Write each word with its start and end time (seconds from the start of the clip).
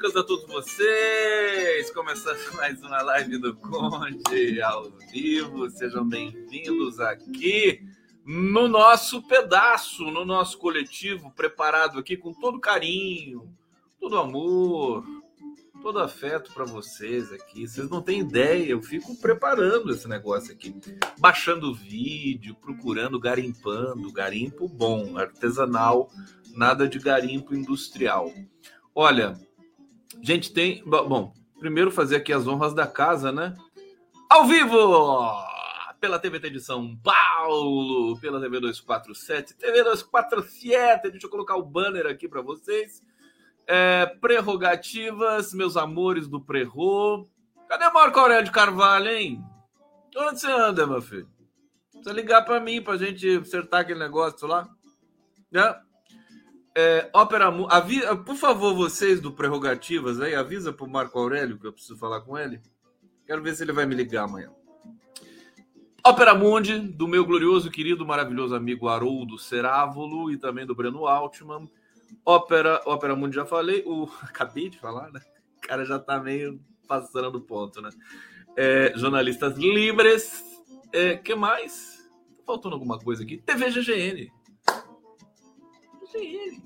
democráticas 0.00 0.16
a 0.16 0.24
todos 0.24 0.46
vocês! 0.46 1.90
Começando 1.90 2.38
mais 2.56 2.80
uma 2.80 3.02
live 3.02 3.36
do 3.36 3.54
Conde 3.54 4.62
ao 4.62 4.90
vivo. 5.12 5.68
Sejam 5.68 6.08
bem-vindos 6.08 6.98
aqui 6.98 7.82
no 8.24 8.66
nosso 8.66 9.22
pedaço, 9.22 10.04
no 10.04 10.24
nosso 10.24 10.58
coletivo, 10.58 11.30
preparado 11.32 11.98
aqui 11.98 12.16
com 12.16 12.32
todo 12.32 12.58
carinho, 12.58 13.54
todo 14.00 14.18
amor, 14.18 15.04
todo 15.82 15.98
afeto 15.98 16.52
para 16.54 16.64
vocês 16.64 17.30
aqui. 17.32 17.68
Vocês 17.68 17.90
não 17.90 18.00
têm 18.00 18.20
ideia, 18.20 18.70
eu 18.70 18.82
fico 18.82 19.14
preparando 19.20 19.92
esse 19.92 20.08
negócio 20.08 20.52
aqui, 20.52 20.74
baixando 21.18 21.74
vídeo, 21.74 22.54
procurando, 22.54 23.20
garimpando, 23.20 24.10
garimpo 24.12 24.66
bom, 24.66 25.18
artesanal, 25.18 26.10
nada 26.54 26.88
de 26.88 26.98
garimpo 26.98 27.54
industrial. 27.54 28.32
Olha, 28.94 29.38
gente 30.22 30.52
tem, 30.52 30.82
bom, 30.84 31.32
primeiro 31.58 31.90
fazer 31.90 32.16
aqui 32.16 32.32
as 32.32 32.46
honras 32.46 32.74
da 32.74 32.86
casa, 32.86 33.30
né? 33.30 33.54
Ao 34.28 34.46
vivo! 34.46 35.48
Pela 36.00 36.18
TVT 36.18 36.50
de 36.50 36.60
São 36.60 36.96
Paulo, 36.96 38.18
pela 38.20 38.40
TV 38.40 38.60
247, 38.60 39.54
TV 39.56 39.82
247, 39.84 41.10
deixa 41.10 41.26
eu 41.26 41.30
colocar 41.30 41.56
o 41.56 41.62
banner 41.62 42.06
aqui 42.06 42.26
para 42.26 42.40
vocês 42.40 43.02
é, 43.72 44.04
prerrogativas, 44.20 45.54
meus 45.54 45.76
amores 45.76 46.26
do 46.26 46.40
prerro. 46.40 47.24
Cadê 47.68 47.88
Marco 47.90 48.18
Aurélio 48.18 48.44
de 48.44 48.50
Carvalho, 48.50 49.08
hein? 49.08 49.44
Onde 50.16 50.40
você 50.40 50.50
anda, 50.50 50.88
meu 50.88 51.00
filho? 51.00 51.28
Precisa 51.92 52.12
ligar 52.12 52.44
para 52.44 52.58
mim 52.58 52.82
para 52.82 52.98
gente 52.98 53.38
acertar 53.38 53.82
aquele 53.82 54.00
negócio 54.00 54.48
lá. 54.48 54.68
Né? 55.52 55.62
É, 56.76 57.10
ópera, 57.12 57.48
avisa, 57.68 58.16
por 58.16 58.36
favor, 58.36 58.74
vocês 58.74 59.20
do 59.20 59.32
Prerrogativas 59.32 60.20
aí, 60.20 60.34
avisa 60.34 60.72
pro 60.72 60.88
Marco 60.88 61.18
Aurélio 61.18 61.58
que 61.58 61.66
eu 61.66 61.72
preciso 61.72 61.98
falar 61.98 62.20
com 62.20 62.38
ele. 62.38 62.60
Quero 63.26 63.42
ver 63.42 63.54
se 63.54 63.62
ele 63.62 63.72
vai 63.72 63.86
me 63.86 63.94
ligar 63.94 64.24
amanhã. 64.24 64.50
Ópera 66.04 66.34
Mundi, 66.34 66.78
do 66.78 67.06
meu 67.06 67.24
glorioso, 67.24 67.70
querido, 67.70 68.06
maravilhoso 68.06 68.54
amigo 68.54 68.88
Haroldo 68.88 69.38
Cerávolo 69.38 70.30
e 70.30 70.38
também 70.38 70.64
do 70.64 70.74
Breno 70.74 71.06
Altman. 71.06 71.68
Ópera, 72.24 72.80
Ópera 72.86 73.14
Mundi 73.14 73.36
já 73.36 73.44
falei, 73.44 73.82
o 73.84 74.08
acabei 74.22 74.70
de 74.70 74.78
falar, 74.78 75.12
né? 75.12 75.20
O 75.58 75.60
cara 75.60 75.84
já 75.84 75.98
tá 75.98 76.18
meio 76.20 76.60
passando 76.88 77.30
do 77.32 77.40
ponto, 77.40 77.82
né? 77.82 77.90
É, 78.56 78.92
jornalistas 78.96 79.56
livres, 79.58 80.42
é, 80.92 81.16
que 81.16 81.34
mais? 81.34 81.98
Tá 82.38 82.44
faltando 82.46 82.74
alguma 82.74 82.98
coisa 82.98 83.22
aqui? 83.22 83.38
TV 83.38 83.70
GGN. 83.70 84.32
GGN. 86.12 86.62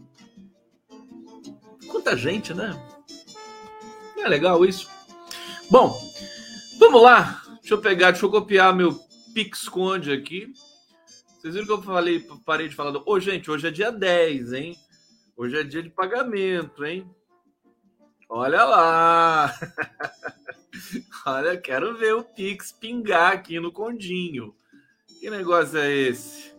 Quanta 1.88 2.16
gente, 2.16 2.54
né? 2.54 2.72
É 4.18 4.28
legal 4.28 4.64
isso. 4.64 4.88
Bom, 5.70 5.98
vamos 6.78 7.02
lá. 7.02 7.42
Deixa 7.60 7.74
eu 7.74 7.80
pegar, 7.80 8.10
deixa 8.10 8.26
eu 8.26 8.30
copiar 8.30 8.74
meu 8.74 8.94
Pixconde 9.34 10.12
aqui. 10.12 10.52
Vocês 11.38 11.54
viram 11.54 11.66
que 11.66 11.72
eu 11.72 11.82
falei, 11.82 12.26
parei 12.44 12.68
de 12.68 12.74
falar. 12.74 12.96
Ô, 12.96 13.02
oh, 13.06 13.20
gente, 13.20 13.50
hoje 13.50 13.68
é 13.68 13.70
dia 13.70 13.90
10, 13.90 14.52
hein? 14.52 14.78
Hoje 15.36 15.58
é 15.58 15.62
dia 15.62 15.82
de 15.82 15.90
pagamento, 15.90 16.84
hein? 16.84 17.08
Olha 18.28 18.64
lá! 18.64 19.54
Olha, 21.26 21.56
quero 21.56 21.96
ver 21.96 22.14
o 22.14 22.22
Pix 22.22 22.72
pingar 22.72 23.32
aqui 23.32 23.60
no 23.60 23.72
Condinho. 23.72 24.54
Que 25.20 25.28
negócio 25.28 25.78
é 25.78 25.92
esse? 25.92 26.53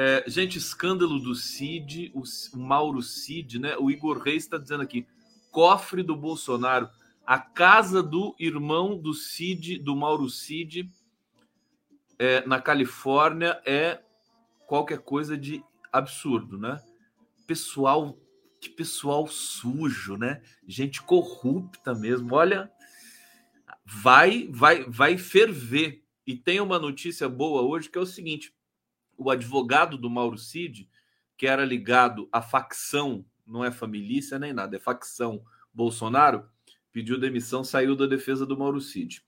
É, 0.00 0.22
gente, 0.28 0.58
escândalo 0.58 1.18
do 1.18 1.34
Cid, 1.34 2.12
o, 2.14 2.22
o 2.56 2.60
Mauro 2.60 3.02
Cid, 3.02 3.58
né? 3.58 3.76
O 3.78 3.90
Igor 3.90 4.22
Reis 4.22 4.44
está 4.44 4.56
dizendo 4.56 4.84
aqui: 4.84 5.04
cofre 5.50 6.04
do 6.04 6.14
Bolsonaro. 6.14 6.88
A 7.26 7.36
casa 7.36 8.00
do 8.00 8.32
irmão 8.38 8.96
do 8.96 9.12
Cid, 9.12 9.76
do 9.80 9.96
Mauro 9.96 10.30
Cid, 10.30 10.88
é, 12.16 12.46
na 12.46 12.60
Califórnia, 12.60 13.60
é 13.66 14.00
qualquer 14.68 15.00
coisa 15.00 15.36
de 15.36 15.64
absurdo, 15.92 16.56
né? 16.56 16.80
pessoal, 17.44 18.16
que 18.60 18.68
pessoal 18.68 19.26
sujo, 19.26 20.16
né? 20.16 20.40
Gente 20.64 21.02
corrupta 21.02 21.92
mesmo. 21.92 22.36
Olha, 22.36 22.70
vai, 23.84 24.46
vai, 24.52 24.84
vai 24.84 25.18
ferver. 25.18 26.04
E 26.24 26.36
tem 26.36 26.60
uma 26.60 26.78
notícia 26.78 27.28
boa 27.28 27.62
hoje 27.62 27.90
que 27.90 27.98
é 27.98 28.00
o 28.00 28.06
seguinte: 28.06 28.54
o 29.18 29.30
advogado 29.30 29.98
do 29.98 30.08
Mauro 30.08 30.38
Cid, 30.38 30.88
que 31.36 31.46
era 31.46 31.64
ligado 31.64 32.28
à 32.32 32.40
facção, 32.40 33.24
não 33.46 33.64
é 33.64 33.70
família 33.70 34.38
nem 34.38 34.52
nada, 34.52 34.76
é 34.76 34.78
facção 34.78 35.42
Bolsonaro, 35.74 36.48
pediu 36.92 37.18
demissão, 37.18 37.62
saiu 37.62 37.94
da 37.94 38.06
defesa 38.06 38.46
do 38.46 38.56
Mauro 38.56 38.80
Cid. 38.80 39.22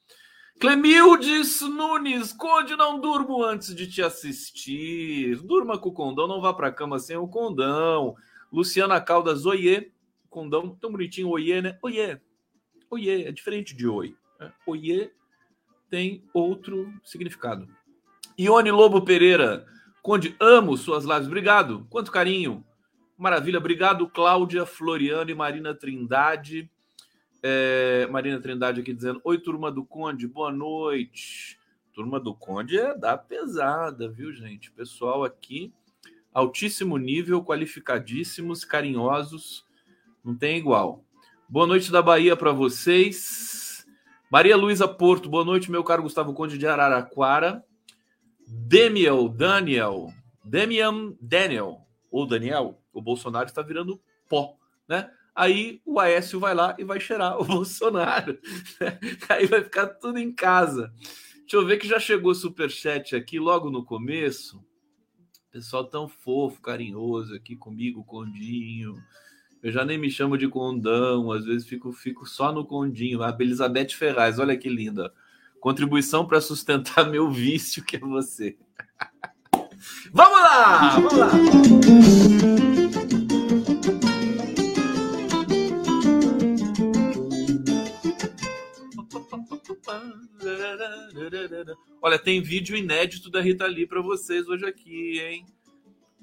Clemildes 0.59 1.61
Nunes, 1.63 2.33
Conde, 2.33 2.77
não 2.77 3.01
durmo 3.01 3.43
antes 3.43 3.75
de 3.75 3.87
te 3.87 4.03
assistir. 4.03 5.37
Durma 5.43 5.79
com 5.79 5.89
o 5.89 5.93
condão, 5.93 6.29
não 6.29 6.41
vá 6.41 6.53
para 6.53 6.71
cama 6.71 6.99
sem 6.99 7.17
o 7.17 7.27
condão. 7.27 8.15
Luciana 8.53 9.01
Caldas, 9.01 9.47
oiê. 9.47 9.91
Condão, 10.29 10.77
tão 10.77 10.93
bonitinho, 10.93 11.29
oiê, 11.31 11.63
né? 11.63 11.79
Oiê. 11.83 12.21
Oiê, 12.91 13.25
é 13.25 13.33
diferente 13.33 13.75
de 13.75 13.89
oi. 13.89 14.15
Né? 14.39 14.53
Oiê 14.67 15.11
tem 15.89 16.23
outro 16.33 16.93
significado. 17.03 17.69
Ione 18.39 18.71
Lobo 18.71 19.03
Pereira, 19.03 19.67
Conde, 20.03 20.35
amo 20.41 20.77
suas 20.77 21.05
lives. 21.05 21.27
Obrigado. 21.27 21.87
Quanto 21.91 22.11
carinho. 22.11 22.65
Maravilha. 23.17 23.59
Obrigado, 23.59 24.09
Cláudia, 24.09 24.65
Floriano 24.65 25.31
e 25.31 25.35
Marina 25.35 25.75
Trindade. 25.75 26.71
É, 27.43 28.07
Marina 28.11 28.41
Trindade 28.41 28.81
aqui 28.81 28.95
dizendo: 28.95 29.21
Oi, 29.25 29.39
turma 29.39 29.71
do 29.71 29.85
Conde, 29.85 30.27
boa 30.27 30.51
noite. 30.51 31.59
Turma 31.93 32.19
do 32.21 32.35
Conde 32.35 32.79
é 32.79 32.97
da 32.97 33.19
pesada, 33.19 34.09
viu, 34.09 34.33
gente? 34.33 34.71
Pessoal 34.71 35.25
aqui, 35.25 35.73
altíssimo 36.33 36.97
nível, 36.97 37.45
qualificadíssimos, 37.45 38.65
carinhosos, 38.65 39.67
não 40.25 40.35
tem 40.35 40.57
igual. 40.57 41.05
Boa 41.49 41.67
noite 41.67 41.91
da 41.91 42.01
Bahia 42.01 42.37
para 42.37 42.53
vocês. 42.53 43.85
Maria 44.31 44.57
Luísa 44.57 44.87
Porto, 44.87 45.29
boa 45.29 45.45
noite, 45.45 45.71
meu 45.71 45.83
caro 45.83 46.05
Gustavo 46.05 46.33
Conde 46.33 46.57
de 46.57 46.67
Araraquara. 46.67 47.65
Demiel, 48.51 49.29
Daniel, 49.29 50.13
Demian 50.45 51.15
Daniel, 51.21 51.87
ou 52.11 52.27
Daniel, 52.27 52.81
o 52.93 53.01
Bolsonaro 53.01 53.47
está 53.47 53.63
virando 53.63 54.01
pó, 54.29 54.57
né? 54.89 55.11
aí 55.35 55.81
o 55.87 55.99
Aécio 55.99 56.39
vai 56.39 56.55
lá 56.55 56.77
e 56.79 56.85
vai 56.85 57.01
cheirar 57.01 57.41
o 57.41 57.45
Bolsonaro. 57.47 58.39
aí 59.29 59.47
vai 59.47 59.63
ficar 59.63 59.87
tudo 59.87 60.19
em 60.19 60.33
casa. 60.33 60.93
Deixa 61.41 61.57
eu 61.57 61.67
ver 61.67 61.79
que 61.79 61.89
já 61.89 61.99
chegou 61.99 62.35
super 62.35 62.71
chat 62.71 63.17
aqui 63.17 63.39
logo 63.39 63.71
no 63.71 63.85
começo. 63.85 64.63
Pessoal 65.51 65.85
tão 65.85 66.09
fofo, 66.09 66.61
carinhoso 66.61 67.35
aqui 67.35 67.57
comigo, 67.57 68.05
Condinho. 68.05 68.95
Eu 69.63 69.73
já 69.73 69.85
nem 69.85 69.99
me 69.99 70.11
chamo 70.11 70.39
de 70.39 70.47
Condão, 70.47 71.33
às 71.33 71.45
vezes 71.45 71.67
fico, 71.67 71.93
fico 71.93 72.25
só 72.27 72.53
no 72.53 72.65
Condinho. 72.65 73.23
A 73.23 73.37
Elizabeth 73.39 73.91
Ferraz, 73.91 74.39
olha 74.39 74.57
que 74.57 74.69
linda. 74.69 75.13
Contribuição 75.61 76.27
para 76.27 76.41
sustentar 76.41 77.09
meu 77.11 77.31
vício, 77.31 77.85
que 77.85 77.97
é 77.97 78.01
você. 78.01 78.57
vamos 80.11 80.41
lá! 80.41 80.91
Vamos 80.95 81.13
lá! 81.13 81.31
Olha, 92.01 92.19
tem 92.19 92.41
vídeo 92.41 92.75
inédito 92.75 93.31
da 93.31 93.43
Rita 93.43 93.67
Lee 93.67 93.87
para 93.87 94.01
vocês 94.01 94.49
hoje 94.49 94.65
aqui, 94.65 95.21
hein? 95.21 95.45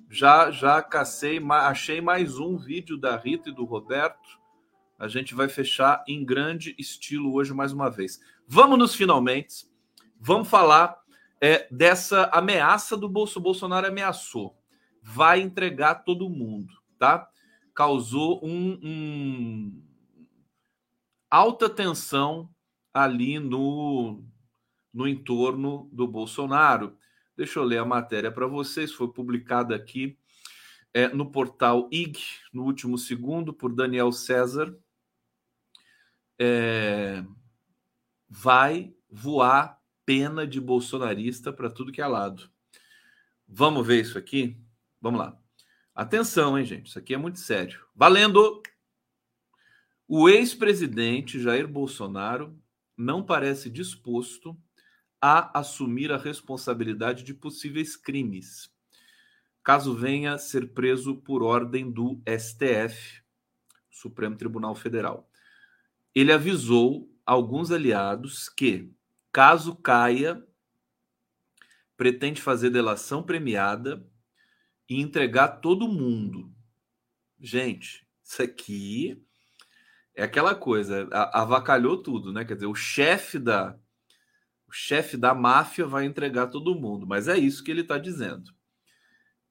Já 0.10 0.50
já 0.50 0.82
cacei, 0.82 1.40
achei 1.50 2.02
mais 2.02 2.40
um 2.40 2.58
vídeo 2.58 2.98
da 2.98 3.16
Rita 3.16 3.50
e 3.50 3.54
do 3.54 3.66
Roberto. 3.66 4.40
A 4.98 5.08
gente 5.08 5.36
vai 5.36 5.48
fechar 5.48 6.04
em 6.08 6.26
grande 6.26 6.76
estilo 6.78 7.34
hoje 7.34 7.54
mais 7.54 7.72
uma 7.72 7.90
vez. 7.90 8.20
Vamos 8.48 8.80
nos 8.80 8.96
finalmente. 8.96 9.68
Vamos 10.20 10.48
falar 10.48 10.98
é, 11.40 11.68
dessa 11.70 12.26
ameaça 12.34 12.98
do 12.98 13.08
Bolso. 13.08 13.40
Bolsonaro 13.40 13.88
ameaçou. 13.88 14.58
Vai 15.04 15.42
entregar 15.42 16.04
todo 16.04 16.30
mundo, 16.30 16.74
tá? 16.98 17.30
Causou 17.76 18.44
um, 18.44 18.80
um 18.84 19.84
alta 21.30 21.70
tensão 21.70 22.50
ali 22.94 23.40
no 23.40 24.24
no 24.98 25.08
entorno 25.08 25.88
do 25.94 26.08
Bolsonaro. 26.08 26.98
Deixa 27.36 27.60
eu 27.60 27.64
ler 27.64 27.78
a 27.78 27.86
matéria 27.86 28.32
para 28.32 28.48
vocês, 28.48 28.92
foi 28.92 29.08
publicada 29.10 29.76
aqui 29.76 30.18
é, 30.92 31.08
no 31.10 31.30
portal 31.30 31.88
IG, 31.92 32.20
no 32.52 32.64
último 32.64 32.98
segundo, 32.98 33.54
por 33.54 33.72
Daniel 33.72 34.12
César. 34.12 34.76
É, 36.40 37.24
vai 38.30 38.94
voar 39.10 39.82
pena 40.06 40.46
de 40.46 40.62
bolsonarista 40.62 41.52
para 41.52 41.70
tudo 41.70 41.92
que 41.92 42.02
é 42.02 42.08
lado. 42.08 42.50
Vamos 43.48 43.86
ver 43.86 44.02
isso 44.02 44.18
aqui? 44.18 44.58
Vamos 45.02 45.20
lá. 45.20 45.38
Atenção, 45.96 46.58
hein, 46.58 46.66
gente? 46.66 46.88
Isso 46.88 47.00
aqui 47.00 47.14
é 47.14 47.18
muito 47.18 47.40
sério. 47.40 47.86
Valendo! 47.96 48.62
O 50.08 50.30
ex-presidente 50.30 51.40
Jair 51.40 51.68
Bolsonaro 51.68 52.58
não 52.96 53.24
parece 53.24 53.70
disposto 53.70 54.58
a 55.22 55.60
assumir 55.60 56.12
a 56.12 56.18
responsabilidade 56.18 57.24
de 57.24 57.34
possíveis 57.34 57.96
crimes, 57.96 58.72
caso 59.64 59.94
venha 59.94 60.38
ser 60.38 60.74
preso 60.74 61.16
por 61.18 61.44
ordem 61.44 61.92
do 61.92 62.22
STF, 62.26 63.22
Supremo 63.90 64.38
Tribunal 64.38 64.76
Federal. 64.76 65.27
Ele 66.20 66.34
avisou 66.34 67.16
alguns 67.24 67.70
aliados 67.70 68.50
que, 68.50 68.92
caso 69.32 69.76
caia, 69.76 70.44
pretende 71.96 72.42
fazer 72.42 72.72
delação 72.72 73.22
premiada 73.22 74.04
e 74.90 75.00
entregar 75.00 75.60
todo 75.60 75.88
mundo. 75.88 76.52
Gente, 77.40 78.04
isso 78.24 78.42
aqui 78.42 79.24
é 80.16 80.24
aquela 80.24 80.56
coisa, 80.56 81.08
avacalhou 81.32 82.02
tudo, 82.02 82.34
né? 82.34 82.44
Quer 82.44 82.56
dizer, 82.56 82.66
o 82.66 82.74
chefe 82.74 83.38
da 83.38 83.78
o 84.68 84.72
chefe 84.72 85.18
da 85.18 85.36
máfia 85.36 85.86
vai 85.86 86.06
entregar 86.06 86.48
todo 86.48 86.74
mundo, 86.74 87.06
mas 87.06 87.28
é 87.28 87.38
isso 87.38 87.64
que 87.64 87.70
ele 87.70 87.82
está 87.82 88.00
dizendo. 88.00 88.52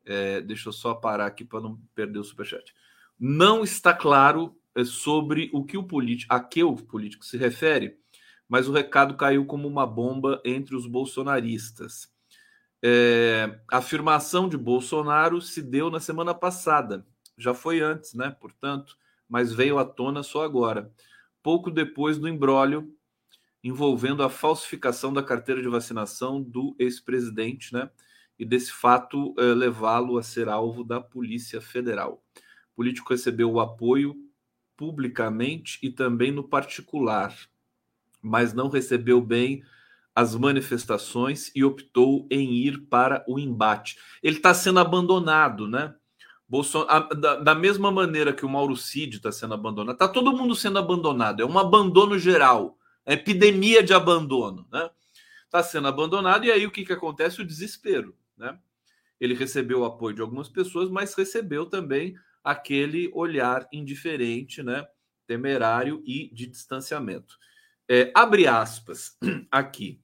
É, 0.05 0.41
deixa 0.41 0.69
eu 0.69 0.73
só 0.73 0.97
parar 0.97 1.27
aqui 1.27 1.45
para 1.45 1.61
não 1.61 1.81
perder 1.95 2.19
o 2.19 2.25
superchat. 2.25 2.75
Não 3.17 3.63
está 3.63 3.95
claro 3.95 4.56
sobre 4.85 5.51
o 5.53 5.65
que 5.65 5.77
o 5.77 5.85
político, 5.85 6.33
a 6.33 6.41
que 6.41 6.63
o 6.63 6.75
político 6.75 7.25
se 7.25 7.37
refere, 7.37 7.99
mas 8.49 8.69
o 8.69 8.73
recado 8.73 9.17
caiu 9.17 9.45
como 9.47 9.67
uma 9.67 9.87
bomba 9.87 10.41
entre 10.45 10.77
os 10.77 10.87
bolsonaristas. 10.87 12.15
É, 12.83 13.59
a 13.71 13.79
afirmação 13.79 14.49
de 14.49 14.57
Bolsonaro 14.57 15.41
se 15.41 15.63
deu 15.63 15.91
na 15.91 15.99
semana 15.99 16.35
passada, 16.35 17.07
já 17.37 17.53
foi 17.55 17.81
antes, 17.81 18.15
né? 18.15 18.31
Portanto, 18.41 18.97
mas 19.29 19.53
veio 19.53 19.79
à 19.79 19.85
tona 19.85 20.23
só 20.23 20.45
agora, 20.45 20.93
pouco 21.43 21.71
depois 21.71 22.19
do 22.19 22.29
embrólio 22.29 22.93
envolvendo 23.63 24.23
a 24.23 24.31
falsificação 24.31 25.13
da 25.13 25.23
carteira 25.23 25.61
de 25.61 25.69
vacinação 25.69 26.41
do 26.41 26.77
ex-presidente, 26.79 27.73
né? 27.73 27.91
E 28.39 28.45
desse 28.45 28.71
fato 28.71 29.35
eh, 29.39 29.43
levá-lo 29.55 30.19
a 30.19 30.23
ser 30.23 30.49
alvo 30.49 30.85
da 30.85 31.01
Polícia 31.01 31.61
Federal. 31.61 32.23
O 32.73 32.77
político 32.77 33.13
recebeu 33.13 33.51
o 33.51 33.59
apoio 33.59 34.15
publicamente 34.77 35.79
e 35.83 35.91
também 35.91 36.31
no 36.31 36.45
particular, 36.45 37.35
mas 38.23 38.53
não 38.53 38.69
recebeu 38.69 39.21
bem 39.21 39.63
as 40.15 40.35
manifestações 40.35 41.51
e 41.55 41.63
optou 41.63 42.27
em 42.31 42.55
ir 42.55 42.81
para 42.89 43.25
o 43.29 43.39
embate. 43.39 43.99
Ele 44.23 44.37
está 44.37 44.55
sendo 44.55 44.81
abandonado, 44.81 45.69
né? 45.69 45.95
Bolsonaro, 46.49 47.15
da, 47.15 47.37
da, 47.37 47.55
mesma 47.55 47.91
maneira 47.91 48.33
que 48.33 48.47
o 48.47 48.49
Mauro 48.49 48.77
Cid 48.77 49.17
está 49.17 49.33
sendo 49.33 49.55
abandonado, 49.55 49.95
está 49.95 50.09
todo 50.09 50.33
mundo 50.33 50.55
sendo 50.55 50.79
abandonado, 50.79 51.43
é 51.43 51.45
um 51.45 51.59
abandono 51.59 52.19
geral, 52.19 52.79
é 53.05 53.15
epidemia 53.15 53.83
de 53.83 53.93
abandono, 53.93 54.67
né? 54.73 54.89
Está 55.45 55.63
sendo 55.63 55.89
abandonado, 55.89 56.45
e 56.45 56.53
aí 56.53 56.65
o 56.65 56.71
que, 56.71 56.85
que 56.85 56.93
acontece? 56.93 57.43
O 57.43 57.47
desespero, 57.47 58.15
né? 58.37 58.59
Ele 59.21 59.35
recebeu 59.35 59.81
o 59.81 59.85
apoio 59.85 60.15
de 60.15 60.23
algumas 60.23 60.49
pessoas, 60.49 60.89
mas 60.89 61.15
recebeu 61.15 61.67
também 61.67 62.17
aquele 62.47 63.11
olhar 63.13 63.67
indiferente, 63.73 64.63
né? 64.63 64.87
Temerário 65.27 66.01
e 66.07 66.33
de 66.33 66.47
distanciamento. 66.47 67.37
É, 67.89 68.13
abre 68.15 68.47
aspas 68.47 69.19
aqui. 69.51 70.01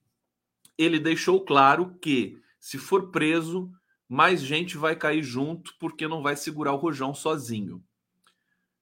Ele 0.77 0.99
deixou 0.99 1.45
claro 1.45 1.97
que, 2.01 2.37
se 2.59 2.77
for 2.77 3.11
preso, 3.11 3.71
mais 4.09 4.41
gente 4.41 4.75
vai 4.75 4.93
cair 4.93 5.23
junto 5.23 5.73
porque 5.79 6.05
não 6.05 6.21
vai 6.21 6.35
segurar 6.35 6.73
o 6.73 6.77
rojão 6.77 7.13
sozinho. 7.15 7.81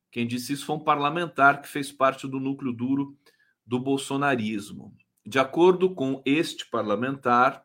Quem 0.09 0.25
disse 0.25 0.53
isso 0.53 0.65
foi 0.65 0.77
um 0.77 0.83
parlamentar 0.83 1.61
que 1.61 1.67
fez 1.67 1.91
parte 1.91 2.27
do 2.27 2.39
núcleo 2.39 2.73
duro 2.73 3.15
do 3.63 3.79
bolsonarismo. 3.79 4.91
De 5.23 5.37
acordo 5.37 5.93
com 5.93 6.19
este 6.25 6.65
parlamentar, 6.65 7.63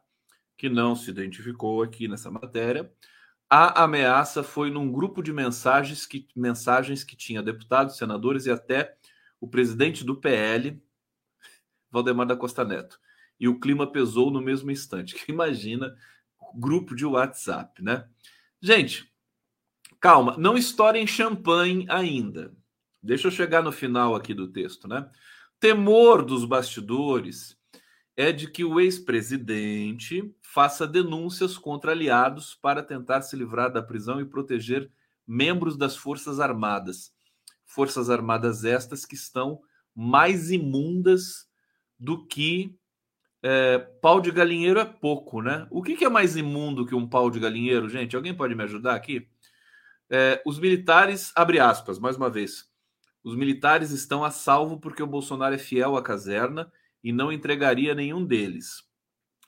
que 0.59 0.69
não 0.69 0.95
se 0.95 1.11
identificou 1.11 1.83
aqui 1.83 2.07
nessa 2.07 2.31
matéria, 2.31 2.93
a 3.49 3.85
ameaça 3.85 4.43
foi 4.43 4.71
num 4.71 4.91
grupo 4.91 5.23
de 5.23 5.33
mensagens 5.33 6.05
que, 6.07 6.29
mensagens 6.35 7.05
que 7.05 7.17
tinha 7.17 7.43
deputados, 7.43 7.97
senadores 7.97 8.47
e 8.47 8.51
até 8.51 8.97
o 9.41 9.49
presidente 9.49 10.05
do 10.05 10.17
PL, 10.17 10.83
Valdemar 11.91 12.27
da 12.27 12.37
Costa 12.37 12.65
Neto. 12.65 12.99
E 13.39 13.49
o 13.49 13.61
clima 13.61 13.91
pesou 13.91 14.31
no 14.31 14.41
mesmo 14.41 14.71
instante. 14.71 15.17
Imagina 15.29 15.97
grupo 16.55 16.95
de 16.95 17.05
WhatsApp, 17.05 17.83
né? 17.83 18.09
Gente, 18.61 19.13
calma, 20.01 20.37
não 20.39 20.57
estourem 20.57 21.07
champanhe 21.07 21.87
ainda. 21.89 22.55
Deixa 23.03 23.29
eu 23.29 23.33
chegar 23.33 23.63
no 23.63 23.71
final 23.71 24.15
aqui 24.15 24.35
do 24.35 24.49
texto, 24.49 24.89
né? 24.89 25.09
Temor 25.61 26.25
dos 26.25 26.45
bastidores 26.45 27.56
é 28.17 28.33
de 28.33 28.51
que 28.51 28.65
o 28.65 28.81
ex-presidente 28.81 30.35
faça 30.41 30.87
denúncias 30.87 31.59
contra 31.59 31.93
aliados 31.93 32.55
para 32.55 32.83
tentar 32.83 33.21
se 33.21 33.37
livrar 33.37 33.71
da 33.71 33.83
prisão 33.83 34.21
e 34.21 34.25
proteger 34.25 34.91
membros 35.27 35.77
das 35.77 35.97
Forças 35.97 36.41
Armadas. 36.41 37.13
Forças 37.67 38.09
Armadas 38.09 38.65
estas 38.65 39.05
que 39.05 39.15
estão 39.15 39.61
mais 39.95 40.51
imundas 40.51 41.47
do 41.99 42.27
que 42.27 42.75
é, 43.43 43.79
pau 43.79 44.21
de 44.21 44.31
galinheiro 44.31 44.81
é 44.81 44.85
pouco, 44.85 45.43
né? 45.43 45.67
O 45.71 45.83
que, 45.83 45.95
que, 45.95 46.05
é 46.05 46.09
mais 46.09 46.37
imundo 46.37 46.87
que 46.87 46.95
um 46.95 47.07
pau 47.07 47.31
de 47.31 47.39
galinheiro, 47.39 47.89
gente? 47.89 48.17
Alguém 48.17 48.35
pode 48.35 48.55
me 48.55 48.65
ajudar 48.65 48.95
aqui? 48.95 49.29
É, 50.09 50.43
os 50.47 50.59
militares, 50.59 51.33
abre 51.35 51.61
aspas, 51.61 51.99
mais 51.99 52.17
uma 52.17 52.31
vez. 52.31 52.69
Os 53.23 53.37
militares 53.37 53.91
estão 53.91 54.25
a 54.25 54.31
salvo 54.31 54.81
porque 54.81 55.03
o 55.03 55.07
Bolsonaro 55.07 55.55
é 55.55 55.59
fiel 55.59 55.97
à 55.97 56.03
caserna 56.03 56.73
e 57.07 57.13
não 57.13 57.31
entregaria 57.31 57.95
nenhum 57.95 58.25
deles. 58.25 58.83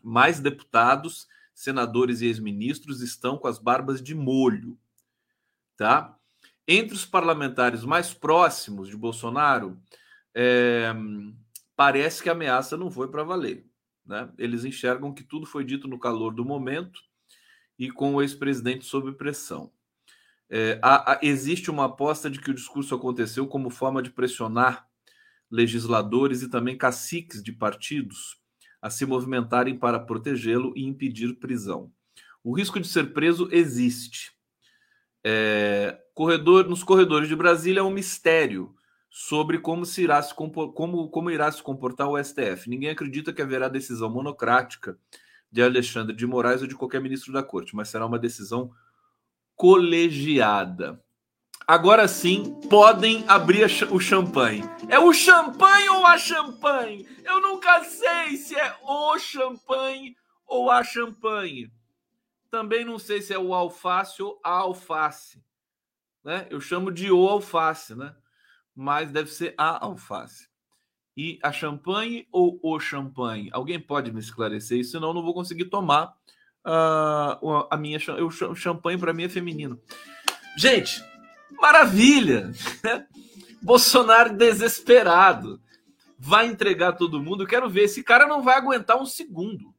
Mais 0.00 0.38
deputados, 0.38 1.26
senadores 1.52 2.20
e 2.20 2.26
ex-ministros 2.26 3.00
estão 3.00 3.36
com 3.36 3.48
as 3.48 3.58
barbas 3.58 4.00
de 4.00 4.14
molho, 4.14 4.78
tá? 5.76 6.16
Entre 6.68 6.94
os 6.94 7.04
parlamentares 7.04 7.82
mais 7.82 8.14
próximos 8.14 8.88
de 8.88 8.96
Bolsonaro, 8.96 9.76
é, 10.32 10.94
parece 11.74 12.22
que 12.22 12.28
a 12.28 12.32
ameaça 12.32 12.76
não 12.76 12.92
foi 12.92 13.08
para 13.08 13.24
valer. 13.24 13.66
Né? 14.06 14.30
Eles 14.38 14.64
enxergam 14.64 15.12
que 15.12 15.24
tudo 15.24 15.44
foi 15.44 15.64
dito 15.64 15.88
no 15.88 15.98
calor 15.98 16.32
do 16.32 16.44
momento 16.44 17.00
e 17.76 17.90
com 17.90 18.14
o 18.14 18.22
ex-presidente 18.22 18.84
sob 18.84 19.10
pressão. 19.14 19.72
É, 20.48 20.80
existe 21.22 21.72
uma 21.72 21.86
aposta 21.86 22.30
de 22.30 22.40
que 22.40 22.52
o 22.52 22.54
discurso 22.54 22.94
aconteceu 22.94 23.48
como 23.48 23.68
forma 23.68 24.00
de 24.00 24.10
pressionar 24.10 24.87
legisladores 25.50 26.42
e 26.42 26.48
também 26.48 26.76
caciques 26.76 27.42
de 27.42 27.52
partidos 27.52 28.38
a 28.80 28.90
se 28.90 29.04
movimentarem 29.04 29.76
para 29.76 29.98
protegê-lo 29.98 30.72
e 30.76 30.84
impedir 30.84 31.34
prisão. 31.34 31.90
O 32.44 32.56
risco 32.56 32.78
de 32.78 32.86
ser 32.86 33.12
preso 33.12 33.48
existe. 33.50 34.32
É, 35.24 35.98
corredor, 36.14 36.68
nos 36.68 36.84
corredores 36.84 37.28
de 37.28 37.36
Brasília 37.36 37.80
é 37.80 37.82
um 37.82 37.90
mistério 37.90 38.74
sobre 39.10 39.58
como, 39.58 39.84
se 39.84 40.02
irá 40.02 40.22
se 40.22 40.34
como, 40.34 41.08
como 41.08 41.30
irá 41.30 41.50
se 41.50 41.62
comportar 41.62 42.08
o 42.08 42.22
STF. 42.22 42.68
Ninguém 42.68 42.90
acredita 42.90 43.32
que 43.32 43.42
haverá 43.42 43.68
decisão 43.68 44.08
monocrática 44.08 44.96
de 45.50 45.62
Alexandre 45.62 46.14
de 46.14 46.26
Moraes 46.26 46.62
ou 46.62 46.68
de 46.68 46.74
qualquer 46.74 47.00
ministro 47.00 47.32
da 47.32 47.42
corte, 47.42 47.74
mas 47.74 47.88
será 47.88 48.06
uma 48.06 48.18
decisão 48.18 48.70
colegiada. 49.56 51.02
Agora 51.68 52.08
sim, 52.08 52.58
podem 52.70 53.26
abrir 53.28 53.66
o 53.90 54.00
champanhe. 54.00 54.62
É 54.88 54.98
o 54.98 55.12
champanhe 55.12 55.86
ou 55.90 56.06
a 56.06 56.16
champanhe? 56.16 57.06
Eu 57.22 57.42
nunca 57.42 57.84
sei 57.84 58.38
se 58.38 58.56
é 58.56 58.74
o 58.82 59.18
champanhe 59.18 60.16
ou 60.46 60.70
a 60.70 60.82
champanhe. 60.82 61.70
Também 62.50 62.86
não 62.86 62.98
sei 62.98 63.20
se 63.20 63.34
é 63.34 63.38
o 63.38 63.52
alface 63.52 64.22
ou 64.22 64.40
a 64.42 64.50
alface. 64.50 65.44
Né? 66.24 66.46
Eu 66.48 66.58
chamo 66.58 66.90
de 66.90 67.12
o 67.12 67.28
alface, 67.28 67.94
né? 67.94 68.16
mas 68.74 69.12
deve 69.12 69.30
ser 69.30 69.54
a 69.58 69.84
alface. 69.84 70.48
E 71.14 71.38
a 71.42 71.52
champanhe 71.52 72.26
ou 72.32 72.58
o 72.62 72.80
champanhe? 72.80 73.50
Alguém 73.52 73.78
pode 73.78 74.10
me 74.10 74.20
esclarecer 74.20 74.78
isso? 74.78 74.92
Senão 74.92 75.08
eu 75.08 75.14
não 75.14 75.22
vou 75.22 75.34
conseguir 75.34 75.66
tomar 75.66 76.16
uh, 76.64 77.66
a 77.70 77.76
minha 77.76 77.98
o 78.24 78.54
champanhe 78.54 78.96
para 78.96 79.12
mim 79.12 79.24
é 79.24 79.28
feminino. 79.28 79.78
Gente, 80.56 81.04
maravilha! 81.60 82.52
Bolsonaro 83.62 84.36
desesperado. 84.36 85.60
Vai 86.18 86.46
entregar 86.46 86.92
todo 86.92 87.22
mundo. 87.22 87.46
Quero 87.46 87.68
ver. 87.68 87.84
Esse 87.84 88.02
cara 88.02 88.26
não 88.26 88.42
vai 88.42 88.56
aguentar 88.56 89.00
um 89.00 89.06
segundo. 89.06 89.74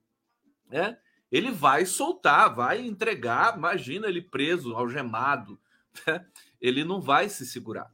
Né? 0.69 0.97
Ele 1.31 1.51
vai 1.51 1.85
soltar, 1.85 2.53
vai 2.53 2.85
entregar. 2.85 3.57
Imagina 3.57 4.07
ele 4.07 4.21
preso, 4.21 4.75
algemado. 4.75 5.59
Né? 6.05 6.25
Ele 6.61 6.83
não 6.83 7.01
vai 7.01 7.29
se 7.29 7.45
segurar. 7.45 7.91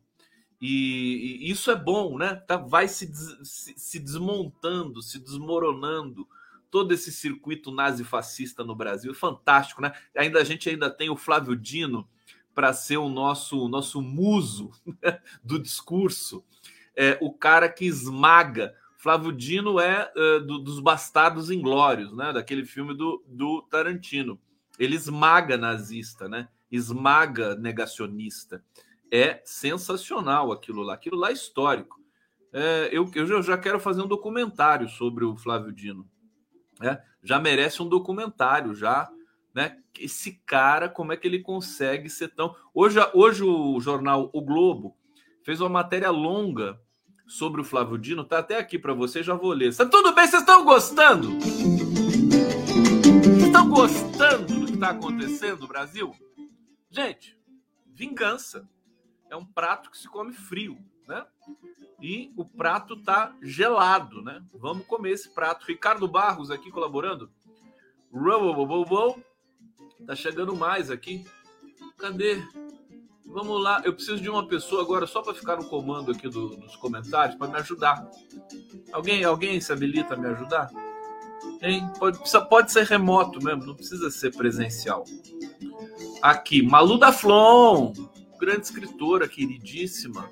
E, 0.61 1.39
e, 1.41 1.51
isso 1.51 1.71
é 1.71 1.75
bom, 1.75 2.17
né? 2.17 2.35
Tá, 2.35 2.57
vai 2.57 2.87
se, 2.87 3.11
se, 3.43 3.73
se, 3.77 3.99
desmontando, 3.99 5.01
se 5.01 5.19
desmoronando 5.19 6.27
todo 6.69 6.93
esse 6.93 7.11
circuito 7.11 7.71
nazifascista 7.71 8.63
no 8.63 8.75
Brasil. 8.75 9.13
Fantástico, 9.13 9.81
né? 9.81 9.93
Ainda 10.15 10.39
a 10.39 10.43
gente 10.43 10.69
ainda 10.69 10.89
tem 10.89 11.09
o 11.09 11.15
Flávio 11.15 11.55
Dino 11.55 12.07
para 12.55 12.73
ser 12.73 12.97
o 12.97 13.09
nosso 13.09 13.67
nosso 13.67 14.01
muso 14.01 14.71
do 15.43 15.59
discurso. 15.59 16.43
É 16.95 17.17
o 17.21 17.31
cara 17.31 17.67
que 17.69 17.85
esmaga. 17.85 18.73
Flávio 18.97 19.31
Dino 19.31 19.79
é 19.79 20.11
uh, 20.15 20.39
do, 20.39 20.57
dos 20.57 20.79
Bastardos 20.79 21.51
Inglórios, 21.51 22.15
né? 22.15 22.33
Daquele 22.33 22.65
filme 22.65 22.95
do, 22.95 23.23
do 23.27 23.61
Tarantino. 23.63 24.39
Ele 24.79 24.95
esmaga 24.95 25.57
nazista, 25.57 26.27
né? 26.27 26.47
Esmaga 26.71 27.55
negacionista. 27.55 28.63
É 29.11 29.41
sensacional 29.45 30.51
aquilo 30.51 30.81
lá. 30.81 30.95
Aquilo 30.95 31.17
lá 31.17 31.29
é 31.29 31.33
histórico. 31.33 32.01
É, 32.51 32.89
eu, 32.91 33.11
eu 33.13 33.43
já 33.43 33.57
quero 33.57 33.81
fazer 33.81 34.01
um 34.01 34.07
documentário 34.07 34.87
sobre 34.87 35.25
o 35.25 35.35
Flávio 35.35 35.73
Dino. 35.73 36.09
É, 36.81 37.01
já 37.21 37.37
merece 37.37 37.83
um 37.83 37.87
documentário, 37.87 38.73
já 38.73 39.09
né? 39.55 39.77
Esse 39.97 40.33
cara, 40.45 40.89
como 40.89 41.13
é 41.13 41.17
que 41.17 41.25
ele 41.25 41.39
consegue 41.39 42.09
ser 42.09 42.27
tão. 42.27 42.53
Hoje, 42.73 42.99
hoje 43.13 43.41
o 43.41 43.79
jornal 43.79 44.29
O 44.33 44.41
Globo 44.41 44.97
fez 45.43 45.61
uma 45.61 45.69
matéria 45.69 46.11
longa 46.11 46.77
sobre 47.25 47.61
o 47.61 47.63
Flávio 47.63 47.97
Dino, 47.97 48.25
tá 48.25 48.39
até 48.39 48.57
aqui 48.57 48.77
para 48.77 48.93
você, 48.93 49.23
já 49.23 49.33
vou 49.33 49.53
ler. 49.53 49.73
Tá 49.73 49.85
tudo 49.85 50.13
bem? 50.13 50.27
Vocês 50.27 50.41
estão 50.41 50.65
gostando? 50.65 51.37
Estão 53.45 53.69
gostando 53.69 54.59
do 54.59 54.65
que 54.65 54.73
está 54.73 54.89
acontecendo 54.89 55.61
no 55.61 55.67
Brasil? 55.67 56.13
Gente, 56.91 57.39
vingança 57.87 58.69
é 59.29 59.35
um 59.37 59.45
prato 59.45 59.89
que 59.89 59.97
se 59.97 60.09
come 60.09 60.33
frio, 60.33 60.77
né? 61.07 61.25
E 62.01 62.33
o 62.35 62.43
prato 62.43 63.01
tá 63.01 63.33
gelado, 63.41 64.21
né? 64.21 64.43
Vamos 64.53 64.85
comer 64.85 65.11
esse 65.11 65.33
prato. 65.33 65.65
Ricardo 65.65 66.07
Barros 66.07 66.51
aqui 66.51 66.69
colaborando. 66.69 67.31
Tá 70.05 70.15
chegando 70.15 70.55
mais 70.55 70.89
aqui. 70.89 71.25
Cadê? 71.97 72.41
Vamos 73.25 73.61
lá. 73.61 73.81
Eu 73.83 73.93
preciso 73.93 74.19
de 74.19 74.29
uma 74.29 74.47
pessoa 74.47 74.81
agora 74.81 75.07
só 75.07 75.21
para 75.21 75.33
ficar 75.33 75.57
no 75.57 75.65
comando 75.65 76.11
aqui 76.11 76.27
do, 76.27 76.55
dos 76.55 76.75
comentários 76.75 77.37
para 77.37 77.47
me 77.47 77.57
ajudar. 77.57 78.09
Alguém, 78.91 79.23
alguém 79.23 79.59
se 79.59 79.71
habilita 79.71 80.13
a 80.13 80.17
me 80.17 80.27
ajudar? 80.27 80.69
Hein? 81.61 81.89
Pode, 81.97 82.19
pode 82.49 82.71
ser 82.71 82.85
remoto 82.85 83.43
mesmo, 83.43 83.65
não 83.65 83.75
precisa 83.75 84.09
ser 84.09 84.35
presencial. 84.35 85.03
Aqui, 86.21 86.61
Malu 86.61 86.97
da 86.97 87.11
Flon, 87.11 87.93
grande 88.39 88.61
escritora, 88.61 89.27
queridíssima. 89.27 90.29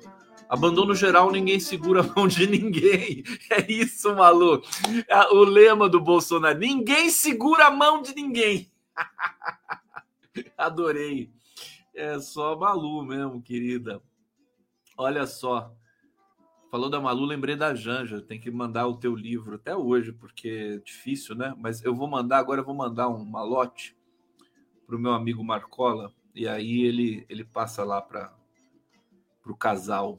Abandono 0.48 0.94
geral, 0.94 1.32
ninguém 1.32 1.58
segura 1.58 2.00
a 2.00 2.14
mão 2.14 2.28
de 2.28 2.46
ninguém. 2.46 3.24
É 3.50 3.70
isso, 3.70 4.14
Malu. 4.14 4.62
É 5.08 5.26
o 5.32 5.44
lema 5.44 5.88
do 5.88 6.00
Bolsonaro: 6.00 6.58
ninguém 6.58 7.10
segura 7.10 7.66
a 7.66 7.70
mão 7.70 8.02
de 8.02 8.14
ninguém. 8.14 8.70
Adorei. 10.56 11.32
É 11.94 12.18
só 12.18 12.56
Malu 12.58 13.04
mesmo, 13.04 13.40
querida. 13.42 14.02
Olha 14.96 15.26
só. 15.26 15.74
Falou 16.70 16.90
da 16.90 17.00
Malu, 17.00 17.24
lembrei 17.24 17.54
da 17.54 17.74
Janja. 17.74 18.20
Tem 18.20 18.40
que 18.40 18.50
mandar 18.50 18.86
o 18.86 18.96
teu 18.96 19.14
livro 19.14 19.54
até 19.54 19.76
hoje, 19.76 20.12
porque 20.12 20.48
é 20.48 20.78
difícil, 20.78 21.34
né? 21.34 21.54
Mas 21.56 21.84
eu 21.84 21.94
vou 21.94 22.08
mandar, 22.08 22.38
agora 22.38 22.60
eu 22.60 22.64
vou 22.64 22.74
mandar 22.74 23.08
um 23.08 23.24
malote 23.24 23.96
para 24.86 24.96
o 24.96 24.98
meu 24.98 25.12
amigo 25.12 25.44
Marcola. 25.44 26.12
E 26.34 26.48
aí 26.48 26.82
ele, 26.82 27.24
ele 27.28 27.44
passa 27.44 27.84
lá 27.84 28.02
para 28.02 28.34
o 29.46 29.56
casal. 29.56 30.18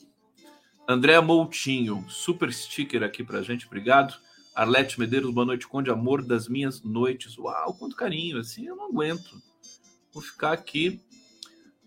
André 0.88 1.19
Moutinho, 1.19 2.05
super 2.07 2.53
sticker 2.53 3.03
aqui 3.03 3.24
para 3.24 3.41
gente, 3.41 3.65
obrigado. 3.65 4.15
Arlete 4.55 4.98
Medeiros, 4.98 5.34
boa 5.34 5.45
noite, 5.45 5.67
Conde 5.67 5.89
Amor 5.89 6.22
das 6.22 6.48
minhas 6.48 6.81
noites. 6.81 7.38
Uau, 7.38 7.74
quanto 7.74 7.98
carinho, 7.98 8.39
assim 8.39 8.67
eu 8.67 8.77
não 8.77 8.86
aguento. 8.86 9.41
Vou 10.15 10.24
ficar 10.24 10.53
aqui. 10.53 11.01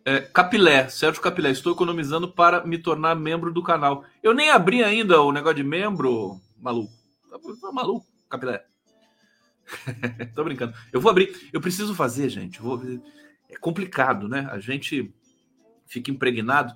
É, 0.05 0.21
Capilé, 0.21 0.87
Sérgio 0.91 1.23
Capilé, 1.23 1.51
estou 1.51 1.73
economizando 1.73 2.31
para 2.31 2.63
me 2.63 2.77
tornar 2.77 3.15
membro 3.15 3.51
do 3.51 3.63
canal. 3.63 4.05
Eu 4.23 4.35
nem 4.35 4.51
abri 4.51 4.85
ainda 4.85 5.23
o 5.23 5.33
negócio 5.33 5.57
de 5.57 5.65
membro, 5.65 6.39
maluco. 6.61 6.93
Tá 7.31 7.73
maluco, 7.73 8.07
Capilé. 8.29 8.63
Tô 10.37 10.45
brincando. 10.45 10.75
Eu 10.93 11.01
vou 11.01 11.11
abrir. 11.11 11.49
Eu 11.55 11.61
preciso 11.63 11.95
fazer, 11.95 12.29
gente. 12.29 12.61
Vou... 12.61 12.79
É 13.49 13.57
complicado, 13.57 14.29
né? 14.29 14.47
A 14.53 14.59
gente 14.59 15.11
fica 15.87 16.11
impregnado. 16.11 16.75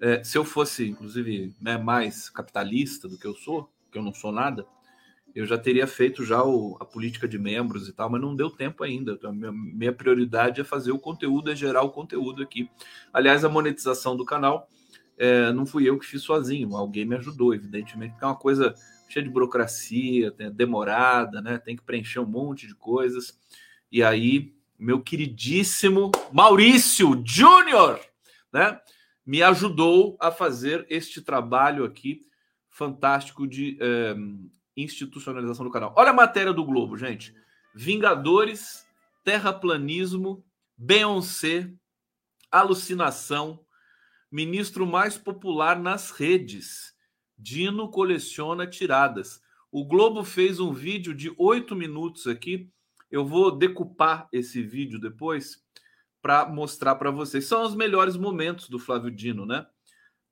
É, 0.00 0.24
se 0.24 0.38
eu 0.38 0.44
fosse, 0.44 0.88
inclusive, 0.88 1.54
né, 1.60 1.76
mais 1.76 2.30
capitalista 2.30 3.06
do 3.06 3.18
que 3.18 3.26
eu 3.26 3.34
sou, 3.34 3.70
que 3.92 3.98
eu 3.98 4.02
não 4.02 4.14
sou 4.14 4.32
nada, 4.32 4.66
eu 5.34 5.44
já 5.46 5.58
teria 5.58 5.86
feito 5.86 6.24
já 6.24 6.44
o, 6.44 6.76
a 6.80 6.84
política 6.84 7.26
de 7.26 7.38
membros 7.38 7.88
e 7.88 7.92
tal, 7.92 8.08
mas 8.08 8.20
não 8.20 8.36
deu 8.36 8.48
tempo 8.48 8.84
ainda. 8.84 9.12
Então, 9.12 9.32
minha, 9.32 9.50
minha, 9.50 9.92
prioridade 9.92 10.60
é 10.60 10.64
fazer 10.64 10.92
o 10.92 10.98
conteúdo, 10.98 11.50
é 11.50 11.56
gerar 11.56 11.82
o 11.82 11.90
conteúdo 11.90 12.42
aqui. 12.42 12.70
Aliás, 13.12 13.44
a 13.44 13.48
monetização 13.48 14.16
do 14.16 14.24
canal 14.24 14.68
é, 15.18 15.52
não 15.52 15.66
fui 15.66 15.88
eu 15.88 15.98
que 15.98 16.06
fiz 16.06 16.22
sozinho, 16.22 16.76
alguém 16.76 17.04
me 17.04 17.16
ajudou, 17.16 17.52
evidentemente, 17.52 18.14
é 18.20 18.26
uma 18.26 18.36
coisa 18.36 18.74
cheia 19.08 19.24
de 19.24 19.30
burocracia, 19.30 20.30
demorada, 20.52 21.40
né? 21.40 21.58
Tem 21.58 21.76
que 21.76 21.82
preencher 21.82 22.20
um 22.20 22.26
monte 22.26 22.66
de 22.66 22.74
coisas. 22.74 23.38
E 23.90 24.02
aí, 24.02 24.54
meu 24.78 25.00
queridíssimo 25.00 26.10
Maurício 26.32 27.22
Júnior, 27.24 28.00
né? 28.52 28.80
Me 29.26 29.42
ajudou 29.42 30.16
a 30.20 30.30
fazer 30.30 30.86
este 30.88 31.22
trabalho 31.22 31.84
aqui 31.84 32.20
fantástico 32.68 33.46
de 33.46 33.78
é, 33.80 34.14
institucionalização 34.76 35.64
do 35.64 35.70
canal. 35.70 35.94
Olha 35.96 36.10
a 36.10 36.14
matéria 36.14 36.52
do 36.52 36.64
Globo, 36.64 36.96
gente. 36.96 37.34
Vingadores, 37.74 38.86
terraplanismo, 39.22 40.44
Beyoncé, 40.76 41.72
alucinação, 42.50 43.60
ministro 44.30 44.86
mais 44.86 45.16
popular 45.16 45.78
nas 45.78 46.10
redes. 46.10 46.94
Dino 47.38 47.88
coleciona 47.88 48.66
tiradas. 48.66 49.40
O 49.70 49.84
Globo 49.84 50.22
fez 50.22 50.60
um 50.60 50.72
vídeo 50.72 51.14
de 51.14 51.34
oito 51.36 51.74
minutos 51.74 52.26
aqui. 52.26 52.70
Eu 53.10 53.24
vou 53.24 53.50
decupar 53.50 54.28
esse 54.32 54.62
vídeo 54.62 55.00
depois 55.00 55.62
para 56.22 56.46
mostrar 56.46 56.94
para 56.94 57.10
vocês. 57.10 57.46
São 57.46 57.62
os 57.64 57.74
melhores 57.74 58.16
momentos 58.16 58.68
do 58.68 58.78
Flávio 58.78 59.10
Dino, 59.10 59.44
né? 59.44 59.66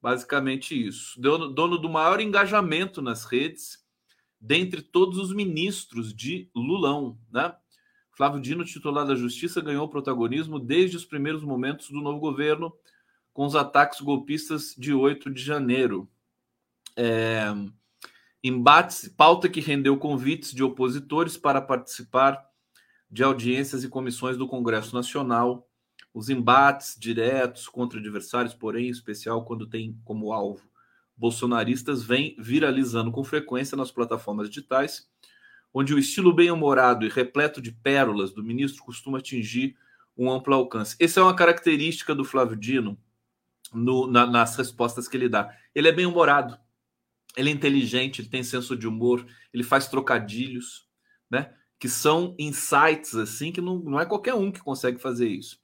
Basicamente 0.00 0.74
isso. 0.74 1.20
Dono, 1.20 1.48
dono 1.48 1.76
do 1.76 1.88
maior 1.88 2.20
engajamento 2.20 3.02
nas 3.02 3.24
redes 3.24 3.81
dentre 4.42 4.82
todos 4.82 5.18
os 5.18 5.32
ministros 5.32 6.12
de 6.12 6.50
Lulão, 6.52 7.16
né? 7.30 7.54
Flávio 8.10 8.40
Dino, 8.40 8.64
titular 8.64 9.06
da 9.06 9.14
Justiça, 9.14 9.60
ganhou 9.60 9.88
protagonismo 9.88 10.58
desde 10.58 10.96
os 10.96 11.04
primeiros 11.04 11.44
momentos 11.44 11.88
do 11.88 12.00
novo 12.00 12.18
governo, 12.18 12.72
com 13.32 13.46
os 13.46 13.54
ataques 13.54 14.00
golpistas 14.00 14.74
de 14.76 14.92
8 14.92 15.30
de 15.30 15.40
janeiro. 15.40 16.10
É, 16.96 17.46
embates, 18.42 19.08
pauta 19.16 19.48
que 19.48 19.60
rendeu 19.60 19.96
convites 19.96 20.52
de 20.52 20.62
opositores 20.62 21.36
para 21.36 21.62
participar 21.62 22.44
de 23.08 23.22
audiências 23.22 23.84
e 23.84 23.88
comissões 23.88 24.36
do 24.36 24.48
Congresso 24.48 24.94
Nacional, 24.94 25.68
os 26.12 26.28
embates 26.28 26.96
diretos 26.98 27.68
contra 27.68 27.98
adversários, 27.98 28.52
porém, 28.52 28.88
em 28.88 28.90
especial 28.90 29.44
quando 29.44 29.66
tem 29.66 29.98
como 30.04 30.32
alvo 30.32 30.71
bolsonaristas 31.16 32.02
vêm 32.02 32.36
viralizando 32.38 33.10
com 33.12 33.22
frequência 33.22 33.76
nas 33.76 33.90
plataformas 33.90 34.48
digitais, 34.48 35.08
onde 35.72 35.94
o 35.94 35.98
estilo 35.98 36.34
bem-humorado 36.34 37.06
e 37.06 37.08
repleto 37.08 37.60
de 37.60 37.72
pérolas 37.72 38.32
do 38.32 38.42
ministro 38.42 38.82
costuma 38.84 39.18
atingir 39.18 39.76
um 40.16 40.30
amplo 40.30 40.54
alcance. 40.54 40.96
Essa 41.00 41.20
é 41.20 41.22
uma 41.22 41.34
característica 41.34 42.14
do 42.14 42.24
Flávio 42.24 42.56
Dino 42.56 42.98
no, 43.72 44.06
na, 44.06 44.26
nas 44.26 44.56
respostas 44.56 45.08
que 45.08 45.16
ele 45.16 45.28
dá. 45.28 45.56
Ele 45.74 45.88
é 45.88 45.92
bem-humorado, 45.92 46.58
ele 47.36 47.50
é 47.50 47.52
inteligente, 47.52 48.20
ele 48.20 48.28
tem 48.28 48.42
senso 48.42 48.76
de 48.76 48.86
humor, 48.86 49.26
ele 49.52 49.62
faz 49.62 49.88
trocadilhos, 49.88 50.86
né? 51.30 51.54
Que 51.78 51.88
são 51.88 52.34
insights 52.38 53.14
assim 53.14 53.50
que 53.50 53.60
não, 53.60 53.78
não 53.78 53.98
é 53.98 54.06
qualquer 54.06 54.34
um 54.34 54.52
que 54.52 54.60
consegue 54.60 54.98
fazer 54.98 55.28
isso. 55.28 55.58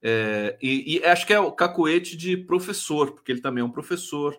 É, 0.00 0.56
e, 0.62 0.98
e 0.98 1.04
acho 1.04 1.26
que 1.26 1.32
é 1.32 1.40
o 1.40 1.50
cacuete 1.50 2.16
de 2.16 2.36
professor, 2.36 3.12
porque 3.12 3.32
ele 3.32 3.40
também 3.40 3.62
é 3.62 3.64
um 3.64 3.72
professor, 3.72 4.38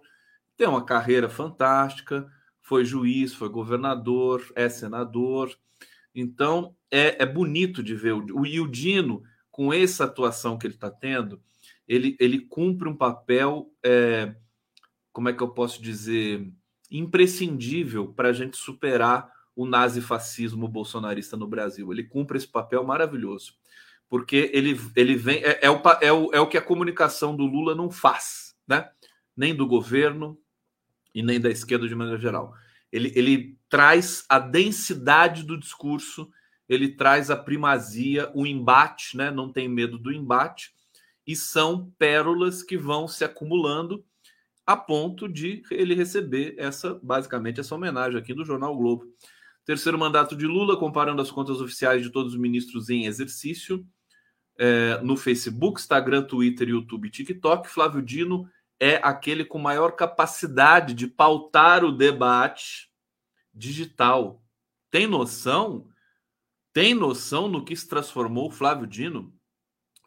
tem 0.60 0.68
uma 0.68 0.84
carreira 0.84 1.30
fantástica, 1.30 2.30
foi 2.60 2.84
juiz, 2.84 3.34
foi 3.34 3.48
governador, 3.48 4.46
é 4.54 4.68
senador. 4.68 5.58
Então, 6.14 6.76
é, 6.92 7.24
é 7.24 7.26
bonito 7.26 7.82
de 7.82 7.96
ver. 7.96 8.12
O, 8.12 8.42
o 8.42 8.68
Dino, 8.68 9.24
com 9.50 9.72
essa 9.74 10.04
atuação 10.04 10.58
que 10.58 10.68
ele 10.68 10.74
está 10.74 10.92
tendo, 10.92 11.42
ele, 11.88 12.18
ele 12.20 12.42
cumpre 12.42 12.90
um 12.90 12.96
papel, 12.96 13.72
é, 13.82 14.36
como 15.14 15.30
é 15.30 15.34
que 15.34 15.42
eu 15.42 15.48
posso 15.48 15.82
dizer, 15.82 16.52
imprescindível 16.92 18.10
para 18.10 18.28
a 18.28 18.34
gente 18.34 18.58
superar 18.58 19.32
o 19.56 19.66
nazifascismo 19.66 20.68
bolsonarista 20.68 21.38
no 21.38 21.48
Brasil. 21.48 21.90
Ele 21.90 22.04
cumpre 22.04 22.38
esse 22.38 22.48
papel 22.48 22.84
maravilhoso, 22.84 23.54
porque 24.10 24.52
ele, 24.54 24.78
ele 24.94 25.16
vem. 25.16 25.42
É, 25.42 25.60
é, 25.62 25.72
o, 25.72 25.82
é, 26.02 26.12
o, 26.12 26.34
é 26.34 26.40
o 26.42 26.48
que 26.48 26.58
a 26.58 26.62
comunicação 26.62 27.34
do 27.34 27.46
Lula 27.46 27.74
não 27.74 27.90
faz, 27.90 28.54
né? 28.68 28.90
Nem 29.38 29.56
do 29.56 29.66
governo, 29.66 30.38
e 31.20 31.22
nem 31.22 31.40
da 31.40 31.50
esquerda 31.50 31.88
de 31.88 31.94
maneira 31.94 32.20
geral. 32.20 32.54
Ele, 32.90 33.12
ele 33.14 33.58
traz 33.68 34.24
a 34.30 34.40
densidade 34.40 35.44
do 35.44 35.60
discurso, 35.60 36.30
ele 36.68 36.96
traz 36.96 37.30
a 37.30 37.36
primazia, 37.36 38.32
o 38.34 38.48
embate, 38.48 39.18
né? 39.18 39.30
não 39.30 39.52
tem 39.52 39.68
medo 39.68 39.98
do 39.98 40.14
embate, 40.14 40.72
E 41.28 41.36
são 41.36 41.94
pérolas 42.00 42.64
que 42.64 42.78
vão 42.78 43.08
se 43.08 43.24
acumulando 43.24 44.04
a 44.66 44.78
ponto 44.78 45.28
de 45.28 45.62
ele 45.70 45.94
receber 45.94 46.56
essa, 46.58 46.98
basicamente, 47.04 47.60
essa 47.60 47.76
homenagem 47.76 48.18
aqui 48.18 48.34
do 48.34 48.46
Jornal 48.46 48.76
Globo. 48.78 49.06
Terceiro 49.66 50.00
mandato 50.00 50.36
de 50.36 50.48
Lula, 50.48 50.78
comparando 50.78 51.22
as 51.22 51.30
contas 51.30 51.60
oficiais 51.60 52.02
de 52.02 52.10
todos 52.10 52.34
os 52.34 52.40
ministros 52.40 52.90
em 52.90 53.06
exercício 53.06 53.86
é, 54.58 55.00
no 55.04 55.18
Facebook, 55.18 55.80
Instagram, 55.80 56.24
Twitter, 56.24 56.70
YouTube 56.70 57.08
e 57.08 57.12
TikTok. 57.12 57.68
Flávio 57.68 58.02
Dino 58.02 58.50
é 58.80 58.96
aquele 59.04 59.44
com 59.44 59.60
maior 59.60 59.92
capacidade 59.92 60.94
de 60.94 61.06
pautar 61.08 61.84
o 61.84 61.92
debate 61.92 62.90
digital. 63.54 64.42
Tem 64.90 65.06
noção? 65.06 65.90
Tem 66.72 66.94
noção 66.94 67.48
no 67.48 67.66
que 67.66 67.76
se 67.76 67.88
transformou 67.88 68.48
o 68.48 68.52
Flávio 68.52 68.88
Dino? 68.88 69.34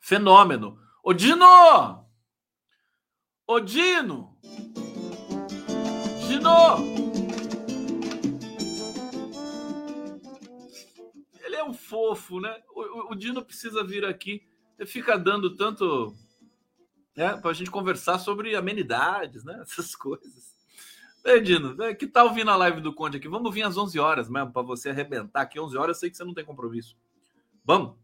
Fenômeno. 0.01 0.79
Ô 1.03 1.13
Dino! 1.13 2.07
Ô 3.47 3.61
Dino! 3.61 4.39
Dino! 6.27 6.79
Ele 11.45 11.57
é 11.57 11.65
um 11.65 11.75
fofo, 11.75 12.41
né? 12.41 12.63
O, 12.71 13.13
o 13.13 13.15
Dino 13.15 13.45
precisa 13.45 13.85
vir 13.85 14.05
aqui. 14.05 14.43
Ele 14.79 14.89
fica 14.89 15.19
dando 15.19 15.55
tanto. 15.55 16.17
Né, 17.15 17.37
para 17.37 17.51
a 17.51 17.55
gente 17.55 17.71
conversar 17.71 18.19
sobre 18.19 18.57
amenidades, 18.57 19.45
né? 19.45 19.59
Essas 19.63 19.95
coisas. 19.95 20.53
Ei, 21.25 21.41
Dino, 21.41 21.77
que 21.95 22.07
tal 22.07 22.35
vir 22.35 22.45
na 22.45 22.57
live 22.57 22.81
do 22.81 22.93
Conde 22.93 23.19
aqui? 23.19 23.29
Vamos 23.29 23.55
vir 23.55 23.63
às 23.63 23.77
11 23.77 23.99
horas 23.99 24.29
mesmo, 24.29 24.53
para 24.53 24.63
você 24.63 24.91
arrebentar 24.91 25.43
aqui. 25.43 25.61
11 25.61 25.77
horas 25.77 25.97
eu 25.97 26.01
sei 26.01 26.11
que 26.11 26.17
você 26.17 26.25
não 26.25 26.35
tem 26.35 26.45
compromisso. 26.45 26.97
Vamos? 27.65 27.95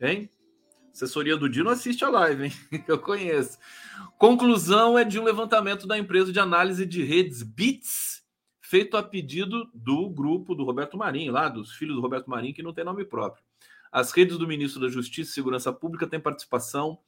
Hein? 0.00 0.28
Assessoria 0.92 1.36
do 1.36 1.48
Dino 1.48 1.70
assiste 1.70 2.04
a 2.04 2.08
live, 2.08 2.46
hein? 2.46 2.52
Eu 2.88 2.98
conheço. 2.98 3.58
Conclusão 4.18 4.98
é 4.98 5.04
de 5.04 5.20
um 5.20 5.24
levantamento 5.24 5.86
da 5.86 5.96
empresa 5.96 6.32
de 6.32 6.40
análise 6.40 6.84
de 6.84 7.04
redes 7.04 7.42
Bits, 7.42 8.22
feito 8.60 8.96
a 8.96 9.02
pedido 9.02 9.70
do 9.72 10.10
grupo 10.10 10.54
do 10.54 10.64
Roberto 10.64 10.98
Marinho, 10.98 11.32
lá 11.32 11.48
dos 11.48 11.72
filhos 11.72 11.94
do 11.94 12.02
Roberto 12.02 12.28
Marinho, 12.28 12.54
que 12.54 12.62
não 12.62 12.72
tem 12.72 12.84
nome 12.84 13.04
próprio. 13.04 13.42
As 13.92 14.12
redes 14.12 14.36
do 14.36 14.46
ministro 14.46 14.80
da 14.80 14.88
Justiça 14.88 15.30
e 15.30 15.34
Segurança 15.34 15.72
Pública 15.72 16.06
têm 16.06 16.20
participação 16.20 16.98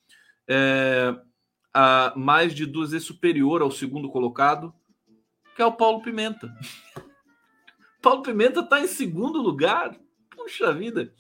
é, 0.53 1.17
a 1.73 2.13
mais 2.15 2.55
de 2.55 2.67
duas 2.67 2.91
vezes 2.91 3.07
superior 3.07 3.63
ao 3.63 3.71
segundo 3.71 4.11
colocado, 4.11 4.75
que 5.57 5.63
é 5.63 5.67
o 5.67 5.73
Paulo 5.73 6.03
Pimenta. 6.03 6.55
Paulo 8.03 8.23
Pimenta 8.23 8.61
está 8.61 8.81
em 8.81 8.87
segundo 8.87 9.41
lugar. 9.41 9.97
Puxa 10.31 10.73
vida. 10.73 11.15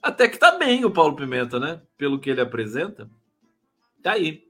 Até 0.00 0.28
que 0.28 0.38
tá 0.38 0.56
bem 0.56 0.84
o 0.84 0.90
Paulo 0.90 1.16
Pimenta, 1.16 1.58
né? 1.58 1.82
Pelo 1.98 2.20
que 2.20 2.30
ele 2.30 2.40
apresenta. 2.40 3.10
Tá 4.02 4.12
aí. 4.12 4.44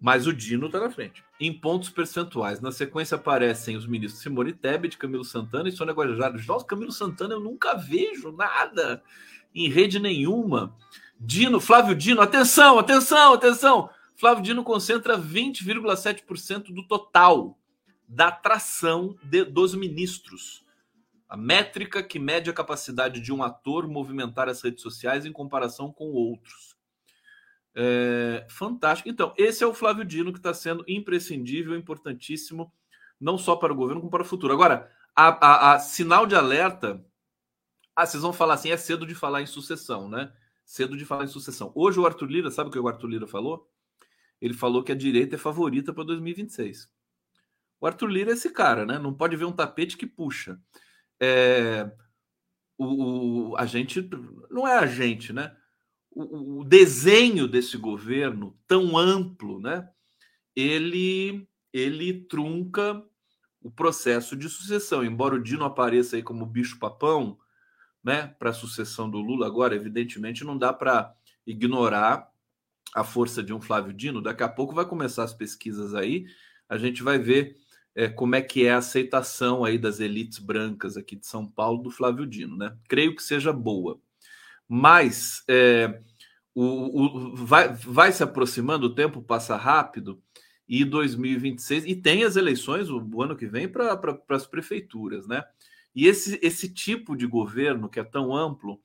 Mas 0.00 0.26
o 0.26 0.32
Dino 0.32 0.68
tá 0.68 0.80
na 0.80 0.90
frente. 0.90 1.24
Em 1.40 1.52
pontos 1.52 1.88
percentuais. 1.88 2.60
Na 2.60 2.72
sequência 2.72 3.14
aparecem 3.14 3.76
os 3.76 3.86
ministros 3.86 4.22
Simone 4.22 4.52
Tebet, 4.52 4.98
Camilo 4.98 5.24
Santana 5.24 5.68
e 5.68 5.72
Sônia 5.72 5.94
Guajajara. 5.94 6.36
Nossa, 6.46 6.66
Camilo 6.66 6.92
Santana 6.92 7.34
eu 7.34 7.40
nunca 7.40 7.74
vejo 7.74 8.32
nada 8.32 9.02
em 9.54 9.68
rede 9.68 9.98
nenhuma. 9.98 10.76
Dino, 11.24 11.60
Flávio 11.60 11.94
Dino, 11.94 12.20
atenção, 12.20 12.80
atenção, 12.80 13.34
atenção. 13.34 13.90
Flávio 14.16 14.42
Dino 14.42 14.64
concentra 14.64 15.16
20,7% 15.16 16.74
do 16.74 16.84
total 16.86 17.56
da 18.08 18.26
atração 18.26 19.16
de, 19.22 19.44
dos 19.44 19.72
ministros. 19.72 20.64
A 21.28 21.36
métrica 21.36 22.02
que 22.02 22.18
mede 22.18 22.50
a 22.50 22.52
capacidade 22.52 23.20
de 23.20 23.32
um 23.32 23.40
ator 23.40 23.86
movimentar 23.86 24.48
as 24.48 24.60
redes 24.62 24.82
sociais 24.82 25.24
em 25.24 25.32
comparação 25.32 25.92
com 25.92 26.10
outros. 26.10 26.76
É, 27.72 28.44
fantástico. 28.50 29.08
Então, 29.08 29.32
esse 29.38 29.62
é 29.62 29.66
o 29.66 29.72
Flávio 29.72 30.04
Dino 30.04 30.32
que 30.32 30.40
está 30.40 30.52
sendo 30.52 30.84
imprescindível, 30.88 31.76
importantíssimo, 31.76 32.70
não 33.20 33.38
só 33.38 33.54
para 33.54 33.72
o 33.72 33.76
governo, 33.76 34.00
como 34.00 34.10
para 34.10 34.22
o 34.22 34.26
futuro. 34.26 34.52
Agora, 34.52 34.90
a, 35.14 35.28
a, 35.28 35.74
a 35.74 35.78
sinal 35.78 36.26
de 36.26 36.34
alerta. 36.34 37.02
Ah, 37.94 38.04
vocês 38.04 38.22
vão 38.22 38.32
falar 38.32 38.54
assim: 38.54 38.70
é 38.70 38.76
cedo 38.76 39.06
de 39.06 39.14
falar 39.14 39.40
em 39.40 39.46
sucessão, 39.46 40.08
né? 40.08 40.32
Cedo 40.72 40.96
de 40.96 41.04
falar 41.04 41.24
em 41.24 41.28
sucessão. 41.28 41.70
Hoje 41.74 42.00
o 42.00 42.06
Arthur 42.06 42.30
Lira, 42.30 42.50
sabe 42.50 42.70
o 42.70 42.72
que 42.72 42.78
o 42.78 42.88
Arthur 42.88 43.06
Lira 43.06 43.26
falou? 43.26 43.70
Ele 44.40 44.54
falou 44.54 44.82
que 44.82 44.90
a 44.90 44.94
direita 44.94 45.34
é 45.34 45.38
favorita 45.38 45.92
para 45.92 46.02
2026. 46.02 46.90
O 47.78 47.86
Arthur 47.86 48.06
Lira 48.06 48.30
é 48.30 48.32
esse 48.32 48.48
cara, 48.48 48.86
né? 48.86 48.98
Não 48.98 49.12
pode 49.12 49.36
ver 49.36 49.44
um 49.44 49.52
tapete 49.52 49.98
que 49.98 50.06
puxa. 50.06 50.58
É, 51.20 51.92
o, 52.78 53.50
o, 53.50 53.56
a 53.58 53.66
gente 53.66 54.08
não 54.50 54.66
é 54.66 54.78
a 54.78 54.86
gente, 54.86 55.30
né? 55.30 55.54
O, 56.10 56.60
o, 56.60 56.64
desenho 56.64 57.46
desse 57.46 57.76
governo 57.76 58.58
tão 58.66 58.96
amplo, 58.96 59.60
né? 59.60 59.86
Ele 60.56 61.46
ele 61.70 62.24
trunca 62.24 63.04
o 63.60 63.70
processo 63.70 64.34
de 64.34 64.48
sucessão. 64.48 65.04
Embora 65.04 65.34
o 65.34 65.42
Dino 65.42 65.66
apareça 65.66 66.16
aí 66.16 66.22
como 66.22 66.46
bicho 66.46 66.78
papão, 66.78 67.38
né? 68.02 68.34
Para 68.38 68.50
a 68.50 68.54
sucessão 68.54 69.08
do 69.08 69.18
Lula 69.18 69.46
agora, 69.46 69.74
evidentemente 69.74 70.44
não 70.44 70.56
dá 70.56 70.72
para 70.72 71.14
ignorar 71.46 72.30
a 72.94 73.04
força 73.04 73.42
de 73.42 73.52
um 73.52 73.60
Flávio 73.60 73.92
Dino. 73.92 74.20
Daqui 74.20 74.42
a 74.42 74.48
pouco 74.48 74.74
vai 74.74 74.84
começar 74.84 75.24
as 75.24 75.34
pesquisas 75.34 75.94
aí, 75.94 76.26
a 76.68 76.76
gente 76.76 77.02
vai 77.02 77.18
ver 77.18 77.56
é, 77.94 78.08
como 78.08 78.34
é 78.34 78.42
que 78.42 78.66
é 78.66 78.72
a 78.72 78.78
aceitação 78.78 79.64
aí 79.64 79.78
das 79.78 80.00
elites 80.00 80.38
brancas 80.38 80.96
aqui 80.96 81.16
de 81.16 81.26
São 81.26 81.46
Paulo 81.46 81.82
do 81.82 81.90
Flávio 81.90 82.26
Dino, 82.26 82.56
né? 82.56 82.76
Creio 82.88 83.14
que 83.14 83.22
seja 83.22 83.52
boa. 83.52 84.00
Mas 84.68 85.42
é, 85.48 86.00
o, 86.54 87.02
o, 87.02 87.36
vai, 87.36 87.72
vai 87.72 88.12
se 88.12 88.22
aproximando, 88.22 88.86
o 88.86 88.94
tempo 88.94 89.22
passa 89.22 89.56
rápido, 89.56 90.22
e 90.66 90.84
2026, 90.84 91.84
e 91.84 91.94
tem 91.94 92.24
as 92.24 92.36
eleições 92.36 92.88
o, 92.88 92.98
o 93.12 93.22
ano 93.22 93.36
que 93.36 93.46
vem 93.46 93.68
para 93.68 93.94
pra, 93.96 94.18
as 94.30 94.46
prefeituras, 94.46 95.26
né? 95.26 95.44
E 95.94 96.06
esse, 96.06 96.38
esse 96.42 96.68
tipo 96.68 97.16
de 97.16 97.26
governo 97.26 97.88
que 97.88 98.00
é 98.00 98.04
tão 98.04 98.34
amplo, 98.34 98.80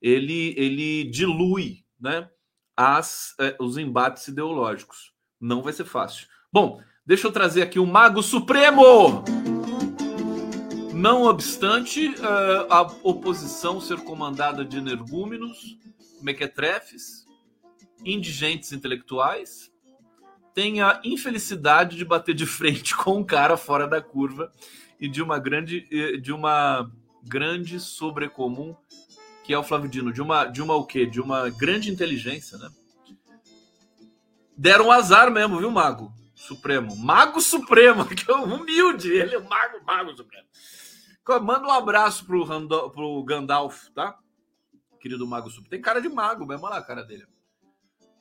ele, 0.00 0.54
ele 0.56 1.04
dilui 1.04 1.84
né, 1.98 2.28
as, 2.76 3.34
é, 3.38 3.56
os 3.58 3.76
embates 3.76 4.28
ideológicos. 4.28 5.12
Não 5.40 5.62
vai 5.62 5.72
ser 5.72 5.84
fácil. 5.84 6.26
Bom, 6.52 6.82
Deixa 7.10 7.26
eu 7.26 7.32
trazer 7.32 7.62
aqui 7.62 7.80
o 7.80 7.86
Mago 7.86 8.22
Supremo. 8.22 9.24
Não 10.94 11.24
obstante 11.24 12.06
uh, 12.06 12.72
a 12.72 12.82
oposição 13.02 13.80
ser 13.80 13.98
comandada 14.02 14.64
de 14.64 14.76
energúmenos, 14.76 15.76
mequetrefes, 16.22 17.26
indigentes 18.04 18.70
intelectuais, 18.70 19.72
tem 20.54 20.82
a 20.82 21.00
infelicidade 21.02 21.96
de 21.96 22.04
bater 22.04 22.32
de 22.32 22.46
frente 22.46 22.94
com 22.96 23.16
um 23.16 23.24
cara 23.24 23.56
fora 23.56 23.88
da 23.88 24.00
curva 24.00 24.52
e 25.00 25.08
de 25.08 25.22
uma 25.22 25.38
grande, 25.38 25.88
de 26.20 26.32
uma 26.32 26.90
grande 27.24 27.80
sobrecomum 27.80 28.76
que 29.50 29.54
é 29.54 29.58
o 29.58 29.64
Flávio 29.64 29.88
Dino, 29.90 30.12
de 30.12 30.22
uma, 30.22 30.44
de 30.44 30.62
uma 30.62 30.76
o 30.76 30.86
quê? 30.86 31.04
De 31.04 31.20
uma 31.20 31.50
grande 31.50 31.90
inteligência, 31.90 32.56
né? 32.56 32.70
Deram 34.56 34.92
azar 34.92 35.28
mesmo, 35.28 35.58
viu, 35.58 35.72
Mago? 35.72 36.12
Supremo. 36.36 36.94
Mago 36.94 37.40
Supremo, 37.40 38.06
que 38.14 38.30
é 38.30 38.34
humilde. 38.34 39.10
Ele 39.10 39.34
é 39.34 39.40
Mago, 39.40 39.84
Mago 39.84 40.16
Supremo. 40.16 40.46
Manda 41.42 41.66
um 41.66 41.70
abraço 41.72 42.24
pro, 42.24 42.44
Randolph, 42.44 42.92
pro 42.92 43.24
Gandalf, 43.24 43.88
tá? 43.94 44.16
Querido 45.00 45.26
Mago 45.26 45.48
Supremo. 45.48 45.70
Tem 45.70 45.80
cara 45.80 46.00
de 46.00 46.08
mago 46.08 46.46
mesmo, 46.46 46.68
lá 46.68 46.78
a 46.78 46.84
cara 46.84 47.02
dele. 47.02 47.26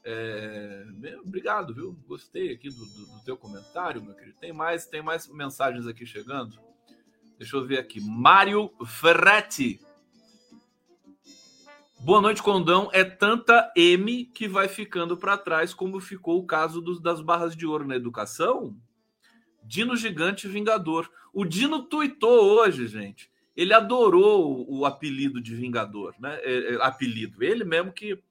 É... 0.03 0.85
Obrigado, 1.23 1.75
viu? 1.75 1.93
Gostei 2.07 2.53
aqui 2.53 2.69
do, 2.69 2.85
do, 2.85 3.05
do, 3.05 3.23
teu 3.23 3.37
comentário, 3.37 4.01
meu 4.01 4.15
querido. 4.15 4.39
Tem 4.39 4.51
mais, 4.51 4.87
tem 4.87 5.03
mais 5.03 5.27
mensagens 5.27 5.85
aqui 5.85 6.07
chegando. 6.07 6.59
Deixa 7.39 7.55
eu 7.55 7.65
ver 7.65 7.79
aqui. 7.79 8.01
Mário 8.01 8.69
Ferretti. 8.85 9.79
Boa 12.01 12.19
noite, 12.19 12.43
Condão. 12.43 12.89
É 12.91 13.05
tanta 13.05 13.71
M 13.77 14.25
que 14.25 14.45
vai 14.45 14.67
ficando 14.67 15.15
para 15.15 15.37
trás, 15.37 15.73
como 15.73 16.01
ficou 16.01 16.37
o 16.37 16.45
caso 16.45 16.81
dos, 16.81 16.99
das 16.99 17.21
barras 17.21 17.55
de 17.55 17.65
ouro 17.65 17.87
na 17.87 17.95
educação. 17.95 18.75
Dino 19.63 19.95
Gigante 19.95 20.49
Vingador. 20.49 21.09
O 21.33 21.45
Dino 21.45 21.83
tuitou 21.83 22.59
hoje, 22.59 22.87
gente. 22.87 23.31
Ele 23.55 23.73
adorou 23.73 24.67
o, 24.67 24.79
o 24.79 24.85
apelido 24.85 25.39
de 25.39 25.55
Vingador, 25.55 26.15
né? 26.19 26.39
É, 26.41 26.73
é, 26.73 26.83
apelido. 26.83 27.41
Ele 27.41 27.63
mesmo 27.63 27.93
que 27.93 28.21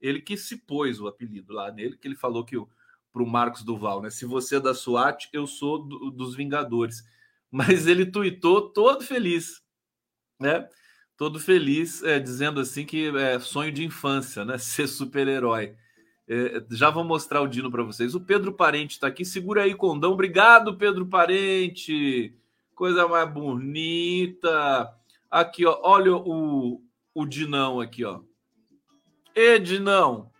ele 0.00 0.20
que 0.20 0.36
se 0.36 0.58
pôs 0.58 1.00
o 1.00 1.08
apelido 1.08 1.52
lá 1.52 1.72
nele, 1.72 1.96
que 1.96 2.06
ele 2.06 2.14
falou 2.14 2.44
que 2.44 2.56
para 3.12 3.22
o 3.22 3.26
Marcos 3.26 3.64
Duval, 3.64 4.00
né? 4.00 4.10
Se 4.10 4.24
você 4.24 4.56
é 4.56 4.60
da 4.60 4.74
SWAT, 4.74 5.28
eu 5.32 5.44
sou 5.44 5.84
do, 5.84 6.10
dos 6.12 6.36
Vingadores. 6.36 7.02
Mas 7.54 7.86
ele 7.86 8.04
tuitou 8.04 8.72
todo 8.72 9.04
feliz, 9.04 9.62
né? 10.40 10.68
todo 11.16 11.38
feliz, 11.38 12.02
é, 12.02 12.18
dizendo 12.18 12.60
assim 12.60 12.84
que 12.84 13.16
é 13.16 13.38
sonho 13.38 13.72
de 13.72 13.84
infância, 13.84 14.44
né? 14.44 14.58
Ser 14.58 14.86
super-herói. 14.86 15.76
É, 16.26 16.64
já 16.70 16.90
vou 16.90 17.04
mostrar 17.04 17.42
o 17.42 17.46
Dino 17.46 17.70
para 17.70 17.82
vocês. 17.82 18.14
O 18.14 18.20
Pedro 18.20 18.52
Parente 18.52 18.92
está 18.94 19.06
aqui. 19.06 19.24
Segura 19.24 19.62
aí, 19.62 19.74
Condão. 19.74 20.12
Obrigado, 20.12 20.76
Pedro 20.76 21.06
Parente. 21.06 22.34
Coisa 22.74 23.06
mais 23.06 23.30
bonita. 23.30 24.92
Aqui, 25.30 25.66
ó. 25.66 25.78
Olha 25.82 26.16
o, 26.16 26.82
o 27.14 27.26
Dinão 27.26 27.80
aqui, 27.80 28.04
ó. 28.04 28.20
E 29.34 29.58
Dinão. 29.58 30.30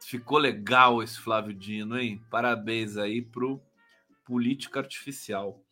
Ficou 0.00 0.38
legal 0.38 1.02
esse 1.02 1.18
Flávio 1.18 1.54
Dino, 1.54 1.98
hein? 1.98 2.22
Parabéns 2.30 2.96
aí 2.96 3.22
pro 3.22 3.60
Política 4.26 4.80
Artificial. 4.80 5.62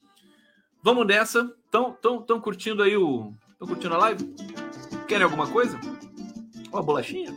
Vamos 0.83 1.07
nessa. 1.07 1.53
Estão 1.64 1.93
tão, 1.93 2.23
tão 2.23 2.40
curtindo 2.40 2.83
aí 2.83 2.97
o. 2.97 3.35
Estão 3.51 3.67
curtindo 3.67 3.95
a 3.95 3.99
live? 3.99 4.35
Querem 5.09 5.25
alguma 5.25 5.51
coisa? 5.51 5.79
Uma 6.73 6.83
bolachinha? 6.83 7.37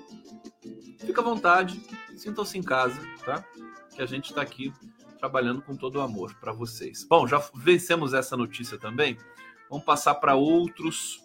Fica 1.00 1.22
à 1.22 1.24
vontade, 1.24 1.82
sintam-se 2.16 2.58
em 2.58 2.64
casa, 2.64 3.00
tá? 3.26 3.44
Que 3.96 4.02
a 4.02 4.06
gente 4.06 4.26
está 4.26 4.42
aqui 4.42 4.72
trabalhando 5.18 5.62
com 5.62 5.76
todo 5.76 5.96
o 5.96 6.02
amor 6.02 6.36
para 6.40 6.54
vocês. 6.54 7.04
Bom, 7.10 7.28
já 7.28 7.42
vencemos 7.56 8.14
essa 8.14 8.38
notícia 8.38 8.78
também. 8.78 9.18
Vamos 9.70 9.86
passar 9.86 10.16
para 10.16 10.36
outros 10.36 11.24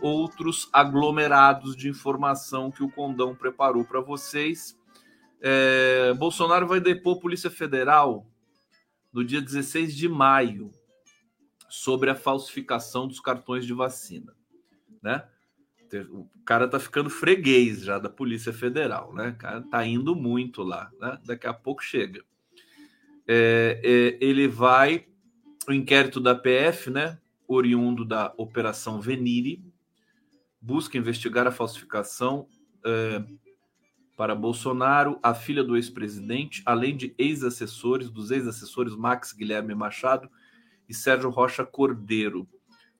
outros 0.00 0.68
aglomerados 0.72 1.76
de 1.76 1.88
informação 1.88 2.70
que 2.70 2.82
o 2.82 2.90
Condão 2.90 3.34
preparou 3.34 3.84
para 3.84 4.00
vocês. 4.00 4.76
É, 5.40 6.12
Bolsonaro 6.14 6.66
vai 6.66 6.80
depor 6.80 7.20
Polícia 7.20 7.50
Federal 7.50 8.26
no 9.12 9.24
dia 9.24 9.40
16 9.40 9.94
de 9.94 10.08
maio 10.08 10.72
sobre 11.68 12.10
a 12.10 12.14
falsificação 12.14 13.06
dos 13.06 13.20
cartões 13.20 13.64
de 13.64 13.72
vacina, 13.72 14.34
né? 15.02 15.26
O 16.10 16.28
cara 16.44 16.68
tá 16.68 16.78
ficando 16.78 17.10
freguês 17.10 17.82
já 17.82 17.98
da 17.98 18.08
Polícia 18.08 18.52
Federal, 18.52 19.12
né? 19.12 19.30
O 19.30 19.36
cara 19.36 19.62
tá 19.62 19.84
indo 19.84 20.14
muito 20.14 20.62
lá, 20.62 20.90
né? 21.00 21.18
Daqui 21.24 21.46
a 21.46 21.54
pouco 21.54 21.82
chega. 21.82 22.24
É, 23.26 23.80
é, 23.82 24.24
ele 24.24 24.46
vai, 24.46 25.06
o 25.68 25.72
inquérito 25.72 26.20
da 26.20 26.34
PF, 26.34 26.90
né? 26.90 27.18
Oriundo 27.46 28.04
da 28.04 28.32
Operação 28.36 29.00
Venire, 29.00 29.64
busca 30.60 30.96
investigar 30.96 31.46
a 31.46 31.52
falsificação 31.52 32.46
é, 32.84 33.24
para 34.20 34.34
Bolsonaro, 34.34 35.18
a 35.22 35.32
filha 35.32 35.64
do 35.64 35.76
ex-presidente, 35.76 36.62
além 36.66 36.94
de 36.94 37.14
ex-assessores, 37.16 38.10
dos 38.10 38.30
ex-assessores 38.30 38.94
Max 38.94 39.32
Guilherme 39.32 39.74
Machado 39.74 40.28
e 40.86 40.92
Sérgio 40.92 41.30
Rocha 41.30 41.64
Cordeiro. 41.64 42.46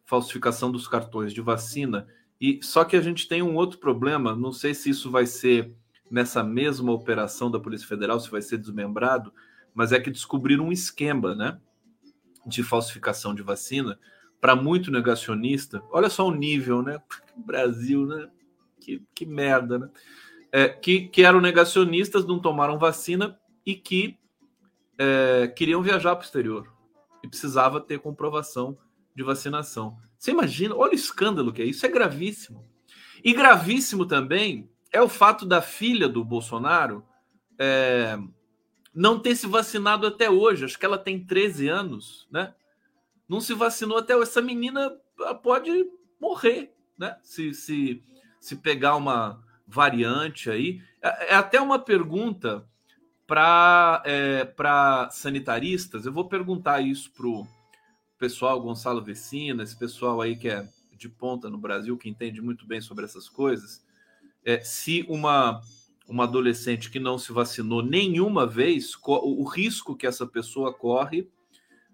Falsificação 0.07 0.73
dos 0.73 0.89
cartões 0.89 1.35
de 1.35 1.43
vacina 1.43 2.09
e 2.41 2.59
só 2.63 2.87
que 2.87 2.97
a 2.97 3.03
gente 3.03 3.29
tem 3.29 3.43
um 3.43 3.55
outro 3.55 3.79
problema, 3.79 4.35
não 4.35 4.51
sei 4.51 4.73
se 4.73 4.89
isso 4.89 5.11
vai 5.11 5.27
ser 5.27 5.71
nessa 6.11 6.43
mesma 6.43 6.91
operação 6.91 7.51
da 7.51 7.61
Polícia 7.61 7.87
Federal, 7.87 8.19
se 8.19 8.31
vai 8.31 8.41
ser 8.41 8.57
desmembrado, 8.57 9.31
mas 9.75 9.93
é 9.93 10.01
que 10.01 10.11
descobriram 10.11 10.69
um 10.69 10.73
esquema, 10.73 11.35
né, 11.35 11.61
de 12.47 12.63
falsificação 12.63 13.35
de 13.35 13.43
vacina 13.43 14.01
para 14.41 14.57
muito 14.57 14.91
negacionista. 14.91 15.83
Olha 15.91 16.09
só 16.09 16.27
o 16.27 16.35
nível, 16.35 16.81
né? 16.83 16.99
Brasil, 17.37 18.07
né? 18.07 18.31
Que, 18.81 19.03
que 19.15 19.27
merda, 19.27 19.79
né? 19.79 19.91
É, 20.53 20.69
que, 20.69 21.09
que 21.09 21.23
eram 21.23 21.41
negacionistas, 21.41 22.27
não 22.27 22.41
tomaram 22.41 22.79
vacina 22.79 23.39
e 23.65 23.75
que 23.75 24.19
é, 24.99 25.49
queriam 25.49 25.81
viajar 25.81 26.17
para 26.17 26.23
o 26.23 26.27
exterior 26.27 26.73
e 27.23 27.29
precisava 27.29 27.81
ter 27.81 28.01
comprovação 28.01 28.77
de 29.15 29.23
vacinação. 29.23 29.97
Você 30.19 30.31
imagina? 30.33 30.75
Olha 30.75 30.93
o 30.93 30.95
escândalo 30.95 31.53
que 31.53 31.63
é 31.63 31.65
isso, 31.65 31.87
é 31.87 31.89
gravíssimo. 31.89 32.69
E 33.23 33.33
gravíssimo 33.33 34.07
também 34.07 34.69
é 34.93 35.01
o 35.01 35.09
fato 35.09 35.47
da 35.47 35.63
filha 35.63 36.09
do 36.09 36.25
Bolsonaro 36.25 37.05
é, 37.59 38.19
não 38.95 39.19
ter 39.19 39.37
se 39.37 39.47
vacinado 39.47 40.07
até 40.07 40.31
hoje. 40.31 40.65
Acho 40.65 40.79
que 40.79 40.87
ela 40.87 40.99
tem 40.99 41.25
13 41.25 41.69
anos, 41.69 42.27
né? 42.31 42.55
Não 43.29 43.41
se 43.41 43.55
vacinou 43.55 43.99
até 43.99 44.17
hoje. 44.17 44.31
Essa 44.31 44.43
menina 44.43 44.91
pode 45.43 45.87
morrer, 46.21 46.75
né? 46.99 47.17
Se, 47.23 47.55
se, 47.55 48.03
se 48.41 48.57
pegar 48.57 48.97
uma 48.97 49.43
variante 49.71 50.51
aí. 50.51 50.83
É, 51.03 51.33
é 51.33 51.35
até 51.35 51.61
uma 51.61 51.79
pergunta 51.79 52.67
para 53.27 54.03
é, 54.05 54.53
sanitaristas. 55.11 56.05
Eu 56.05 56.13
vou 56.13 56.29
perguntar 56.29 56.81
isso 56.81 57.11
pro 57.13 57.47
pessoal, 58.19 58.61
Gonçalo 58.61 59.03
Vecina, 59.03 59.63
esse 59.63 59.79
pessoal 59.79 60.21
aí 60.21 60.37
que 60.37 60.49
é 60.49 60.69
de 61.01 61.09
ponta 61.09 61.49
no 61.49 61.57
Brasil, 61.57 61.97
que 61.97 62.11
entende 62.11 62.43
muito 62.43 62.67
bem 62.67 62.81
sobre 62.81 63.07
essas 63.07 63.27
coisas, 63.27 63.83
é, 64.45 64.61
se 64.61 65.07
uma, 65.09 65.63
uma 66.07 66.25
adolescente 66.25 66.91
que 66.91 67.01
não 67.01 67.19
se 67.19 67.33
vacinou 67.33 67.83
nenhuma 67.83 68.47
vez, 68.47 68.93
o 69.03 69.45
risco 69.45 69.97
que 69.97 70.07
essa 70.07 70.27
pessoa 70.27 70.75
corre 70.75 71.27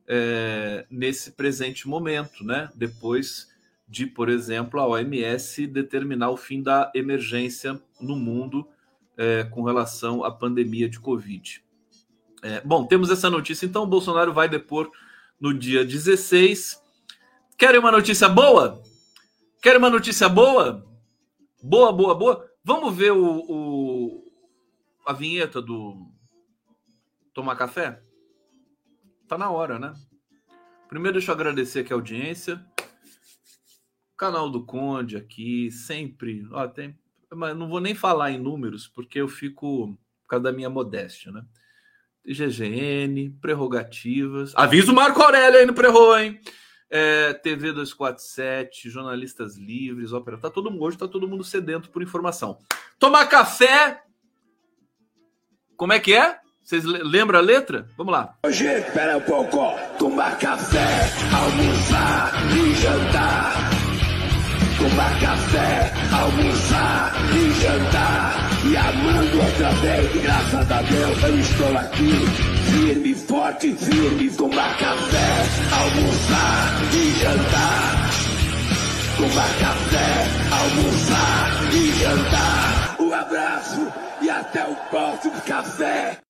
é, 0.08 0.84
nesse 0.90 1.32
presente 1.32 1.86
momento, 1.86 2.44
né? 2.44 2.68
Depois 2.74 3.48
de, 3.88 4.06
por 4.06 4.28
exemplo, 4.28 4.80
a 4.80 4.86
OMS 4.86 5.66
determinar 5.66 6.30
o 6.30 6.36
fim 6.36 6.62
da 6.62 6.90
emergência 6.94 7.80
no 8.00 8.16
mundo 8.16 8.66
é, 9.16 9.44
com 9.44 9.62
relação 9.62 10.24
à 10.24 10.30
pandemia 10.30 10.88
de 10.88 10.98
Covid. 10.98 11.64
É, 12.42 12.60
bom, 12.60 12.86
temos 12.86 13.10
essa 13.10 13.30
notícia, 13.30 13.66
então 13.66 13.84
o 13.84 13.86
Bolsonaro 13.86 14.32
vai 14.32 14.48
depor 14.48 14.90
no 15.40 15.54
dia 15.54 15.84
16. 15.84 16.82
Querem 17.56 17.80
uma 17.80 17.92
notícia 17.92 18.28
boa? 18.28 18.82
Querem 19.62 19.78
uma 19.78 19.90
notícia 19.90 20.28
boa? 20.28 20.84
Boa, 21.62 21.92
boa, 21.92 22.14
boa. 22.14 22.50
Vamos 22.62 22.94
ver 22.94 23.12
o, 23.12 23.44
o 23.48 24.24
a 25.06 25.12
vinheta 25.12 25.62
do 25.62 26.10
Tomar 27.32 27.56
Café? 27.56 28.02
Tá 29.28 29.38
na 29.38 29.50
hora, 29.50 29.78
né? 29.78 29.94
Primeiro, 30.88 31.18
deixa 31.18 31.30
eu 31.30 31.34
agradecer 31.34 31.80
aqui 31.80 31.92
a 31.92 31.96
audiência. 31.96 32.64
Canal 34.16 34.50
do 34.50 34.64
Conde 34.64 35.16
aqui, 35.16 35.70
sempre. 35.70 36.46
Ó, 36.50 36.66
tem, 36.66 36.96
mas 37.34 37.56
não 37.56 37.68
vou 37.68 37.80
nem 37.80 37.94
falar 37.94 38.30
em 38.30 38.38
números, 38.38 38.88
porque 38.88 39.20
eu 39.20 39.28
fico 39.28 39.96
por 40.22 40.28
causa 40.28 40.44
da 40.44 40.52
minha 40.52 40.70
modéstia, 40.70 41.30
né? 41.30 41.42
GGN, 42.26 43.30
prerrogativas. 43.40 44.52
Avisa 44.56 44.90
o 44.90 44.94
Marco 44.94 45.22
Aurélio 45.22 45.60
aí 45.60 45.66
no 45.66 45.74
Prerro, 45.74 46.16
hein? 46.16 46.40
É, 46.90 47.32
TV 47.34 47.72
247, 47.72 48.90
jornalistas 48.90 49.56
livres, 49.56 50.12
ópera. 50.12 50.38
Tá 50.38 50.50
todo 50.50 50.70
mundo, 50.70 50.82
hoje 50.82 50.98
tá 50.98 51.06
todo 51.06 51.28
mundo 51.28 51.44
sedento 51.44 51.90
por 51.90 52.02
informação. 52.02 52.58
Tomar 52.98 53.26
café. 53.26 54.02
Como 55.76 55.92
é 55.92 56.00
que 56.00 56.14
é? 56.14 56.38
Vocês 56.62 56.84
lembram 56.84 57.38
a 57.38 57.42
letra? 57.42 57.88
Vamos 57.96 58.12
lá. 58.12 58.36
Hoje, 58.44 58.66
espera 58.66 59.18
um 59.18 59.20
pouco. 59.20 59.58
Tomar 59.98 60.36
café, 60.38 60.84
almoçar 61.32 62.32
e 62.56 62.74
jantar. 62.74 63.75
Tomar 64.78 65.20
café, 65.20 65.92
almoçar 66.12 67.12
e 67.34 67.60
jantar. 67.60 68.46
E 68.70 68.76
amando 68.76 69.38
outra 69.40 69.70
vez, 69.80 70.22
graças 70.22 70.70
a 70.70 70.82
Deus 70.82 71.22
eu 71.22 71.38
estou 71.38 71.78
aqui. 71.78 72.12
Firme, 72.70 73.14
forte, 73.14 73.74
firme, 73.74 74.30
tomar 74.36 74.76
café, 74.78 75.28
almoçar 75.72 76.82
e 76.92 77.10
jantar. 77.20 78.10
Tomar 79.16 79.58
café, 79.60 80.26
almoçar 80.52 81.74
e 81.74 81.92
jantar. 81.98 82.96
Um 83.00 83.14
abraço 83.14 83.80
e 84.20 84.28
até 84.28 84.66
o 84.66 84.76
próximo 84.90 85.40
café. 85.42 86.20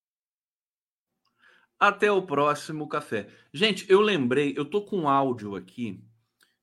Até 1.80 2.12
o 2.12 2.22
próximo 2.22 2.88
café. 2.88 3.26
Gente, 3.52 3.85
eu 3.90 4.00
lembrei, 4.00 4.54
eu 4.56 4.64
tô 4.64 4.82
com 4.82 5.00
um 5.00 5.09
áudio 5.09 5.56
aqui. 5.56 6.00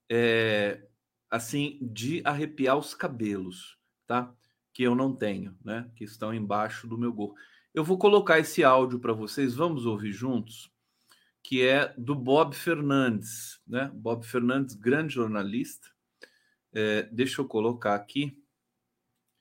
É, 0.10 0.80
assim, 1.34 1.80
de 1.82 2.22
arrepiar 2.24 2.78
os 2.78 2.94
cabelos, 2.94 3.76
tá? 4.06 4.32
Que 4.72 4.84
eu 4.84 4.94
não 4.94 5.16
tenho, 5.16 5.58
né? 5.66 5.90
Que 5.96 6.04
estão 6.04 6.32
embaixo 6.32 6.86
do 6.88 6.96
meu 6.96 7.12
gorro. 7.12 7.34
Eu 7.74 7.84
vou 7.84 7.98
colocar 7.98 8.38
esse 8.38 8.64
áudio 8.64 9.00
para 9.00 9.14
vocês, 9.14 9.56
vamos 9.56 9.88
ouvir 9.88 10.12
juntos, 10.12 10.72
que 11.44 11.64
é 11.64 11.92
do 11.98 12.14
Bob 12.14 12.56
Fernandes, 12.56 13.60
né? 13.68 13.90
Bob 13.96 14.24
Fernandes, 14.24 14.76
grande 14.76 15.16
jornalista. 15.16 15.88
É, 16.72 17.10
deixa 17.12 17.42
eu 17.42 17.48
colocar 17.48 17.96
aqui. 17.96 18.38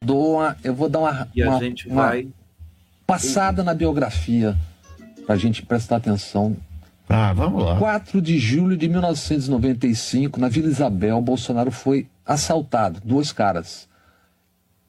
Dou 0.02 0.36
uma, 0.36 0.56
eu 0.64 0.74
vou 0.74 0.88
dar 0.88 1.00
uma, 1.00 1.30
e 1.34 1.42
a 1.42 1.50
uma, 1.50 1.58
gente 1.58 1.88
uma 1.88 2.06
vai 2.06 2.32
passada 3.06 3.62
na 3.62 3.74
biografia 3.74 4.56
para 5.26 5.34
a 5.34 5.38
gente 5.38 5.62
prestar 5.62 5.96
atenção 5.96 6.56
ah, 7.08 7.32
vamos 7.32 7.62
lá. 7.64 7.78
4 7.78 8.22
de 8.22 8.38
julho 8.38 8.76
de 8.76 8.88
1995, 8.88 10.40
na 10.40 10.48
Vila 10.48 10.68
Isabel, 10.68 11.20
Bolsonaro 11.20 11.70
foi 11.70 12.06
assaltado. 12.24 13.00
Dois 13.04 13.32
caras. 13.32 13.88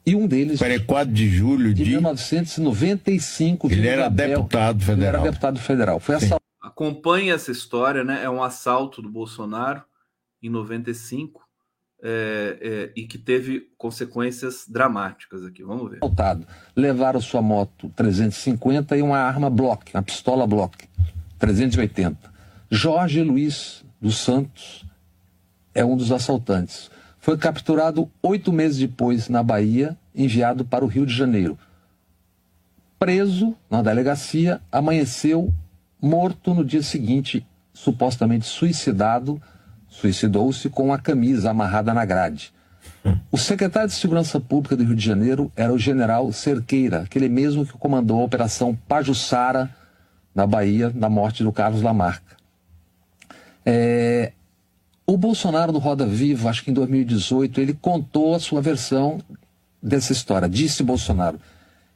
E 0.06 0.14
um 0.14 0.26
deles. 0.26 0.58
Peraí, 0.58 0.80
4 0.80 1.12
de 1.12 1.28
julho 1.28 1.74
de. 1.74 1.84
de 1.84 1.90
1995. 1.90 3.66
Ele 3.66 3.74
Vila 3.76 3.86
era 3.88 4.02
Isabel, 4.02 4.28
deputado 4.28 4.76
Ele 4.76 4.84
federal. 4.84 5.22
era 5.22 5.30
deputado 5.30 5.58
federal. 5.58 6.00
Foi 6.00 6.18
Sim. 6.18 6.26
assaltado. 6.26 6.44
acompanhe 6.62 7.30
essa 7.30 7.50
história, 7.50 8.04
né? 8.04 8.22
É 8.22 8.30
um 8.30 8.42
assalto 8.42 9.02
do 9.02 9.08
Bolsonaro 9.08 9.82
em 10.42 10.50
95 10.50 11.42
é, 12.02 12.58
é, 12.60 12.92
e 12.94 13.06
que 13.06 13.16
teve 13.16 13.68
consequências 13.78 14.66
dramáticas 14.68 15.44
aqui. 15.44 15.62
Vamos 15.62 15.90
ver. 15.90 15.96
assaltado. 15.96 16.46
Levaram 16.76 17.20
sua 17.20 17.40
moto 17.40 17.90
350 17.96 18.96
e 18.96 19.02
uma 19.02 19.18
arma 19.18 19.48
Block, 19.48 19.90
uma 19.94 20.02
pistola 20.02 20.46
Block 20.46 20.86
380. 21.44 22.16
Jorge 22.70 23.22
Luiz 23.22 23.84
dos 24.00 24.16
Santos 24.16 24.82
é 25.74 25.84
um 25.84 25.94
dos 25.94 26.10
assaltantes. 26.10 26.90
Foi 27.18 27.36
capturado 27.36 28.10
oito 28.22 28.50
meses 28.50 28.78
depois 28.78 29.28
na 29.28 29.42
Bahia, 29.42 29.94
enviado 30.14 30.64
para 30.64 30.82
o 30.82 30.88
Rio 30.88 31.04
de 31.04 31.14
Janeiro. 31.14 31.58
preso 32.98 33.54
na 33.68 33.82
delegacia, 33.82 34.62
amanheceu 34.72 35.52
morto 36.00 36.54
no 36.54 36.64
dia 36.64 36.82
seguinte, 36.82 37.46
supostamente 37.74 38.46
suicidado, 38.46 39.38
suicidou-se 39.86 40.70
com 40.70 40.94
a 40.94 40.98
camisa 40.98 41.50
amarrada 41.50 41.92
na 41.92 42.06
grade. 42.06 42.54
O 43.30 43.36
secretário 43.36 43.88
de 43.90 43.94
Segurança 43.94 44.40
Pública 44.40 44.74
do 44.74 44.84
Rio 44.84 44.96
de 44.96 45.04
Janeiro 45.04 45.52
era 45.54 45.74
o 45.74 45.78
general 45.78 46.32
Cerqueira, 46.32 47.02
aquele 47.02 47.28
mesmo 47.28 47.66
que 47.66 47.74
comandou 47.74 48.22
a 48.22 48.24
Operação 48.24 48.74
Pajussara 48.88 49.70
na 50.34 50.46
Bahia, 50.46 50.90
na 50.94 51.08
morte 51.08 51.42
do 51.42 51.52
Carlos 51.52 51.82
Lamarca. 51.82 52.36
É, 53.64 54.32
o 55.06 55.16
Bolsonaro 55.16 55.72
no 55.72 55.78
Roda 55.78 56.06
Viva, 56.06 56.50
acho 56.50 56.64
que 56.64 56.70
em 56.70 56.74
2018, 56.74 57.60
ele 57.60 57.74
contou 57.74 58.34
a 58.34 58.40
sua 58.40 58.60
versão 58.60 59.20
dessa 59.82 60.12
história. 60.12 60.48
Disse 60.48 60.82
Bolsonaro: 60.82 61.38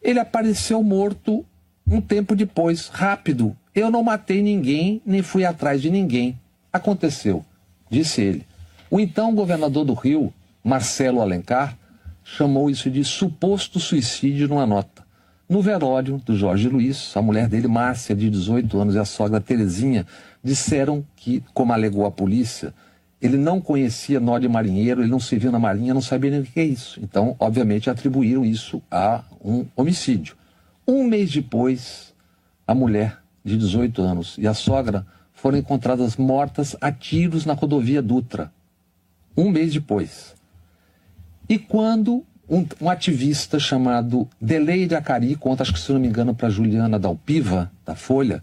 ele 0.02 0.20
apareceu 0.20 0.82
morto 0.82 1.44
um 1.86 2.00
tempo 2.00 2.36
depois, 2.36 2.88
rápido. 2.88 3.56
Eu 3.74 3.90
não 3.90 4.02
matei 4.02 4.42
ninguém, 4.42 5.00
nem 5.04 5.22
fui 5.22 5.44
atrás 5.44 5.80
de 5.82 5.90
ninguém. 5.90 6.38
Aconteceu, 6.72 7.44
disse 7.90 8.20
ele. 8.20 8.46
O 8.90 9.00
então 9.00 9.34
governador 9.34 9.84
do 9.84 9.94
Rio, 9.94 10.32
Marcelo 10.62 11.20
Alencar, 11.20 11.76
chamou 12.24 12.70
isso 12.70 12.90
de 12.90 13.04
suposto 13.04 13.80
suicídio 13.80 14.48
numa 14.48 14.66
nota. 14.66 15.04
No 15.48 15.62
velório 15.62 16.20
do 16.26 16.36
Jorge 16.36 16.68
Luiz, 16.68 17.16
a 17.16 17.22
mulher 17.22 17.48
dele, 17.48 17.66
Márcia, 17.66 18.14
de 18.14 18.28
18 18.28 18.78
anos, 18.78 18.94
e 18.94 18.98
a 18.98 19.04
sogra 19.06 19.40
Terezinha 19.40 20.06
disseram 20.44 21.02
que, 21.16 21.42
como 21.54 21.72
alegou 21.72 22.04
a 22.04 22.10
polícia, 22.10 22.74
ele 23.20 23.38
não 23.38 23.58
conhecia 23.58 24.20
nó 24.20 24.38
de 24.38 24.46
marinheiro, 24.46 25.00
ele 25.00 25.10
não 25.10 25.18
se 25.18 25.38
viu 25.38 25.50
na 25.50 25.58
marinha, 25.58 25.94
não 25.94 26.02
sabia 26.02 26.30
nem 26.30 26.40
o 26.40 26.44
que 26.44 26.60
é 26.60 26.64
isso. 26.64 27.00
Então, 27.02 27.34
obviamente, 27.40 27.88
atribuíram 27.88 28.44
isso 28.44 28.82
a 28.90 29.24
um 29.42 29.64
homicídio. 29.74 30.36
Um 30.86 31.04
mês 31.04 31.32
depois, 31.32 32.14
a 32.66 32.74
mulher 32.74 33.18
de 33.42 33.56
18 33.56 34.02
anos 34.02 34.36
e 34.36 34.46
a 34.46 34.52
sogra 34.52 35.06
foram 35.32 35.56
encontradas 35.56 36.18
mortas 36.18 36.76
a 36.78 36.92
tiros 36.92 37.46
na 37.46 37.54
rodovia 37.54 38.02
Dutra. 38.02 38.52
Um 39.34 39.48
mês 39.50 39.72
depois. 39.72 40.34
E 41.48 41.58
quando 41.58 42.22
um, 42.48 42.66
um 42.80 42.88
ativista 42.88 43.58
chamado 43.58 44.28
Delei 44.40 44.86
de 44.86 44.94
Acari 44.94 45.36
conta, 45.36 45.62
acho 45.62 45.72
que 45.72 45.80
se 45.80 45.92
não 45.92 46.00
me 46.00 46.08
engano, 46.08 46.34
para 46.34 46.48
Juliana 46.48 46.98
Dalpiva, 46.98 47.70
da 47.84 47.94
Folha, 47.94 48.42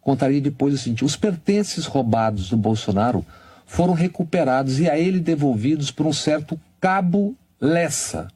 contaria 0.00 0.40
depois 0.40 0.74
o 0.74 0.78
seguinte: 0.78 1.04
os 1.04 1.16
pertences 1.16 1.84
roubados 1.86 2.48
do 2.48 2.56
Bolsonaro 2.56 3.24
foram 3.66 3.92
recuperados 3.92 4.80
e 4.80 4.88
a 4.88 4.98
ele 4.98 5.20
devolvidos 5.20 5.90
por 5.90 6.06
um 6.06 6.12
certo 6.12 6.58
Cabo 6.80 7.36
Lessa. 7.60 8.28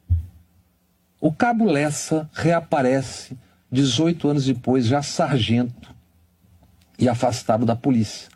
O 1.21 1.33
Cabo 1.33 1.65
Lessa 1.65 2.29
reaparece 2.33 3.37
18 3.71 4.29
anos 4.29 4.45
depois, 4.45 4.87
já 4.87 5.03
sargento 5.03 5.95
e 6.99 7.09
afastado 7.09 7.67
da 7.67 7.75
polícia, 7.75 8.29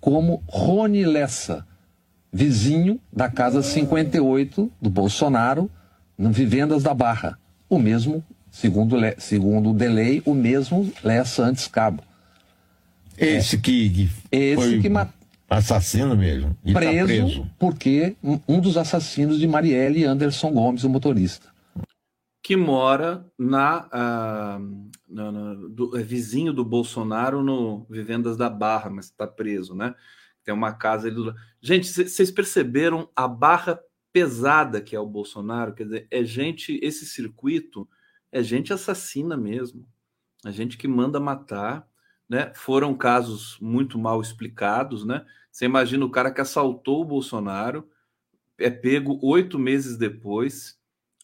como 0.00 0.42
Rony 0.46 1.04
Lessa, 1.04 1.66
vizinho 2.32 3.00
da 3.12 3.28
casa 3.28 3.62
58 3.62 4.70
do 4.80 4.90
Bolsonaro, 4.90 5.70
Vivendas 6.18 6.82
da 6.82 6.94
Barra. 6.94 7.38
O 7.68 7.78
mesmo, 7.78 8.24
segundo, 8.50 8.96
segundo 9.18 9.70
o 9.70 9.74
Delay, 9.74 10.22
o 10.24 10.34
mesmo 10.34 10.92
Lessa 11.02 11.44
antes 11.44 11.66
Cabo. 11.66 12.02
Esse 13.16 13.58
que, 13.58 13.90
que 13.90 14.10
esse 14.30 14.80
que 14.80 14.88
matou 14.88 15.24
Assassino 15.48 16.16
mesmo. 16.16 16.56
E 16.64 16.72
preso, 16.72 16.98
tá 16.98 17.04
preso. 17.04 17.50
porque 17.58 18.16
um 18.48 18.60
dos 18.60 18.76
assassinos 18.76 19.38
de 19.38 19.46
Marielle 19.46 20.04
Anderson 20.04 20.50
Gomes, 20.50 20.84
o 20.84 20.90
motorista. 20.90 21.52
Que 22.42 22.56
mora 22.56 23.24
na, 23.38 23.86
uh, 23.86 24.90
na, 25.08 25.32
na 25.32 25.54
do, 25.54 25.96
é 25.96 26.02
vizinho 26.02 26.52
do 26.52 26.64
Bolsonaro 26.64 27.42
no 27.42 27.86
Vivendas 27.88 28.36
da 28.36 28.50
Barra, 28.50 28.90
mas 28.90 29.06
está 29.06 29.26
preso, 29.26 29.74
né? 29.74 29.94
Tem 30.44 30.52
uma 30.52 30.72
casa 30.72 31.06
ali 31.06 31.16
do. 31.16 31.34
Gente, 31.60 31.86
vocês 31.86 32.30
perceberam 32.30 33.08
a 33.16 33.26
barra 33.26 33.80
pesada 34.14 34.80
que 34.80 34.96
é 34.96 35.00
o 35.00 35.06
Bolsonaro? 35.06 35.74
Quer 35.74 35.84
dizer, 35.84 36.08
é 36.10 36.24
gente, 36.24 36.78
esse 36.82 37.04
circuito 37.04 37.86
é 38.32 38.42
gente 38.42 38.72
assassina 38.72 39.36
mesmo. 39.36 39.86
É 40.46 40.50
gente 40.50 40.78
que 40.78 40.88
manda 40.88 41.20
matar 41.20 41.86
né? 42.28 42.52
Foram 42.54 42.96
casos 42.96 43.58
muito 43.60 43.98
mal 43.98 44.20
explicados, 44.20 45.04
né? 45.04 45.24
Você 45.50 45.64
imagina 45.64 46.04
o 46.04 46.10
cara 46.10 46.32
que 46.32 46.40
assaltou 46.40 47.02
o 47.02 47.04
Bolsonaro, 47.04 47.88
é 48.58 48.70
pego 48.70 49.18
oito 49.22 49.58
meses 49.58 49.96
depois, 49.96 50.78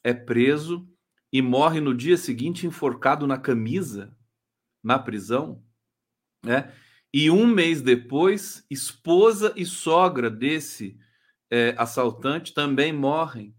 é 0.05 0.13
preso 0.13 0.89
e 1.33 1.41
morre 1.41 1.81
no 1.81 1.95
dia 1.95 2.17
seguinte 2.17 2.67
enforcado 2.67 3.27
na 3.27 3.39
camisa, 3.39 4.17
na 4.83 4.99
prisão, 4.99 5.63
né? 6.45 6.73
E 7.13 7.31
um 7.31 7.47
mês 7.47 7.83
depois, 7.83 8.65
esposa 8.71 9.53
e 9.57 9.67
sogra 9.67 10.31
desse 10.31 10.97
é, 11.51 11.75
assaltante 11.77 12.55
também 12.55 12.93
morrem, 12.93 13.55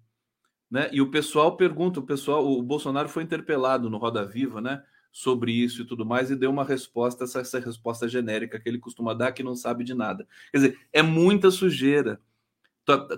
né? 0.69 0.89
E 0.91 1.01
o 1.01 1.11
pessoal 1.11 1.57
pergunta, 1.57 1.99
o 1.99 2.03
pessoal, 2.03 2.47
o 2.47 2.63
Bolsonaro 2.63 3.09
foi 3.09 3.23
interpelado 3.23 3.89
no 3.89 3.97
Roda 3.97 4.25
Viva, 4.25 4.61
né? 4.61 4.83
sobre 5.11 5.51
isso 5.51 5.81
e 5.81 5.85
tudo 5.85 6.05
mais, 6.05 6.31
e 6.31 6.35
deu 6.35 6.49
uma 6.49 6.63
resposta, 6.63 7.25
essa, 7.25 7.41
essa 7.41 7.59
resposta 7.59 8.07
genérica 8.07 8.59
que 8.59 8.69
ele 8.69 8.79
costuma 8.79 9.13
dar, 9.13 9.33
que 9.33 9.43
não 9.43 9.55
sabe 9.55 9.83
de 9.83 9.93
nada. 9.93 10.25
Quer 10.51 10.57
dizer, 10.57 10.79
é 10.93 11.01
muita 11.01 11.51
sujeira. 11.51 12.21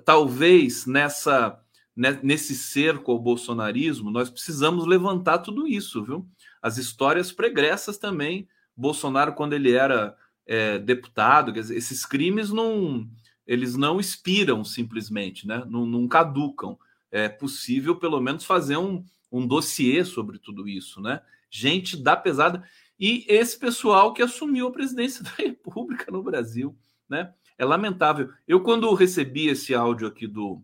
Talvez 0.03 0.85
nessa 0.85 1.59
né, 1.95 2.19
nesse 2.23 2.55
cerco 2.55 3.11
ao 3.11 3.19
bolsonarismo, 3.19 4.09
nós 4.09 4.29
precisamos 4.29 4.85
levantar 4.87 5.39
tudo 5.39 5.67
isso, 5.67 6.03
viu? 6.03 6.27
As 6.61 6.77
histórias 6.77 7.31
pregressas 7.31 7.97
também. 7.99 8.47
Bolsonaro, 8.75 9.33
quando 9.33 9.53
ele 9.53 9.71
era 9.71 10.17
é, 10.47 10.79
deputado, 10.79 11.51
dizer, 11.51 11.77
esses 11.77 12.03
crimes 12.05 12.49
não 12.49 13.07
eles 13.45 13.75
não 13.75 13.99
expiram 13.99 14.63
simplesmente, 14.63 15.47
né? 15.47 15.63
Não, 15.67 15.85
não, 15.85 16.07
caducam. 16.07 16.77
É 17.11 17.29
possível, 17.29 17.95
pelo 17.95 18.19
menos, 18.19 18.43
fazer 18.43 18.77
um, 18.77 19.03
um 19.31 19.45
dossiê 19.45 20.03
sobre 20.03 20.39
tudo 20.39 20.67
isso, 20.67 21.01
né? 21.01 21.21
gente 21.53 21.95
da 21.95 22.15
pesada, 22.15 22.63
e 22.99 23.25
esse 23.27 23.59
pessoal 23.59 24.11
que 24.11 24.23
assumiu 24.23 24.67
a 24.67 24.71
presidência 24.71 25.21
da 25.23 25.29
República 25.37 26.11
no 26.11 26.23
Brasil, 26.23 26.75
né? 27.07 27.31
É 27.55 27.63
lamentável. 27.63 28.31
Eu, 28.47 28.61
quando 28.61 28.91
recebi 28.95 29.47
esse 29.47 29.75
áudio 29.75 30.07
aqui 30.07 30.25
do 30.25 30.59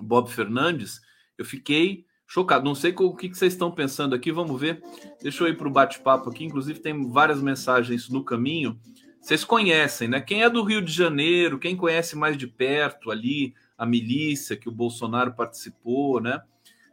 Bob 0.00 0.30
Fernandes, 0.30 1.02
eu 1.36 1.44
fiquei 1.44 2.06
chocado. 2.26 2.64
Não 2.64 2.74
sei 2.74 2.94
o 2.96 3.14
que 3.14 3.28
vocês 3.28 3.52
estão 3.52 3.70
pensando 3.70 4.14
aqui, 4.14 4.32
vamos 4.32 4.58
ver. 4.58 4.82
Deixa 5.20 5.44
eu 5.44 5.48
ir 5.48 5.58
para 5.58 5.68
o 5.68 5.70
bate-papo 5.70 6.30
aqui. 6.30 6.42
Inclusive, 6.42 6.80
tem 6.80 7.10
várias 7.10 7.42
mensagens 7.42 8.08
no 8.08 8.24
caminho. 8.24 8.80
Vocês 9.24 9.42
conhecem, 9.42 10.06
né? 10.06 10.20
Quem 10.20 10.42
é 10.42 10.50
do 10.50 10.62
Rio 10.62 10.82
de 10.82 10.92
Janeiro, 10.92 11.58
quem 11.58 11.74
conhece 11.74 12.14
mais 12.14 12.36
de 12.36 12.46
perto 12.46 13.10
ali 13.10 13.54
a 13.78 13.86
milícia 13.86 14.54
que 14.54 14.68
o 14.68 14.72
Bolsonaro 14.72 15.32
participou, 15.32 16.20
né? 16.20 16.42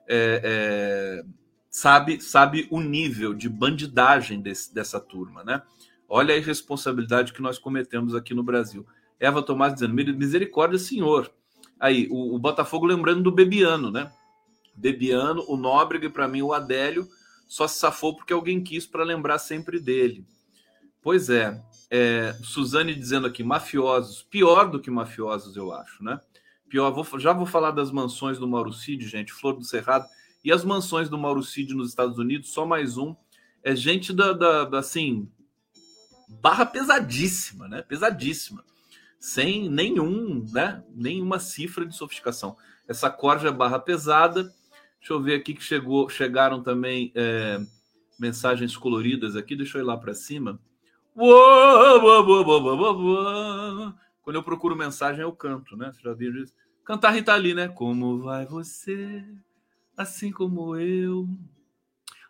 É, 0.07 0.41
é, 0.41 1.25
sabe, 1.69 2.21
sabe 2.21 2.69
o 2.71 2.79
nível 2.79 3.33
de 3.33 3.49
bandidagem 3.49 4.39
desse, 4.41 4.73
dessa 4.73 4.97
turma, 4.97 5.43
né? 5.43 5.61
Olha 6.07 6.33
a 6.33 6.37
irresponsabilidade 6.37 7.33
que 7.33 7.41
nós 7.41 7.59
cometemos 7.59 8.15
aqui 8.15 8.33
no 8.33 8.43
Brasil. 8.43 8.87
Eva 9.19 9.43
Tomás 9.43 9.73
dizendo, 9.73 9.93
misericórdia, 9.93 10.79
senhor. 10.79 11.29
Aí, 11.77 12.07
o, 12.09 12.33
o 12.33 12.39
Botafogo 12.39 12.85
lembrando 12.85 13.23
do 13.23 13.31
Bebiano, 13.33 13.91
né? 13.91 14.09
Bebiano, 14.73 15.43
o 15.49 15.57
Nóbrega 15.57 16.05
e 16.05 16.09
para 16.09 16.29
mim 16.29 16.41
o 16.41 16.53
Adélio 16.53 17.09
só 17.45 17.67
se 17.67 17.77
safou 17.77 18.15
porque 18.15 18.31
alguém 18.31 18.63
quis 18.63 18.85
para 18.85 19.03
lembrar 19.03 19.37
sempre 19.37 19.81
dele. 19.81 20.25
Pois 21.01 21.29
é, 21.29 21.61
é, 21.91 22.33
Suzane 22.41 22.95
dizendo 22.95 23.27
aqui, 23.27 23.43
mafiosos, 23.43 24.23
pior 24.23 24.71
do 24.71 24.79
que 24.79 24.89
mafiosos, 24.89 25.57
eu 25.57 25.73
acho, 25.73 26.01
né? 26.01 26.21
Pior, 26.69 26.89
vou, 26.89 27.19
já 27.19 27.33
vou 27.33 27.45
falar 27.45 27.71
das 27.71 27.91
mansões 27.91 28.39
do 28.39 28.47
Mauro 28.47 28.71
Cid, 28.71 29.05
gente, 29.05 29.33
Flor 29.33 29.57
do 29.57 29.65
Cerrado. 29.65 30.07
E 30.41 30.53
as 30.53 30.63
mansões 30.63 31.09
do 31.09 31.17
Mauro 31.17 31.43
Cid 31.43 31.73
nos 31.73 31.89
Estados 31.89 32.17
Unidos, 32.17 32.53
só 32.53 32.65
mais 32.65 32.97
um. 32.97 33.13
É 33.61 33.75
gente 33.75 34.13
da, 34.13 34.31
da, 34.31 34.63
da 34.63 34.79
assim, 34.79 35.29
barra 36.29 36.65
pesadíssima, 36.65 37.67
né? 37.67 37.81
Pesadíssima. 37.81 38.63
Sem 39.19 39.69
nenhum, 39.69 40.45
né? 40.49 40.81
Nenhuma 40.95 41.39
cifra 41.39 41.85
de 41.85 41.93
sofisticação. 41.93 42.55
Essa 42.87 43.09
corja 43.09 43.49
é 43.49 43.51
barra 43.51 43.77
pesada. 43.77 44.43
Deixa 44.97 45.13
eu 45.13 45.21
ver 45.21 45.35
aqui 45.35 45.53
que 45.53 45.63
chegou, 45.63 46.07
chegaram 46.07 46.63
também 46.63 47.11
é, 47.13 47.59
mensagens 48.17 48.77
coloridas 48.77 49.35
aqui. 49.35 49.57
Deixa 49.57 49.77
eu 49.77 49.83
ir 49.83 49.85
lá 49.85 49.97
para 49.97 50.13
cima. 50.13 50.57
Quando 54.21 54.35
eu 54.35 54.43
procuro 54.43 54.75
mensagem, 54.75 55.21
eu 55.21 55.31
canto, 55.31 55.75
né? 55.75 55.91
Você 55.91 56.01
já 56.01 56.13
viu 56.13 56.35
isso? 56.41 56.53
Cantar 56.85 57.11
Rita 57.11 57.35
Lee, 57.35 57.53
né? 57.53 57.67
Como 57.67 58.19
vai 58.19 58.45
você? 58.45 59.23
assim 60.01 60.31
como 60.31 60.75
eu. 60.75 61.27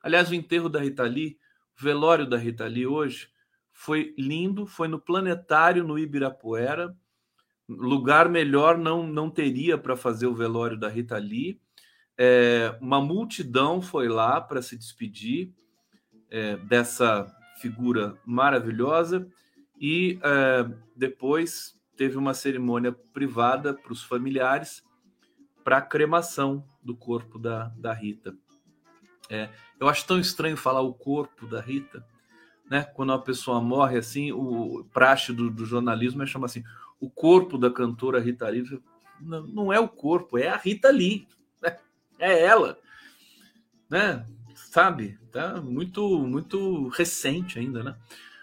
Aliás, 0.04 0.30
o 0.30 0.36
enterro 0.36 0.70
da 0.70 0.82
Rita 0.82 1.04
Lee, 1.04 1.38
o 1.80 1.84
velório 1.84 2.28
da 2.28 2.38
Rita 2.38 2.66
Lee 2.66 2.86
hoje, 2.86 3.30
foi 3.72 4.14
lindo, 4.18 4.66
foi 4.66 4.88
no 4.88 5.00
planetário 5.00 5.84
no 5.84 5.98
Ibirapuera. 5.98 6.96
Lugar 7.68 8.28
melhor 8.28 8.78
não, 8.78 9.08
não 9.08 9.30
teria 9.30 9.78
para 9.78 9.96
fazer 9.96 10.28
o 10.28 10.36
velório 10.36 10.78
da 10.78 10.90
Rita 10.90 11.18
Lee. 11.18 11.60
É, 12.18 12.78
uma 12.82 13.02
multidão 13.02 13.82
foi 13.82 14.08
lá 14.08 14.42
para 14.42 14.62
se 14.62 14.78
despedir. 14.78 15.54
é, 16.30 16.58
dessa 16.58 17.34
figura 17.62 18.18
maravilhosa 18.26 19.28
e 19.80 20.20
é, 20.24 20.68
depois 20.96 21.80
teve 21.96 22.18
uma 22.18 22.34
cerimônia 22.34 22.92
privada 23.14 23.74
para 23.74 23.94
os 23.94 24.04
familiares 24.04 24.84
para 25.64 25.78
a 25.78 25.82
cremação 25.82 26.66
do 26.84 26.96
corpo 26.96 27.38
da, 27.38 27.72
da 27.78 27.94
Rita. 27.94 28.36
É, 29.30 29.50
eu 29.80 29.88
acho 29.88 30.06
tão 30.06 30.20
estranho 30.20 30.58
falar 30.58 30.82
o 30.82 30.94
corpo 30.94 31.46
da 31.46 31.62
Rita, 31.62 32.06
né? 32.70 32.84
Quando 32.84 33.12
uma 33.12 33.22
pessoa 33.22 33.62
morre 33.62 33.98
assim, 33.98 34.32
o 34.32 34.84
praxe 34.92 35.32
do, 35.32 35.50
do 35.50 35.66
jornalismo 35.66 36.24
é 36.24 36.26
chamar 36.26 36.48
assim, 36.48 36.64
o 37.00 37.10
corpo 37.10 37.58
da 37.58 37.70
cantora 37.70 38.20
Rita 38.20 38.50
Lee. 38.50 38.82
Não, 39.20 39.48
não 39.48 39.74
é 39.74 39.80
o 39.80 39.88
corpo, 39.88 40.38
é 40.38 40.50
a 40.50 40.58
Rita 40.58 40.90
Lee, 40.90 41.28
né? 41.62 41.78
é 42.18 42.44
ela, 42.44 42.78
né? 43.90 44.26
Sabe? 44.72 45.20
Tá 45.34 45.60
muito, 45.62 46.20
muito 46.20 46.88
recente 46.88 47.60
ainda, 47.60 47.84
né? 47.84 47.98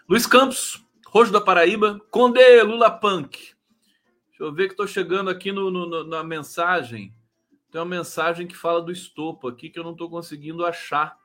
Luiz 0.06 0.26
Campos, 0.26 0.84
Rojo 1.06 1.32
da 1.32 1.40
Paraíba, 1.40 1.98
Conde 2.10 2.62
Lula 2.64 2.90
Punk. 2.90 3.54
Deixa 4.28 4.42
eu 4.42 4.52
ver 4.52 4.66
que 4.66 4.74
estou 4.74 4.86
chegando 4.86 5.30
aqui 5.30 5.50
no, 5.50 5.70
no, 5.70 6.04
na 6.04 6.22
mensagem. 6.22 7.14
Tem 7.72 7.80
uma 7.80 7.96
mensagem 7.96 8.46
que 8.46 8.54
fala 8.54 8.82
do 8.82 8.92
estopo 8.92 9.48
aqui 9.48 9.70
que 9.70 9.78
eu 9.78 9.82
não 9.82 9.92
estou 9.92 10.10
conseguindo 10.10 10.66
achar. 10.66 11.16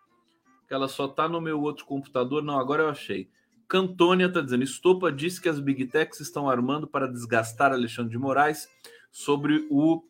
Que 0.70 0.74
ela 0.74 0.88
só 0.88 1.04
está 1.04 1.28
no 1.28 1.42
meu 1.42 1.60
outro 1.60 1.84
computador. 1.84 2.42
Não, 2.42 2.58
agora 2.58 2.84
eu 2.84 2.90
achei. 2.90 3.30
Cantônia 3.68 4.28
está 4.28 4.40
dizendo: 4.40 4.64
Estopa 4.64 5.12
disse 5.12 5.42
que 5.42 5.50
as 5.50 5.60
Big 5.60 5.86
Techs 5.88 6.22
estão 6.22 6.50
armando 6.50 6.88
para 6.88 7.12
desgastar 7.12 7.74
Alexandre 7.74 8.12
de 8.14 8.18
Moraes 8.18 8.70
sobre 9.12 9.68
o 9.70 10.02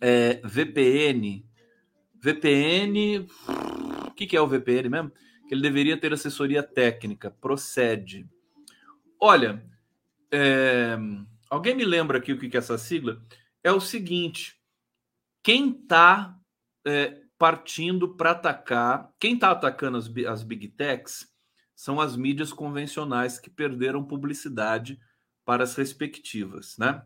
é, 0.00 0.40
VPN. 0.42 1.44
VPN. 2.18 3.28
Que, 4.16 4.26
que 4.26 4.36
é 4.36 4.40
o 4.40 4.48
VPN 4.48 4.88
mesmo? 4.88 5.12
Que 5.46 5.54
ele 5.54 5.62
deveria 5.62 5.96
ter 5.96 6.12
assessoria 6.12 6.62
técnica. 6.62 7.30
Procede. 7.30 8.28
Olha, 9.20 9.64
é... 10.30 10.96
alguém 11.48 11.74
me 11.74 11.84
lembra 11.84 12.18
aqui 12.18 12.32
o 12.32 12.38
que, 12.38 12.48
que 12.48 12.56
é 12.56 12.58
essa 12.58 12.78
sigla? 12.78 13.22
É 13.62 13.70
o 13.70 13.80
seguinte: 13.80 14.60
quem 15.42 15.70
está 15.70 16.36
é, 16.84 17.22
partindo 17.38 18.16
para 18.16 18.30
atacar, 18.32 19.12
quem 19.18 19.34
está 19.34 19.50
atacando 19.50 19.98
as, 19.98 20.10
as 20.26 20.42
Big 20.42 20.68
Techs 20.68 21.28
são 21.74 22.00
as 22.00 22.16
mídias 22.16 22.52
convencionais 22.52 23.38
que 23.38 23.50
perderam 23.50 24.04
publicidade 24.04 24.98
para 25.44 25.62
as 25.62 25.76
respectivas, 25.76 26.76
né? 26.78 27.04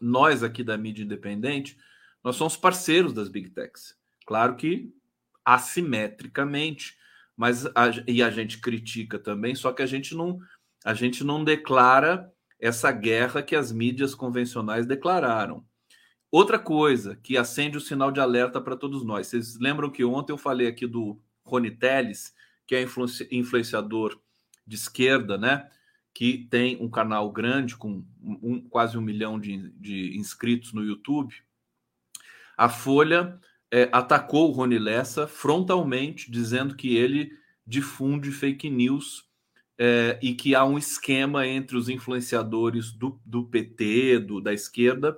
Nós 0.00 0.42
aqui 0.42 0.62
da 0.62 0.78
mídia 0.78 1.02
independente, 1.02 1.76
nós 2.22 2.36
somos 2.36 2.56
parceiros 2.56 3.12
das 3.12 3.28
Big 3.28 3.50
Techs. 3.50 3.96
Claro 4.24 4.54
que 4.56 4.94
assimetricamente, 5.54 6.94
mas 7.34 7.64
a, 7.66 7.90
e 8.06 8.22
a 8.22 8.28
gente 8.28 8.58
critica 8.58 9.18
também, 9.18 9.54
só 9.54 9.72
que 9.72 9.80
a 9.80 9.86
gente 9.86 10.14
não 10.14 10.38
a 10.84 10.92
gente 10.92 11.24
não 11.24 11.42
declara 11.42 12.30
essa 12.60 12.92
guerra 12.92 13.42
que 13.42 13.56
as 13.56 13.72
mídias 13.72 14.14
convencionais 14.14 14.86
declararam. 14.86 15.64
Outra 16.30 16.58
coisa 16.58 17.16
que 17.16 17.36
acende 17.36 17.78
o 17.78 17.80
sinal 17.80 18.12
de 18.12 18.20
alerta 18.20 18.60
para 18.60 18.76
todos 18.76 19.02
nós. 19.02 19.26
Vocês 19.26 19.58
lembram 19.58 19.90
que 19.90 20.04
ontem 20.04 20.32
eu 20.32 20.38
falei 20.38 20.66
aqui 20.66 20.86
do 20.86 21.18
Rony 21.44 21.70
Teles, 21.70 22.34
que 22.66 22.74
é 22.74 22.86
influenciador 23.30 24.20
de 24.66 24.76
esquerda, 24.76 25.38
né? 25.38 25.68
Que 26.14 26.46
tem 26.50 26.76
um 26.80 26.90
canal 26.90 27.32
grande 27.32 27.76
com 27.76 28.04
um, 28.22 28.60
quase 28.68 28.98
um 28.98 29.02
milhão 29.02 29.40
de, 29.40 29.70
de 29.72 30.16
inscritos 30.16 30.72
no 30.72 30.84
YouTube. 30.84 31.34
A 32.56 32.68
Folha 32.68 33.40
é, 33.70 33.88
atacou 33.92 34.48
o 34.48 34.52
Rony 34.52 34.78
Lessa 34.78 35.26
frontalmente, 35.26 36.30
dizendo 36.30 36.74
que 36.74 36.96
ele 36.96 37.32
difunde 37.66 38.30
fake 38.30 38.70
news 38.70 39.28
é, 39.78 40.18
e 40.22 40.34
que 40.34 40.54
há 40.54 40.64
um 40.64 40.78
esquema 40.78 41.46
entre 41.46 41.76
os 41.76 41.88
influenciadores 41.88 42.90
do, 42.90 43.20
do 43.24 43.44
PT, 43.44 44.18
do, 44.20 44.40
da 44.40 44.52
esquerda, 44.52 45.16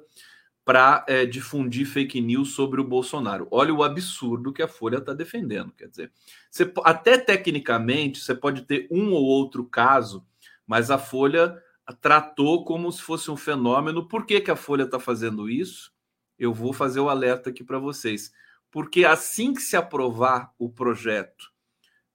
para 0.64 1.04
é, 1.08 1.24
difundir 1.24 1.86
fake 1.86 2.20
news 2.20 2.52
sobre 2.52 2.80
o 2.80 2.84
Bolsonaro. 2.84 3.48
Olha 3.50 3.72
o 3.72 3.82
absurdo 3.82 4.52
que 4.52 4.62
a 4.62 4.68
Folha 4.68 4.98
está 4.98 5.14
defendendo. 5.14 5.72
Quer 5.72 5.88
dizer, 5.88 6.12
você, 6.50 6.70
até 6.84 7.18
tecnicamente 7.18 8.20
você 8.20 8.34
pode 8.34 8.62
ter 8.62 8.86
um 8.90 9.12
ou 9.12 9.24
outro 9.24 9.64
caso, 9.64 10.24
mas 10.66 10.90
a 10.90 10.98
Folha 10.98 11.60
tratou 12.00 12.64
como 12.64 12.92
se 12.92 13.02
fosse 13.02 13.30
um 13.30 13.36
fenômeno. 13.36 14.06
Por 14.06 14.26
que, 14.26 14.40
que 14.40 14.50
a 14.50 14.56
Folha 14.56 14.84
está 14.84 15.00
fazendo 15.00 15.48
isso? 15.48 15.92
Eu 16.40 16.52
vou 16.52 16.72
fazer 16.72 16.98
o 16.98 17.08
alerta 17.08 17.50
aqui 17.50 17.62
para 17.62 17.78
vocês. 17.78 18.32
Porque 18.70 19.04
assim 19.04 19.54
que 19.54 19.62
se 19.62 19.76
aprovar 19.76 20.52
o 20.58 20.68
projeto 20.68 21.50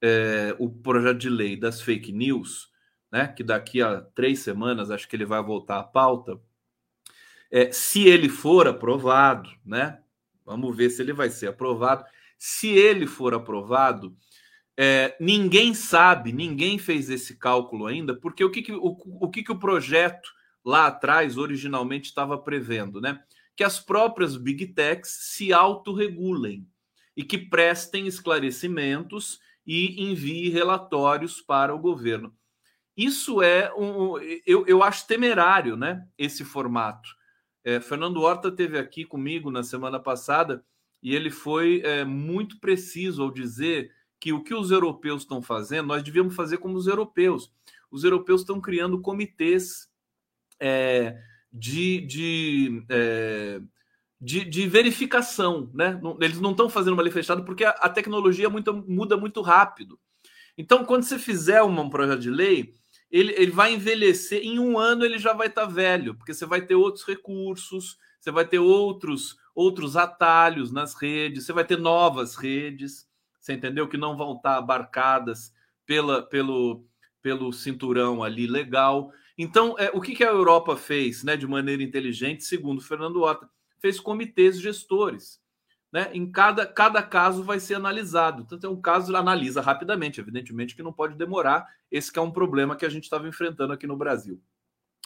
é, 0.01 0.55
o 0.59 0.69
projeto 0.69 1.17
de 1.17 1.29
lei 1.29 1.57
das 1.57 1.81
fake 1.81 2.11
news, 2.11 2.69
né, 3.11 3.27
que 3.27 3.43
daqui 3.43 3.81
a 3.81 4.01
três 4.01 4.39
semanas 4.39 4.91
acho 4.91 5.07
que 5.07 5.15
ele 5.15 5.25
vai 5.25 5.41
voltar 5.41 5.79
à 5.79 5.83
pauta, 5.83 6.39
é, 7.51 7.71
se 7.71 8.07
ele 8.07 8.29
for 8.29 8.67
aprovado, 8.67 9.49
né, 9.65 9.99
vamos 10.45 10.75
ver 10.75 10.91
se 10.91 11.01
ele 11.01 11.13
vai 11.13 11.29
ser 11.29 11.47
aprovado. 11.47 12.05
Se 12.37 12.67
ele 12.67 13.07
for 13.07 13.33
aprovado, 13.33 14.15
é, 14.77 15.15
ninguém 15.19 15.73
sabe, 15.73 16.31
ninguém 16.31 16.77
fez 16.77 17.09
esse 17.09 17.37
cálculo 17.37 17.87
ainda, 17.87 18.13
porque 18.13 18.43
o 18.43 18.51
que, 18.51 18.61
que 18.61 18.73
o, 18.73 18.97
o 19.21 19.29
que, 19.31 19.41
que 19.41 19.51
o 19.51 19.59
projeto 19.59 20.29
lá 20.63 20.87
atrás 20.87 21.37
originalmente 21.37 22.09
estava 22.09 22.37
prevendo, 22.37 22.99
né? 22.99 23.23
Que 23.55 23.63
as 23.63 23.79
próprias 23.79 24.35
big 24.35 24.67
techs 24.67 25.09
se 25.09 25.53
autorregulem 25.53 26.67
e 27.15 27.23
que 27.23 27.37
prestem 27.37 28.07
esclarecimentos 28.07 29.39
e 29.65 30.03
envie 30.03 30.49
relatórios 30.49 31.41
para 31.41 31.73
o 31.73 31.79
governo. 31.79 32.35
Isso 32.95 33.41
é 33.41 33.73
um. 33.75 34.17
Eu, 34.45 34.65
eu 34.67 34.83
acho 34.83 35.07
temerário, 35.07 35.75
né? 35.75 36.07
Esse 36.17 36.45
formato. 36.45 37.09
É, 37.63 37.79
Fernando 37.79 38.21
Horta 38.21 38.51
teve 38.51 38.77
aqui 38.77 39.03
comigo 39.03 39.49
na 39.49 39.63
semana 39.63 39.99
passada 39.99 40.63
e 41.01 41.15
ele 41.15 41.29
foi 41.29 41.81
é, 41.83 42.05
muito 42.05 42.59
preciso 42.59 43.23
ao 43.23 43.31
dizer 43.31 43.91
que 44.19 44.31
o 44.31 44.43
que 44.43 44.53
os 44.53 44.71
europeus 44.71 45.23
estão 45.23 45.41
fazendo, 45.41 45.87
nós 45.87 46.03
devíamos 46.03 46.35
fazer 46.35 46.57
como 46.57 46.77
os 46.77 46.87
europeus. 46.87 47.51
Os 47.91 48.03
europeus 48.03 48.41
estão 48.41 48.61
criando 48.61 49.01
comitês 49.01 49.89
é, 50.59 51.21
de, 51.55 52.01
de 52.01 52.85
é, 52.89 53.61
de, 54.19 54.43
de 54.43 54.67
verificação, 54.67 55.69
né? 55.73 55.99
Eles 56.19 56.39
não 56.39 56.51
estão 56.51 56.69
fazendo 56.69 56.93
uma 56.93 57.03
lei 57.03 57.11
fechada 57.11 57.43
porque 57.43 57.63
a, 57.63 57.69
a 57.71 57.89
tecnologia 57.89 58.49
muito, 58.49 58.73
muda 58.73 59.15
muito 59.15 59.41
rápido. 59.41 59.99
Então, 60.57 60.85
quando 60.85 61.03
você 61.03 61.19
fizer 61.19 61.61
um 61.61 61.89
projeto 61.89 62.21
de 62.21 62.29
lei, 62.29 62.73
ele, 63.11 63.33
ele 63.33 63.51
vai 63.51 63.73
envelhecer, 63.73 64.41
em 64.41 64.57
um 64.57 64.79
ano 64.79 65.05
ele 65.05 65.19
já 65.19 65.33
vai 65.33 65.47
estar 65.47 65.67
tá 65.67 65.71
velho, 65.71 66.15
porque 66.15 66.33
você 66.33 66.45
vai 66.45 66.61
ter 66.61 66.75
outros 66.75 67.05
recursos, 67.05 67.97
você 68.19 68.31
vai 68.31 68.45
ter 68.47 68.59
outros, 68.59 69.37
outros 69.53 69.95
atalhos 69.95 70.71
nas 70.71 70.95
redes, 70.95 71.45
você 71.45 71.53
vai 71.53 71.65
ter 71.65 71.77
novas 71.77 72.35
redes, 72.35 73.07
você 73.39 73.53
entendeu? 73.53 73.87
Que 73.87 73.97
não 73.97 74.17
vão 74.17 74.37
estar 74.37 74.53
tá 74.53 74.57
abarcadas 74.57 75.53
pela, 75.85 76.23
pelo, 76.23 76.85
pelo 77.21 77.53
cinturão 77.53 78.23
ali 78.23 78.47
legal. 78.47 79.11
Então, 79.37 79.75
é, 79.77 79.91
o 79.93 80.01
que, 80.01 80.15
que 80.15 80.23
a 80.23 80.29
Europa 80.29 80.77
fez 80.77 81.23
né, 81.23 81.35
de 81.35 81.45
maneira 81.45 81.83
inteligente, 81.83 82.43
segundo 82.43 82.81
Fernando 82.81 83.21
Horta? 83.21 83.49
fez 83.85 83.99
comitês 83.99 84.59
gestores. 84.59 85.39
Né? 85.91 86.09
Em 86.11 86.29
cada, 86.29 86.65
cada 86.65 87.03
caso 87.03 87.43
vai 87.43 87.59
ser 87.59 87.75
analisado. 87.75 88.41
Então, 88.41 88.57
tem 88.57 88.69
um 88.69 88.81
caso, 88.81 89.15
analisa 89.15 89.61
rapidamente, 89.61 90.19
evidentemente 90.19 90.75
que 90.75 90.81
não 90.81 90.91
pode 90.91 91.15
demorar. 91.15 91.67
Esse 91.91 92.11
que 92.11 92.17
é 92.17 92.21
um 92.21 92.31
problema 92.31 92.75
que 92.75 92.85
a 92.85 92.89
gente 92.89 93.03
estava 93.03 93.27
enfrentando 93.27 93.73
aqui 93.73 93.85
no 93.85 93.95
Brasil. 93.95 94.41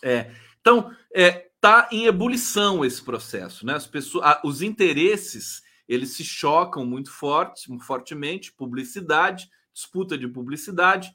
É, 0.01 0.31
então, 0.61 0.91
está 1.13 1.37
é, 1.37 1.49
tá 1.59 1.89
em 1.91 2.05
ebulição 2.05 2.85
esse 2.85 3.03
processo. 3.03 3.65
Né? 3.65 3.73
As 3.73 3.85
pessoas, 3.85 4.39
os 4.43 4.61
interesses 4.61 5.61
eles 5.87 6.11
se 6.11 6.23
chocam 6.23 6.85
muito 6.85 7.11
forte, 7.11 7.67
fortemente, 7.81 8.53
publicidade, 8.53 9.49
disputa 9.73 10.17
de 10.17 10.27
publicidade, 10.27 11.11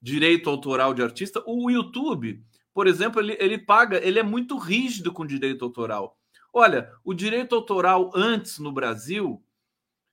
direito 0.00 0.48
autoral 0.48 0.94
de 0.94 1.02
artista. 1.02 1.42
O 1.46 1.70
YouTube, 1.70 2.44
por 2.78 2.86
exemplo, 2.86 3.20
ele, 3.20 3.36
ele 3.40 3.58
paga, 3.58 3.98
ele 4.06 4.20
é 4.20 4.22
muito 4.22 4.56
rígido 4.56 5.12
com 5.12 5.26
direito 5.26 5.64
autoral. 5.64 6.16
Olha, 6.52 6.92
o 7.02 7.12
direito 7.12 7.56
autoral 7.56 8.12
antes 8.14 8.60
no 8.60 8.70
Brasil, 8.70 9.42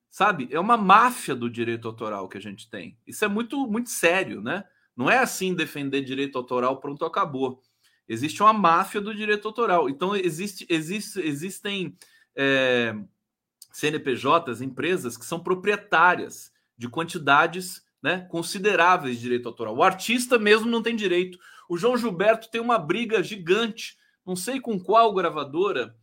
sabe, 0.09 0.47
é 0.49 0.59
uma 0.59 0.75
máfia 0.75 1.35
do 1.35 1.47
direito 1.47 1.87
autoral 1.87 2.27
que 2.27 2.39
a 2.39 2.41
gente 2.41 2.67
tem. 2.67 2.97
Isso 3.05 3.23
é 3.23 3.27
muito, 3.27 3.67
muito 3.67 3.91
sério, 3.91 4.41
né? 4.41 4.63
Não 4.97 5.07
é 5.11 5.19
assim 5.19 5.53
defender 5.53 6.01
direito 6.01 6.39
autoral, 6.39 6.79
pronto, 6.79 7.05
acabou. 7.05 7.61
Existe 8.09 8.41
uma 8.41 8.51
máfia 8.51 8.99
do 8.99 9.13
direito 9.13 9.47
autoral. 9.47 9.87
Então, 9.87 10.15
existe, 10.15 10.65
existe, 10.67 11.19
existem 11.19 11.95
é, 12.35 12.95
CNPJs, 13.73 14.59
empresas 14.63 15.15
que 15.15 15.25
são 15.27 15.39
proprietárias 15.39 16.51
de 16.75 16.89
quantidades 16.89 17.85
né, 18.01 18.25
consideráveis 18.31 19.17
de 19.17 19.21
direito 19.21 19.47
autoral. 19.47 19.75
O 19.75 19.83
artista 19.83 20.39
mesmo 20.39 20.65
não 20.65 20.81
tem 20.81 20.95
direito. 20.95 21.37
O 21.69 21.77
João 21.77 21.97
Gilberto 21.97 22.49
tem 22.49 22.61
uma 22.61 22.77
briga 22.77 23.21
gigante, 23.23 23.97
não 24.25 24.35
sei 24.35 24.59
com 24.59 24.79
qual 24.79 25.13
gravadora, 25.13 25.95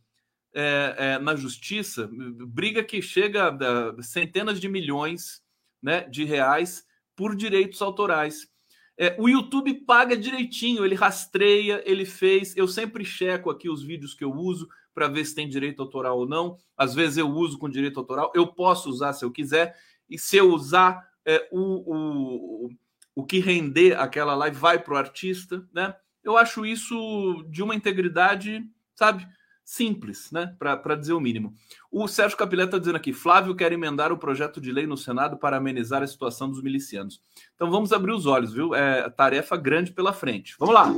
é, 0.53 0.95
é, 0.97 1.19
na 1.19 1.35
justiça, 1.35 2.07
briga 2.47 2.83
que 2.83 3.01
chega 3.01 3.49
a 3.49 4.01
centenas 4.03 4.59
de 4.59 4.69
milhões 4.69 5.41
né, 5.81 6.01
de 6.01 6.23
reais 6.23 6.85
por 7.15 7.35
direitos 7.35 7.81
autorais. 7.81 8.47
É, 8.95 9.15
o 9.19 9.27
YouTube 9.27 9.73
paga 9.85 10.15
direitinho, 10.15 10.85
ele 10.85 10.93
rastreia, 10.93 11.81
ele 11.85 12.05
fez. 12.05 12.55
Eu 12.55 12.67
sempre 12.67 13.03
checo 13.03 13.49
aqui 13.49 13.67
os 13.67 13.83
vídeos 13.83 14.13
que 14.13 14.23
eu 14.23 14.31
uso 14.31 14.69
para 14.93 15.07
ver 15.07 15.25
se 15.25 15.33
tem 15.33 15.49
direito 15.49 15.81
autoral 15.81 16.19
ou 16.19 16.27
não. 16.27 16.57
Às 16.77 16.93
vezes 16.93 17.17
eu 17.17 17.27
uso 17.27 17.57
com 17.57 17.67
direito 17.67 17.99
autoral, 17.99 18.31
eu 18.35 18.47
posso 18.47 18.89
usar 18.89 19.13
se 19.13 19.25
eu 19.25 19.31
quiser, 19.31 19.75
e 20.07 20.19
se 20.19 20.37
eu 20.37 20.51
usar 20.51 21.03
é, 21.25 21.47
o, 21.51 22.67
o, 22.67 22.69
o 23.15 23.25
que 23.25 23.39
render 23.39 23.99
aquela 23.99 24.35
live 24.35 24.57
vai 24.57 24.79
para 24.79 24.93
o 24.93 24.97
artista, 24.97 25.65
né? 25.73 25.95
Eu 26.23 26.37
acho 26.37 26.65
isso 26.65 27.45
de 27.49 27.61
uma 27.61 27.75
integridade, 27.75 28.63
sabe? 28.95 29.27
Simples, 29.65 30.31
né? 30.31 30.55
Para 30.57 30.95
dizer 30.95 31.13
o 31.13 31.19
mínimo. 31.19 31.53
O 31.91 32.07
Sérgio 32.07 32.37
Capilé 32.37 32.65
está 32.65 32.77
dizendo 32.77 32.95
aqui: 32.95 33.13
Flávio 33.13 33.55
quer 33.55 33.71
emendar 33.71 34.11
o 34.11 34.17
projeto 34.17 34.59
de 34.59 34.71
lei 34.71 34.85
no 34.85 34.97
Senado 34.97 35.37
para 35.37 35.57
amenizar 35.57 36.01
a 36.03 36.07
situação 36.07 36.49
dos 36.49 36.61
milicianos. 36.61 37.21
Então 37.55 37.69
vamos 37.69 37.93
abrir 37.93 38.11
os 38.11 38.25
olhos, 38.25 38.53
viu? 38.53 38.73
É 38.73 39.09
tarefa 39.09 39.55
grande 39.55 39.91
pela 39.91 40.11
frente. 40.11 40.55
Vamos 40.59 40.75
lá. 40.75 40.91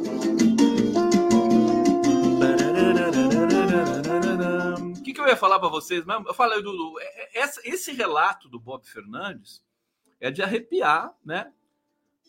O 4.89 5.03
que, 5.03 5.13
que 5.13 5.21
eu 5.21 5.27
ia 5.27 5.37
falar 5.37 5.59
para 5.59 5.69
vocês? 5.69 6.03
Eu 6.07 6.33
falei 6.33 6.61
do 6.63 6.99
é, 6.99 7.41
é, 7.41 7.51
esse 7.65 7.91
relato 7.93 8.49
do 8.49 8.59
Bob 8.59 8.83
Fernandes 8.87 9.63
é 10.19 10.31
de 10.31 10.41
arrepiar, 10.41 11.13
né? 11.23 11.51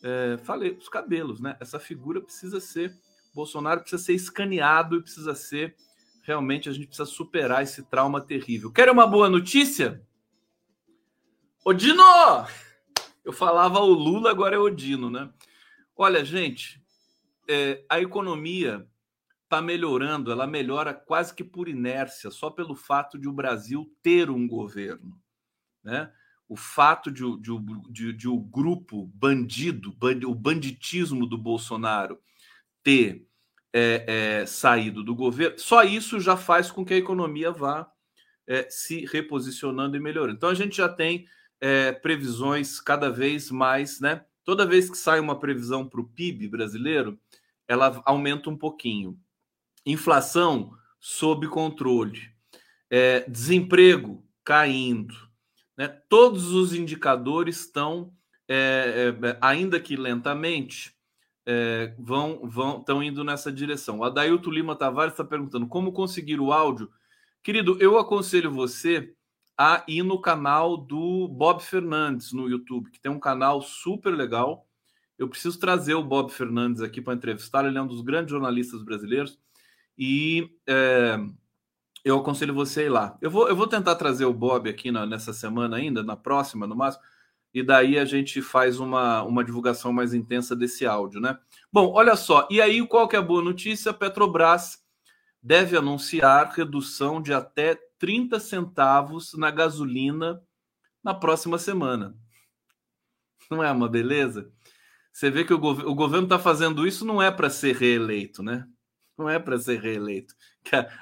É, 0.03 0.37
falei 0.39 0.71
os 0.71 0.89
cabelos, 0.89 1.39
né? 1.39 1.57
Essa 1.59 1.79
figura 1.79 2.21
precisa 2.21 2.59
ser 2.59 2.93
Bolsonaro 3.37 3.81
precisa 3.81 4.01
ser 4.01 4.13
escaneado 4.13 4.95
e 4.95 5.01
precisa 5.01 5.35
ser 5.35 5.75
realmente 6.23 6.67
a 6.67 6.73
gente 6.73 6.87
precisa 6.87 7.05
superar 7.05 7.61
esse 7.61 7.83
trauma 7.83 8.19
terrível. 8.19 8.71
Quer 8.71 8.89
uma 8.89 9.05
boa 9.05 9.29
notícia? 9.29 10.01
Odino! 11.63 12.03
Eu 13.23 13.31
falava 13.31 13.79
o 13.79 13.93
Lula, 13.93 14.31
agora 14.31 14.55
é 14.55 14.59
Odino, 14.59 15.09
né? 15.09 15.31
Olha, 15.95 16.25
gente, 16.25 16.83
é, 17.47 17.85
a 17.87 18.01
economia 18.01 18.87
está 19.43 19.61
melhorando, 19.61 20.31
ela 20.31 20.47
melhora 20.47 20.93
quase 20.93 21.33
que 21.33 21.43
por 21.43 21.69
inércia, 21.69 22.31
só 22.31 22.49
pelo 22.49 22.75
fato 22.75 23.17
de 23.17 23.29
o 23.29 23.33
Brasil 23.33 23.89
ter 24.01 24.29
um 24.29 24.47
governo. 24.47 25.17
Né? 25.83 26.11
O 26.47 26.55
fato 26.55 27.11
de, 27.11 27.23
de, 27.39 27.51
de, 27.89 28.13
de 28.13 28.27
o 28.27 28.39
grupo 28.39 29.05
bandido, 29.13 29.91
band, 29.93 30.21
o 30.25 30.33
banditismo 30.33 31.25
do 31.25 31.37
Bolsonaro 31.37 32.17
ter 32.83 33.27
é, 33.73 34.05
é, 34.41 34.45
saído 34.45 35.03
do 35.03 35.13
governo, 35.13 35.59
só 35.59 35.83
isso 35.83 36.19
já 36.19 36.37
faz 36.37 36.71
com 36.71 36.85
que 36.85 36.93
a 36.93 36.97
economia 36.97 37.51
vá 37.51 37.91
é, 38.47 38.67
se 38.69 39.05
reposicionando 39.05 39.97
e 39.97 39.99
melhorando. 39.99 40.37
Então 40.37 40.49
a 40.49 40.53
gente 40.53 40.77
já 40.77 40.87
tem 40.87 41.27
é, 41.59 41.91
previsões 41.91 42.79
cada 42.79 43.09
vez 43.09 43.51
mais, 43.51 43.99
né? 43.99 44.23
Toda 44.43 44.65
vez 44.65 44.89
que 44.89 44.97
sai 44.97 45.19
uma 45.19 45.37
previsão 45.37 45.85
para 45.85 45.99
o 45.99 46.07
PIB 46.07 46.47
brasileiro, 46.47 47.19
ela 47.67 48.01
aumenta 48.05 48.49
um 48.49 48.57
pouquinho. 48.57 49.19
Inflação 49.85 50.71
sob 50.99 51.47
controle, 51.47 52.21
é, 52.89 53.29
desemprego 53.29 54.25
caindo, 54.43 55.26
né? 55.77 55.87
Todos 56.09 56.51
os 56.51 56.73
indicadores 56.73 57.59
estão, 57.61 58.11
é, 58.47 59.13
ainda 59.39 59.79
que 59.79 59.95
lentamente, 59.95 60.95
é, 61.45 61.95
vão 61.97 62.41
vão 62.43 62.79
estão 62.79 63.01
indo 63.01 63.23
nessa 63.23 63.51
direção. 63.51 63.99
O 63.99 64.03
Adailto 64.03 64.51
Lima 64.51 64.75
Tavares 64.75 65.13
está 65.13 65.23
perguntando 65.23 65.67
como 65.67 65.93
conseguir 65.93 66.39
o 66.39 66.51
áudio. 66.51 66.89
Querido, 67.41 67.77
eu 67.79 67.97
aconselho 67.97 68.51
você 68.51 69.13
a 69.57 69.83
ir 69.87 70.03
no 70.03 70.19
canal 70.19 70.77
do 70.77 71.27
Bob 71.29 71.63
Fernandes 71.63 72.33
no 72.33 72.49
YouTube, 72.49 72.91
que 72.91 72.99
tem 72.99 73.11
um 73.11 73.19
canal 73.19 73.61
super 73.61 74.13
legal. 74.13 74.67
Eu 75.17 75.27
preciso 75.29 75.59
trazer 75.59 75.95
o 75.95 76.03
Bob 76.03 76.31
Fernandes 76.31 76.81
aqui 76.81 77.01
para 77.01 77.13
entrevistar. 77.13 77.65
Ele 77.65 77.77
é 77.77 77.81
um 77.81 77.87
dos 77.87 78.01
grandes 78.01 78.31
jornalistas 78.31 78.83
brasileiros 78.83 79.39
e 79.97 80.49
é, 80.67 81.17
eu 82.07 82.19
aconselho 82.19 82.53
você 82.53 82.81
a 82.81 82.83
ir 82.83 82.89
lá. 82.89 83.17
Eu 83.21 83.29
vou, 83.29 83.47
eu 83.47 83.55
vou 83.55 83.67
tentar 83.67 83.95
trazer 83.95 84.25
o 84.25 84.33
Bob 84.33 84.69
aqui 84.69 84.91
na, 84.91 85.05
nessa 85.05 85.33
semana 85.33 85.77
ainda, 85.77 86.03
na 86.03 86.15
próxima, 86.15 86.67
no 86.67 86.75
máximo 86.75 87.03
e 87.53 87.63
daí 87.63 87.97
a 87.97 88.05
gente 88.05 88.41
faz 88.41 88.79
uma, 88.79 89.23
uma 89.23 89.43
divulgação 89.43 89.91
mais 89.91 90.13
intensa 90.13 90.55
desse 90.55 90.85
áudio, 90.85 91.19
né? 91.19 91.39
Bom, 91.71 91.91
olha 91.91 92.15
só, 92.15 92.47
e 92.51 92.61
aí 92.61 92.85
qual 92.85 93.07
que 93.07 93.15
é 93.15 93.19
a 93.19 93.21
boa 93.21 93.41
notícia? 93.41 93.91
Petrobras 93.91 94.77
deve 95.41 95.75
anunciar 95.75 96.53
redução 96.53 97.19
de 97.19 97.33
até 97.33 97.75
30 97.97 98.39
centavos 98.39 99.33
na 99.33 99.49
gasolina 99.49 100.39
na 101.03 101.13
próxima 101.15 101.57
semana. 101.57 102.15
Não 103.49 103.63
é 103.63 103.71
uma 103.71 103.89
beleza? 103.89 104.51
Você 105.11 105.31
vê 105.31 105.43
que 105.43 105.53
o, 105.53 105.57
gov 105.57 105.83
o 105.83 105.95
governo 105.95 106.25
está 106.25 106.37
fazendo 106.37 106.85
isso 106.85 107.03
não 107.05 107.19
é 107.19 107.31
para 107.31 107.49
ser 107.49 107.75
reeleito, 107.75 108.43
né? 108.43 108.67
Não 109.17 109.27
é 109.27 109.39
para 109.39 109.57
ser 109.57 109.79
reeleito. 109.79 110.35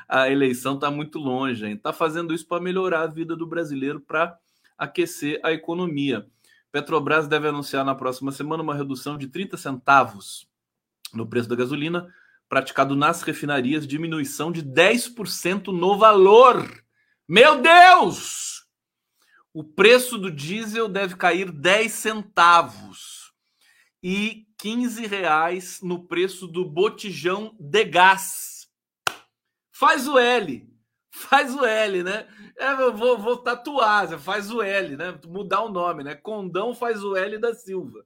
A, 0.08 0.22
a 0.22 0.32
eleição 0.32 0.76
está 0.76 0.92
muito 0.92 1.20
longe, 1.20 1.66
Está 1.72 1.92
fazendo 1.92 2.34
isso 2.34 2.48
para 2.48 2.62
melhorar 2.62 3.02
a 3.02 3.08
vida 3.08 3.36
do 3.36 3.48
brasileiro, 3.48 4.00
para 4.00 4.38
aquecer 4.78 5.40
a 5.44 5.52
economia. 5.52 6.28
Petrobras 6.72 7.28
deve 7.28 7.48
anunciar 7.48 7.86
na 7.86 7.96
próxima 7.96 8.32
semana 8.32 8.62
uma 8.62 8.76
redução 8.76 9.18
de 9.18 9.28
30 9.28 9.56
centavos 9.58 10.48
no 11.14 11.26
preço 11.26 11.48
da 11.48 11.56
gasolina, 11.56 12.14
praticado 12.50 12.96
nas 12.96 13.22
refinarias, 13.22 13.88
diminuição 13.88 14.52
de 14.52 14.62
10% 14.62 15.68
no 15.68 15.98
valor. 15.98 16.84
Meu 17.28 17.62
Deus! 17.62 18.66
O 19.54 19.64
preço 19.64 20.18
do 20.18 20.30
diesel 20.30 20.90
deve 20.90 21.16
cair 21.16 21.50
10 21.50 21.92
centavos 21.92 23.32
e 24.04 24.46
15 24.58 25.08
reais 25.08 25.80
no 25.82 26.06
preço 26.06 26.46
do 26.46 26.66
botijão 26.66 27.56
de 27.60 27.86
gás. 27.86 28.55
Faz 29.78 30.08
o 30.08 30.18
L. 30.18 30.74
Faz 31.12 31.54
o 31.54 31.66
L, 31.66 32.02
né? 32.02 32.26
É, 32.58 32.72
eu 32.72 32.96
vou, 32.96 33.18
vou 33.18 33.38
tatuar, 33.38 34.18
faz 34.20 34.50
o 34.50 34.62
L, 34.62 34.96
né? 34.96 35.20
Mudar 35.28 35.64
o 35.64 35.70
nome, 35.70 36.02
né? 36.02 36.16
Condão 36.16 36.74
faz 36.74 37.04
o 37.04 37.14
L 37.14 37.38
da 37.38 37.54
Silva. 37.54 38.06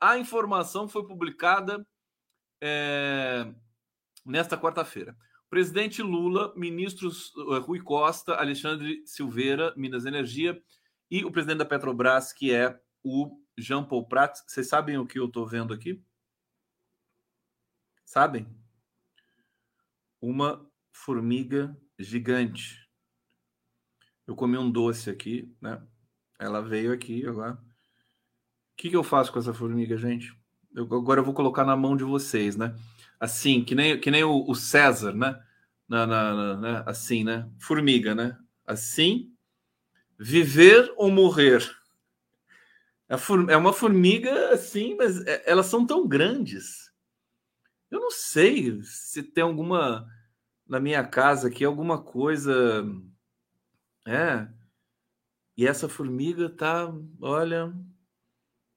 A 0.00 0.16
informação 0.16 0.88
foi 0.88 1.06
publicada 1.06 1.86
é, 2.62 3.46
nesta 4.24 4.56
quarta-feira. 4.56 5.14
Presidente 5.50 6.00
Lula, 6.00 6.54
ministros 6.56 7.30
eh, 7.36 7.58
Rui 7.58 7.80
Costa, 7.80 8.36
Alexandre 8.36 9.06
Silveira, 9.06 9.74
Minas 9.76 10.06
Energia, 10.06 10.62
e 11.10 11.26
o 11.26 11.30
presidente 11.30 11.58
da 11.58 11.66
Petrobras, 11.66 12.32
que 12.32 12.54
é 12.54 12.80
o 13.04 13.38
Jean 13.58 13.84
Paul 13.84 14.08
Prats. 14.08 14.42
Vocês 14.46 14.66
sabem 14.66 14.96
o 14.96 15.06
que 15.06 15.18
eu 15.18 15.26
estou 15.26 15.46
vendo 15.46 15.74
aqui? 15.74 16.02
Sabem? 18.06 18.46
Uma 20.18 20.71
formiga 20.92 21.76
gigante. 21.98 22.88
Eu 24.26 24.36
comi 24.36 24.56
um 24.56 24.70
doce 24.70 25.10
aqui, 25.10 25.52
né? 25.60 25.82
Ela 26.38 26.60
veio 26.60 26.92
aqui 26.92 27.26
agora. 27.26 27.52
O 27.52 28.76
que, 28.76 28.90
que 28.90 28.96
eu 28.96 29.02
faço 29.02 29.32
com 29.32 29.38
essa 29.38 29.54
formiga, 29.54 29.96
gente? 29.96 30.36
Eu, 30.74 30.84
agora 30.84 31.20
eu 31.20 31.24
vou 31.24 31.34
colocar 31.34 31.64
na 31.64 31.76
mão 31.76 31.96
de 31.96 32.04
vocês, 32.04 32.56
né? 32.56 32.74
Assim, 33.18 33.64
que 33.64 33.74
nem, 33.74 34.00
que 34.00 34.10
nem 34.10 34.24
o, 34.24 34.48
o 34.48 34.54
César, 34.54 35.12
né? 35.12 35.40
Na, 35.88 36.06
na, 36.06 36.34
na, 36.34 36.56
né? 36.56 36.82
Assim, 36.86 37.24
né? 37.24 37.48
Formiga, 37.58 38.14
né? 38.14 38.38
Assim, 38.66 39.32
viver 40.18 40.92
ou 40.96 41.10
morrer. 41.10 41.62
É 43.50 43.56
uma 43.56 43.74
formiga 43.74 44.50
assim, 44.50 44.94
mas 44.96 45.20
é, 45.26 45.42
elas 45.44 45.66
são 45.66 45.86
tão 45.86 46.08
grandes. 46.08 46.90
Eu 47.90 48.00
não 48.00 48.10
sei 48.10 48.80
se 48.82 49.22
tem 49.22 49.44
alguma 49.44 50.08
na 50.72 50.80
minha 50.80 51.04
casa 51.04 51.48
aqui 51.48 51.66
alguma 51.66 52.02
coisa. 52.02 52.82
É. 54.06 54.48
E 55.54 55.66
essa 55.66 55.86
formiga 55.86 56.48
tá, 56.48 56.90
olha, 57.20 57.70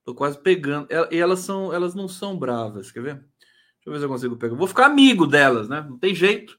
tô 0.03 0.13
quase 0.13 0.37
pegando. 0.37 0.89
E 1.09 1.17
elas 1.17 1.39
são, 1.39 1.73
elas 1.73 1.95
não 1.95 2.09
são 2.09 2.37
bravas, 2.37 2.91
quer 2.91 3.01
ver? 3.01 3.15
Deixa 3.15 3.85
eu 3.85 3.93
ver 3.93 3.99
se 3.99 4.05
eu 4.05 4.09
consigo 4.09 4.35
pegar. 4.35 4.55
Vou 4.57 4.67
ficar 4.67 4.87
amigo 4.87 5.25
delas, 5.25 5.69
né? 5.69 5.85
Não 5.89 5.97
tem 5.97 6.13
jeito. 6.13 6.51
O 6.51 6.57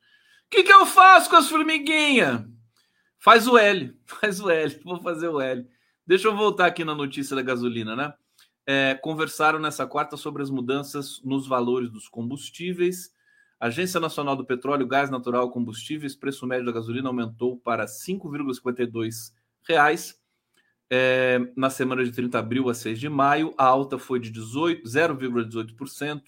que, 0.49 0.63
que 0.63 0.73
eu 0.73 0.87
faço 0.87 1.29
com 1.29 1.37
as 1.37 1.51
formiguinhas? 1.51 2.43
Faz 3.19 3.47
o 3.47 3.59
L, 3.59 3.95
faz 4.07 4.41
o 4.41 4.49
L. 4.49 4.81
Vou 4.83 5.03
fazer 5.03 5.29
o 5.29 5.39
L. 5.39 5.69
Deixa 6.07 6.29
eu 6.29 6.35
voltar 6.35 6.65
aqui 6.65 6.83
na 6.83 6.95
notícia 6.95 7.37
da 7.37 7.43
gasolina, 7.43 7.95
né? 7.95 8.15
É, 8.67 8.95
conversaram 8.95 9.59
nessa 9.59 9.87
quarta 9.87 10.17
sobre 10.17 10.43
as 10.43 10.49
mudanças 10.49 11.21
nos 11.23 11.47
valores 11.47 11.91
dos 11.91 12.09
combustíveis 12.09 13.15
Agência 13.59 13.99
Nacional 13.99 14.37
do 14.37 14.45
Petróleo, 14.45 14.87
Gás 14.87 15.09
Natural 15.11 15.51
Combustíveis, 15.51 16.15
preço 16.15 16.47
médio 16.47 16.67
da 16.67 16.73
gasolina 16.73 17.09
aumentou 17.09 17.57
para 17.57 17.85
R$ 17.85 17.89
5,52 17.89 19.33
é, 20.91 21.41
na 21.57 21.71
semana 21.71 22.05
de 22.05 22.13
30 22.13 22.31
de 22.31 22.37
abril 22.37 22.69
a 22.69 22.75
6 22.75 23.01
de 23.01 23.09
maio. 23.09 23.55
A 23.57 23.65
alta 23.65 23.99
foi 23.99 24.21
de 24.21 24.31
0,18%. 24.33 26.23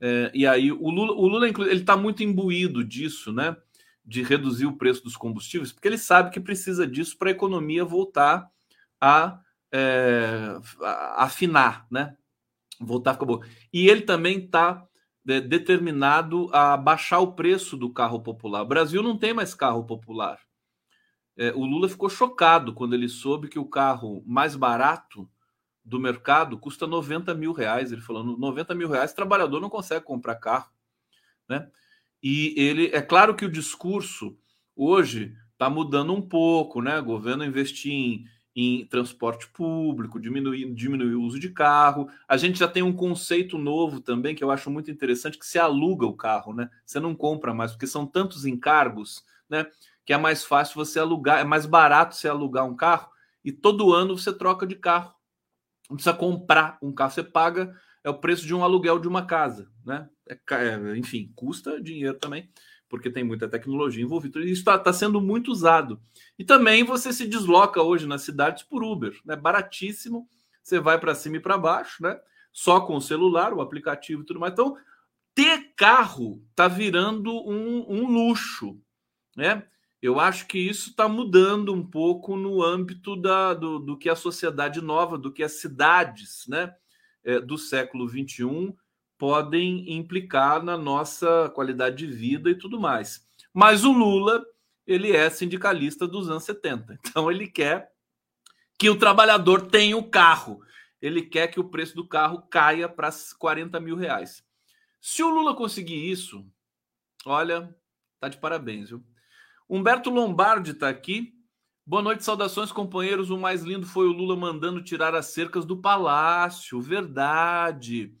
É, 0.00 0.30
e 0.32 0.46
aí 0.46 0.70
o 0.70 0.90
Lula, 0.90 1.12
o 1.12 1.26
Lula 1.26 1.48
ele 1.48 1.80
está 1.80 1.96
muito 1.96 2.22
imbuído 2.22 2.84
disso, 2.84 3.32
né? 3.32 3.56
De 4.04 4.22
reduzir 4.22 4.66
o 4.66 4.76
preço 4.76 5.02
dos 5.02 5.16
combustíveis, 5.16 5.72
porque 5.72 5.88
ele 5.88 5.98
sabe 5.98 6.30
que 6.30 6.38
precisa 6.40 6.86
disso 6.86 7.18
para 7.18 7.30
a 7.30 7.32
economia 7.32 7.84
voltar 7.84 8.48
a 9.00 9.40
é, 9.72 10.56
afinar, 11.16 11.86
né? 11.90 12.16
Voltar 12.80 13.18
a 13.20 13.24
bom. 13.24 13.42
E 13.72 13.88
ele 13.88 14.02
também 14.02 14.38
está 14.38 14.87
determinado 15.28 16.48
a 16.54 16.76
baixar 16.76 17.18
o 17.18 17.32
preço 17.32 17.76
do 17.76 17.92
carro 17.92 18.20
popular. 18.20 18.62
O 18.62 18.68
Brasil 18.68 19.02
não 19.02 19.18
tem 19.18 19.34
mais 19.34 19.54
carro 19.54 19.84
popular. 19.84 20.38
É, 21.36 21.52
o 21.52 21.64
Lula 21.66 21.88
ficou 21.88 22.08
chocado 22.08 22.72
quando 22.72 22.94
ele 22.94 23.08
soube 23.08 23.48
que 23.48 23.58
o 23.58 23.68
carro 23.68 24.22
mais 24.26 24.56
barato 24.56 25.30
do 25.84 26.00
mercado 26.00 26.58
custa 26.58 26.86
90 26.86 27.34
mil 27.34 27.52
reais. 27.52 27.92
Ele 27.92 28.00
falou: 28.00 28.24
90 28.24 28.74
mil 28.74 28.88
reais, 28.88 29.12
trabalhador 29.12 29.60
não 29.60 29.68
consegue 29.68 30.04
comprar 30.04 30.36
carro. 30.36 30.70
Né? 31.48 31.70
E 32.22 32.54
ele, 32.56 32.86
é 32.86 33.02
claro 33.02 33.34
que 33.34 33.44
o 33.44 33.52
discurso 33.52 34.36
hoje 34.74 35.34
está 35.52 35.68
mudando 35.68 36.14
um 36.14 36.22
pouco, 36.22 36.80
né? 36.80 36.98
O 36.98 37.04
governo 37.04 37.44
investir 37.44 37.92
em, 37.92 38.24
em 38.60 38.84
transporte 38.86 39.48
público, 39.50 40.18
diminuir, 40.18 40.74
diminuir 40.74 41.14
o 41.14 41.22
uso 41.22 41.38
de 41.38 41.48
carro. 41.48 42.10
A 42.26 42.36
gente 42.36 42.58
já 42.58 42.66
tem 42.66 42.82
um 42.82 42.92
conceito 42.92 43.56
novo 43.56 44.00
também 44.00 44.34
que 44.34 44.42
eu 44.42 44.50
acho 44.50 44.68
muito 44.68 44.90
interessante, 44.90 45.38
que 45.38 45.46
se 45.46 45.60
aluga 45.60 46.04
o 46.04 46.16
carro, 46.16 46.52
né? 46.52 46.68
Você 46.84 46.98
não 46.98 47.14
compra 47.14 47.54
mais, 47.54 47.70
porque 47.70 47.86
são 47.86 48.04
tantos 48.04 48.44
encargos, 48.44 49.24
né? 49.48 49.64
Que 50.04 50.12
é 50.12 50.18
mais 50.18 50.44
fácil 50.44 50.74
você 50.74 50.98
alugar, 50.98 51.38
é 51.38 51.44
mais 51.44 51.66
barato 51.66 52.16
você 52.16 52.26
alugar 52.26 52.66
um 52.66 52.74
carro 52.74 53.08
e 53.44 53.52
todo 53.52 53.94
ano 53.94 54.18
você 54.18 54.32
troca 54.32 54.66
de 54.66 54.74
carro. 54.74 55.14
Não 55.88 55.96
precisa 55.96 56.16
comprar 56.16 56.78
um 56.82 56.92
carro, 56.92 57.12
você 57.12 57.22
paga 57.22 57.72
é 58.02 58.10
o 58.10 58.18
preço 58.18 58.44
de 58.44 58.54
um 58.54 58.64
aluguel 58.64 58.98
de 58.98 59.06
uma 59.06 59.24
casa, 59.24 59.70
né? 59.86 60.08
É, 60.28 60.36
é 60.50 60.96
enfim, 60.96 61.30
custa 61.36 61.80
dinheiro 61.80 62.18
também, 62.18 62.50
porque 62.88 63.10
tem 63.10 63.22
muita 63.22 63.48
tecnologia 63.48 64.02
envolvida. 64.02 64.40
Isso 64.40 64.60
está 64.60 64.78
tá 64.78 64.92
sendo 64.92 65.20
muito 65.20 65.50
usado. 65.50 66.00
E 66.38 66.44
também 66.44 66.84
você 66.84 67.12
se 67.12 67.26
desloca 67.26 67.82
hoje 67.82 68.06
nas 68.06 68.22
cidades 68.22 68.62
por 68.62 68.82
Uber, 68.82 69.18
né? 69.24 69.36
Baratíssimo. 69.36 70.28
Você 70.62 70.80
vai 70.80 70.98
para 70.98 71.14
cima 71.14 71.36
e 71.36 71.40
para 71.40 71.58
baixo, 71.58 72.02
né? 72.02 72.18
Só 72.52 72.80
com 72.80 72.96
o 72.96 73.00
celular, 73.00 73.52
o 73.52 73.60
aplicativo 73.60 74.22
e 74.22 74.24
tudo 74.24 74.40
mais. 74.40 74.52
Então, 74.52 74.76
ter 75.34 75.72
carro 75.76 76.42
está 76.50 76.66
virando 76.66 77.32
um, 77.32 77.84
um 77.88 78.06
luxo, 78.06 78.80
né? 79.36 79.66
Eu 80.00 80.20
acho 80.20 80.46
que 80.46 80.58
isso 80.58 80.90
está 80.90 81.08
mudando 81.08 81.74
um 81.74 81.84
pouco 81.84 82.36
no 82.36 82.62
âmbito 82.62 83.16
da, 83.16 83.52
do, 83.52 83.80
do 83.80 83.98
que 83.98 84.08
a 84.08 84.14
sociedade 84.14 84.80
nova, 84.80 85.18
do 85.18 85.32
que 85.32 85.42
as 85.42 85.52
cidades 85.60 86.44
né, 86.46 86.72
é, 87.24 87.40
do 87.40 87.58
século 87.58 88.08
XXI 88.08 88.74
podem 89.18 89.92
implicar 89.92 90.62
na 90.62 90.78
nossa 90.78 91.50
qualidade 91.50 91.96
de 91.96 92.06
vida 92.06 92.48
e 92.48 92.54
tudo 92.54 92.80
mais. 92.80 93.26
Mas 93.52 93.84
o 93.84 93.92
Lula, 93.92 94.44
ele 94.86 95.12
é 95.12 95.28
sindicalista 95.28 96.06
dos 96.06 96.30
anos 96.30 96.44
70, 96.44 96.98
então 97.04 97.30
ele 97.30 97.48
quer 97.48 97.92
que 98.78 98.88
o 98.88 98.96
trabalhador 98.96 99.66
tenha 99.66 99.96
o 99.96 100.08
carro, 100.08 100.60
ele 101.02 101.22
quer 101.22 101.48
que 101.48 101.58
o 101.58 101.68
preço 101.68 101.96
do 101.96 102.06
carro 102.06 102.42
caia 102.48 102.88
para 102.88 103.10
40 103.38 103.80
mil 103.80 103.96
reais. 103.96 104.44
Se 105.00 105.22
o 105.22 105.28
Lula 105.28 105.54
conseguir 105.54 106.10
isso, 106.10 106.46
olha, 107.26 107.74
tá 108.20 108.28
de 108.28 108.38
parabéns, 108.38 108.88
viu? 108.88 109.04
Humberto 109.68 110.10
Lombardi 110.10 110.70
está 110.70 110.88
aqui. 110.88 111.34
Boa 111.84 112.02
noite, 112.02 112.24
saudações, 112.24 112.72
companheiros. 112.72 113.30
O 113.30 113.38
mais 113.38 113.62
lindo 113.62 113.86
foi 113.86 114.06
o 114.06 114.12
Lula 114.12 114.36
mandando 114.36 114.82
tirar 114.82 115.14
as 115.14 115.26
cercas 115.26 115.64
do 115.64 115.76
palácio. 115.76 116.80
Verdade. 116.80 118.14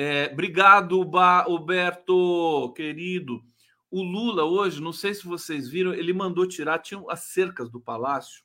É, 0.00 0.30
obrigado, 0.32 1.00
Humberto, 1.48 2.72
querido. 2.76 3.44
O 3.90 4.00
Lula 4.00 4.44
hoje, 4.44 4.80
não 4.80 4.92
sei 4.92 5.12
se 5.12 5.26
vocês 5.26 5.68
viram, 5.68 5.92
ele 5.92 6.12
mandou 6.12 6.46
tirar, 6.46 6.78
tinham 6.78 7.10
as 7.10 7.24
cercas 7.24 7.68
do 7.68 7.80
palácio, 7.80 8.44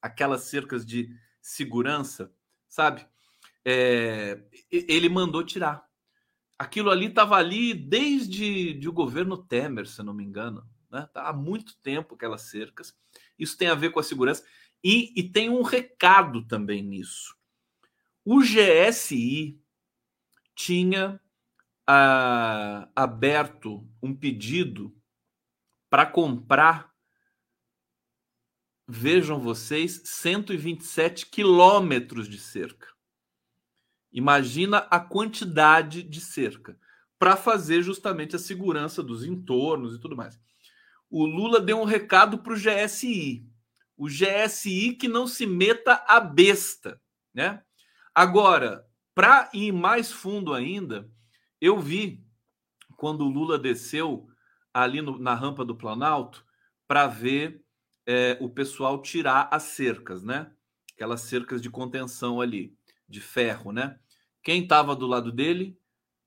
aquelas 0.00 0.44
cercas 0.44 0.86
de 0.86 1.14
segurança, 1.38 2.32
sabe? 2.66 3.06
É, 3.62 4.42
ele 4.70 5.10
mandou 5.10 5.44
tirar. 5.44 5.86
Aquilo 6.58 6.88
ali 6.88 7.08
estava 7.08 7.36
ali 7.36 7.74
desde 7.74 8.72
de 8.72 8.88
o 8.88 8.92
governo 8.92 9.36
Temer, 9.36 9.86
se 9.86 10.02
não 10.02 10.14
me 10.14 10.24
engano. 10.24 10.66
Né? 10.90 11.06
Tá 11.12 11.28
há 11.28 11.32
muito 11.34 11.76
tempo 11.82 12.14
aquelas 12.14 12.42
cercas. 12.42 12.96
Isso 13.38 13.54
tem 13.58 13.68
a 13.68 13.74
ver 13.74 13.90
com 13.90 14.00
a 14.00 14.02
segurança. 14.02 14.46
E, 14.82 15.12
e 15.14 15.28
tem 15.28 15.50
um 15.50 15.60
recado 15.60 16.42
também 16.46 16.82
nisso. 16.82 17.36
O 18.24 18.40
GSI 18.40 19.59
tinha 20.64 21.20
ah, 21.86 22.88
aberto 22.94 23.88
um 24.02 24.14
pedido 24.14 24.94
para 25.88 26.06
comprar, 26.06 26.92
vejam 28.86 29.40
vocês, 29.40 30.02
127 30.04 31.26
quilômetros 31.26 32.28
de 32.28 32.38
cerca. 32.38 32.88
Imagina 34.12 34.78
a 34.90 34.98
quantidade 34.98 36.02
de 36.02 36.20
cerca 36.20 36.78
para 37.18 37.36
fazer 37.36 37.82
justamente 37.82 38.34
a 38.34 38.38
segurança 38.38 39.02
dos 39.02 39.24
entornos 39.24 39.94
e 39.94 40.00
tudo 40.00 40.16
mais 40.16 40.40
o 41.10 41.26
Lula 41.26 41.60
deu 41.60 41.80
um 41.80 41.84
recado 41.84 42.38
para 42.38 42.52
o 42.52 42.56
GSI. 42.56 43.44
O 43.96 44.06
GSI 44.06 44.94
que 44.94 45.08
não 45.08 45.26
se 45.26 45.44
meta 45.44 46.04
a 46.06 46.20
besta, 46.20 47.02
né? 47.34 47.62
Agora, 48.14 48.86
para 49.14 49.50
ir 49.52 49.72
mais 49.72 50.12
fundo 50.12 50.54
ainda, 50.54 51.10
eu 51.60 51.78
vi 51.78 52.24
quando 52.96 53.22
o 53.22 53.28
Lula 53.28 53.58
desceu 53.58 54.28
ali 54.72 55.00
no, 55.00 55.18
na 55.18 55.34
rampa 55.34 55.64
do 55.64 55.76
Planalto 55.76 56.44
para 56.86 57.06
ver 57.06 57.64
é, 58.06 58.36
o 58.40 58.48
pessoal 58.48 59.00
tirar 59.00 59.48
as 59.50 59.64
cercas, 59.64 60.22
né? 60.22 60.52
Aquelas 60.94 61.22
cercas 61.22 61.62
de 61.62 61.70
contenção 61.70 62.40
ali, 62.40 62.76
de 63.08 63.20
ferro, 63.20 63.72
né? 63.72 63.98
Quem 64.42 64.62
estava 64.62 64.94
do 64.94 65.06
lado 65.06 65.32
dele? 65.32 65.78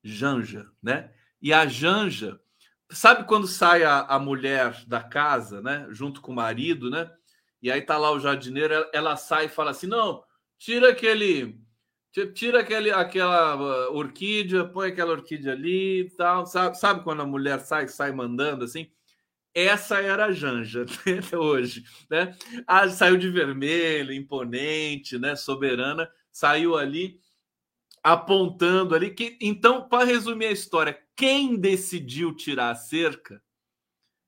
Janja, 0.02 0.70
né? 0.82 1.12
E 1.40 1.52
a 1.52 1.66
Janja 1.66 2.40
Sabe 2.90 3.24
quando 3.24 3.46
sai 3.46 3.82
a, 3.82 4.00
a 4.00 4.18
mulher 4.18 4.84
da 4.86 5.02
casa, 5.02 5.60
né? 5.60 5.86
Junto 5.90 6.20
com 6.20 6.32
o 6.32 6.34
marido, 6.34 6.90
né? 6.90 7.10
E 7.60 7.70
aí 7.70 7.80
tá 7.80 7.96
lá 7.96 8.10
o 8.12 8.20
jardineiro, 8.20 8.74
ela, 8.74 8.90
ela 8.92 9.16
sai 9.16 9.46
e 9.46 9.48
fala 9.48 9.70
assim: 9.70 9.86
não, 9.86 10.22
tira 10.58 10.90
aquele. 10.90 11.58
Tira 12.32 12.60
aquele, 12.60 12.92
aquela 12.92 13.88
uh, 13.90 13.96
orquídea, 13.96 14.64
põe 14.64 14.90
aquela 14.90 15.10
orquídea 15.10 15.52
ali 15.52 16.02
e 16.02 16.10
tal. 16.10 16.46
Sabe, 16.46 16.78
sabe 16.78 17.02
quando 17.02 17.22
a 17.22 17.26
mulher 17.26 17.58
sai, 17.60 17.88
sai 17.88 18.12
mandando 18.12 18.64
assim? 18.64 18.88
Essa 19.52 20.00
era 20.00 20.26
a 20.26 20.32
Janja 20.32 20.84
né? 21.06 21.38
hoje, 21.38 21.84
né? 22.08 22.36
Ah, 22.66 22.88
saiu 22.88 23.16
de 23.16 23.28
vermelho, 23.30 24.12
imponente, 24.12 25.18
né? 25.18 25.34
Soberana, 25.34 26.08
saiu 26.30 26.76
ali 26.76 27.18
apontando 28.02 28.94
ali 28.94 29.10
que 29.10 29.38
então 29.40 29.88
para 29.88 30.04
resumir 30.04 30.46
a 30.46 30.52
história 30.52 31.00
quem 31.16 31.56
decidiu 31.56 32.34
tirar 32.34 32.70
a 32.70 32.74
cerca 32.74 33.42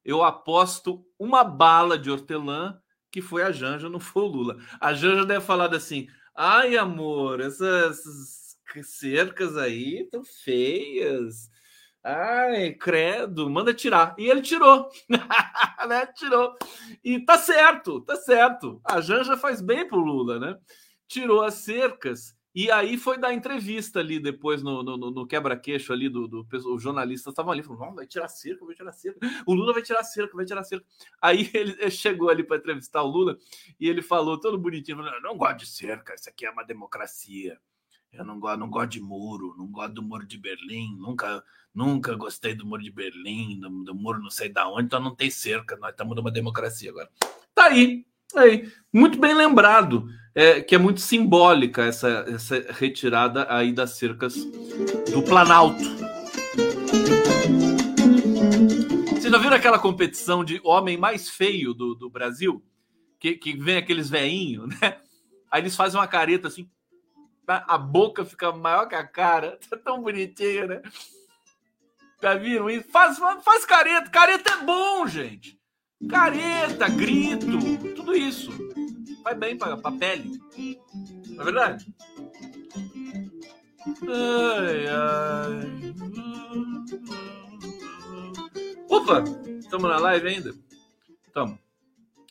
eu 0.03 0.22
aposto 0.22 1.07
uma 1.18 1.45
bala 1.45 1.99
de 1.99 2.11
hortelã 2.11 2.80
que 3.12 3.20
foi 3.20 3.43
a 3.43 3.53
Janja 3.53 3.91
não 3.91 4.01
foi 4.01 4.22
o 4.22 4.28
Lula 4.28 4.57
a 4.80 4.95
Janja 4.95 5.26
deve 5.26 5.45
falar 5.45 5.74
assim 5.74 6.09
ai 6.37 6.76
amor 6.76 7.41
essas 7.41 8.57
cercas 8.82 9.57
aí 9.57 10.03
estão 10.03 10.22
feias. 10.24 11.51
Ai 12.05 12.72
credo 12.74 13.51
manda 13.51 13.74
tirar. 13.74 14.14
E 14.18 14.28
ele 14.28 14.43
tirou 14.43 14.89
né 15.89 16.07
tirou. 16.14 16.55
E 17.03 17.18
tá 17.24 17.39
certo 17.39 18.01
tá 18.03 18.16
certo. 18.16 18.80
A 18.84 19.01
Janja 19.01 19.37
faz 19.37 19.61
bem 19.61 19.89
pro 19.89 19.99
Lula 19.99 20.39
né? 20.39 20.59
Tirou 21.09 21.43
as 21.43 21.55
cercas 21.55 22.36
e 22.57 22.70
aí 22.70 22.96
foi 22.96 23.18
dar 23.18 23.34
entrevista 23.34 24.00
ali 24.00 24.18
depois 24.18 24.62
no, 24.62 24.82
no, 24.82 24.96
no 24.96 25.26
quebra-queixo 25.26 25.92
ali 25.92 26.09
do, 26.09 26.26
do, 26.26 26.46
os 26.72 26.82
estavam 27.14 27.52
ali, 27.52 27.62
falando, 27.62 27.96
vai 27.96 28.07
tirar 28.07 28.28
cerca, 28.28 28.64
vai 28.64 28.74
tirar 28.74 28.92
cerca, 28.92 29.20
o 29.44 29.52
Lula 29.52 29.74
vai 29.74 29.82
tirar 29.82 30.02
cerca, 30.02 30.34
vai 30.34 30.46
tirar 30.46 30.64
cerca. 30.64 30.86
Aí 31.20 31.50
ele, 31.52 31.90
chegou 31.90 32.30
ali 32.30 32.42
para 32.42 32.57
entrevistar 32.57 33.02
o 33.02 33.09
Lula 33.09 33.36
e 33.78 33.86
ele 33.86 34.00
falou 34.00 34.40
todo 34.40 34.57
bonitinho, 34.57 34.96
falou, 34.96 35.20
não 35.20 35.36
gosto 35.36 35.59
de 35.59 35.66
cerca, 35.66 36.14
isso 36.14 36.30
aqui 36.30 36.46
é 36.46 36.50
uma 36.50 36.64
democracia. 36.64 37.59
Eu 38.11 38.24
não 38.24 38.40
gosto, 38.40 38.59
não 38.59 38.70
gosto 38.70 38.88
de 38.92 39.02
muro, 39.02 39.54
não 39.59 39.66
gosto 39.66 39.92
do 39.92 40.02
muro 40.02 40.26
de 40.26 40.38
Berlim, 40.38 40.96
nunca, 40.96 41.44
nunca 41.74 42.14
gostei 42.14 42.54
do 42.54 42.64
muro 42.64 42.82
de 42.82 42.90
Berlim, 42.90 43.61
do, 43.61 43.84
do 43.84 43.94
muro 43.94 44.22
não 44.22 44.30
sei 44.30 44.48
da 44.48 44.66
onde, 44.66 44.86
então 44.86 44.98
não 44.98 45.14
tem 45.14 45.28
cerca, 45.30 45.76
nós 45.76 45.90
estamos 45.90 46.16
numa 46.16 46.30
democracia 46.30 46.88
agora. 46.88 47.11
Tá 47.54 47.66
aí, 47.66 48.07
aí, 48.34 48.72
muito 48.90 49.18
bem 49.20 49.34
lembrado 49.34 50.09
é, 50.37 50.61
que 50.61 50.74
é 50.74 50.78
muito 50.78 51.01
simbólica 51.01 51.82
essa, 51.82 52.26
essa 52.28 52.62
retirada 52.74 53.47
aí 53.49 53.72
das 53.72 53.93
cercas 53.93 54.34
do 54.34 55.22
Planalto. 55.22 55.82
Vocês 59.12 59.32
já 59.32 59.39
viram 59.39 59.57
aquela 59.57 59.78
competição 59.78 60.45
de 60.45 60.61
homem 60.62 60.99
mais 60.99 61.30
feio 61.30 61.72
do, 61.72 61.95
do 61.95 62.11
Brasil? 62.11 62.62
Que, 63.18 63.32
que 63.32 63.57
vem 63.57 63.78
aqueles 63.78 64.11
veinhos, 64.11 64.68
né? 64.78 64.99
Aí 65.51 65.62
eles 65.62 65.74
fazem 65.74 65.99
uma 65.99 66.07
careta 66.07 66.49
assim, 66.49 66.68
a 67.47 67.78
boca 67.78 68.22
fica 68.22 68.53
maior 68.53 68.87
que 68.87 68.95
a 68.95 69.07
cara. 69.07 69.59
Tá 69.70 69.78
tão 69.78 70.03
bonitinho, 70.03 70.66
né? 70.66 70.82
Já 72.20 72.34
viram 72.34 72.68
isso? 72.68 72.87
Faz, 72.91 73.18
faz 73.43 73.64
careta. 73.64 74.11
Careta 74.11 74.51
é 74.51 74.64
bom, 74.64 75.07
gente. 75.07 75.59
Careta, 76.11 76.89
grito, 76.91 77.47
tudo 77.95 78.14
isso 78.14 78.53
faz 79.27 79.39
bem 79.39 79.59
para 79.59 79.74
a 79.74 79.93
pele. 79.93 80.41
Não 81.31 81.41
é 81.41 81.45
verdade? 81.45 81.95
Ai, 84.09 84.87
ai. 84.87 85.95
Opa! 88.89 89.24
Estamos 89.59 89.91
na 89.91 89.99
live 89.99 90.29
ainda? 90.29 90.55
Estamos. 91.27 91.59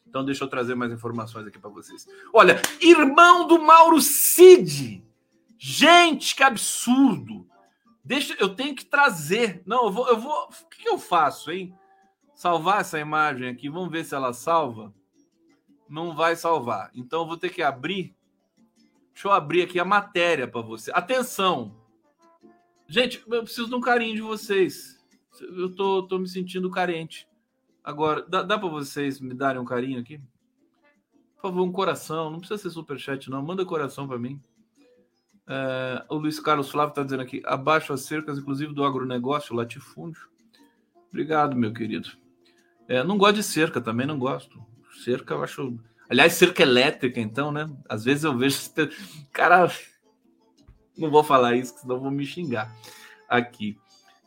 Então 0.08 0.24
deixa 0.24 0.46
eu 0.46 0.48
trazer 0.48 0.74
mais 0.76 0.90
informações 0.94 1.46
aqui 1.46 1.60
para 1.60 1.70
vocês. 1.70 2.08
Olha, 2.34 2.62
irmão 2.80 3.46
do 3.46 3.62
Mauro 3.62 4.00
Cid. 4.00 5.04
Gente, 5.58 6.34
que 6.34 6.44
absurdo. 6.44 7.46
Deixa, 8.06 8.38
eu 8.40 8.56
tenho 8.56 8.74
que 8.74 8.86
trazer. 8.86 9.62
Não, 9.66 9.88
eu 9.88 9.92
vou, 9.92 10.08
eu 10.08 10.18
vou. 10.18 10.48
O 10.48 10.70
que 10.70 10.88
eu 10.88 10.98
faço, 10.98 11.52
hein? 11.52 11.78
Salvar 12.34 12.80
essa 12.80 12.98
imagem 12.98 13.50
aqui. 13.50 13.68
Vamos 13.68 13.92
ver 13.92 14.06
se 14.06 14.16
ela 14.16 14.32
salva. 14.32 14.94
Não 15.88 16.16
vai 16.16 16.36
salvar. 16.36 16.92
Então 16.94 17.22
eu 17.22 17.28
vou 17.28 17.38
ter 17.38 17.50
que 17.50 17.62
abrir 17.62 18.16
Deixa 19.16 19.30
eu 19.30 19.32
abrir 19.32 19.62
aqui 19.62 19.80
a 19.80 19.86
matéria 19.86 20.46
para 20.46 20.60
você. 20.60 20.92
Atenção! 20.94 21.74
Gente, 22.86 23.24
eu 23.26 23.44
preciso 23.44 23.70
de 23.70 23.76
um 23.76 23.80
carinho 23.80 24.14
de 24.14 24.22
vocês. 24.22 25.02
Eu 25.40 25.74
tô, 25.74 26.04
tô 26.04 26.20
me 26.20 26.28
sentindo 26.28 26.70
carente. 26.70 27.26
Agora, 27.82 28.26
dá, 28.28 28.44
dá 28.44 28.60
para 28.60 28.68
vocês 28.68 29.22
me 29.22 29.34
darem 29.34 29.62
um 29.62 29.66
carinho 29.66 30.02
aqui? 30.02 30.18
Por 31.36 31.44
favor, 31.44 31.64
um 31.64 31.72
coração. 31.72 32.30
Não 32.30 32.40
precisa 32.40 32.62
ser 32.62 32.70
superchat, 32.72 33.30
não. 33.30 33.42
Manda 33.42 33.64
coração 33.64 34.06
para 34.06 34.20
mim. 34.20 34.44
É, 35.48 36.06
o 36.10 36.16
Luiz 36.16 36.38
Carlos 36.38 36.70
Flávio 36.70 36.90
está 36.90 37.04
dizendo 37.04 37.22
aqui: 37.22 37.42
abaixo 37.46 37.94
as 37.94 38.02
cercas, 38.02 38.38
inclusive 38.38 38.74
do 38.74 38.84
agronegócio, 38.84 39.56
latifúndio. 39.56 40.28
Obrigado, 41.08 41.56
meu 41.56 41.72
querido. 41.72 42.10
É, 42.86 43.02
não 43.02 43.18
gosto 43.18 43.36
de 43.36 43.44
cerca, 43.44 43.80
também 43.80 44.06
não 44.06 44.20
gosto. 44.20 44.62
Cerca 45.04 45.34
eu 45.34 45.44
acho 45.44 45.80
Aliás, 46.10 46.34
cerca 46.34 46.62
elétrica, 46.62 47.20
então, 47.20 47.52
né? 47.52 47.70
Às 47.90 48.04
vezes 48.04 48.24
eu 48.24 48.38
vejo. 48.38 48.58
Cara, 49.32 49.72
não 50.98 51.10
vou 51.10 51.24
falar 51.24 51.56
isso, 51.56 51.80
senão 51.80 52.00
vou 52.00 52.12
me 52.12 52.26
xingar 52.26 52.72
aqui. 53.28 53.78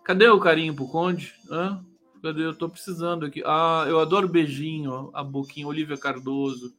Cadê 0.05 0.29
o 0.29 0.41
carinho 0.41 0.75
pro 0.75 0.89
Conde? 0.89 1.35
Hã? 1.51 1.85
Cadê? 2.23 2.45
Eu 2.45 2.55
tô 2.55 2.69
precisando 2.69 3.27
aqui. 3.27 3.43
Ah, 3.47 3.85
eu 3.87 4.01
adoro 4.01 4.29
beijinho, 4.29 5.11
a 5.14 5.23
boquinha. 5.23 5.69
Olivia 5.69 5.97
Cardoso. 5.97 6.75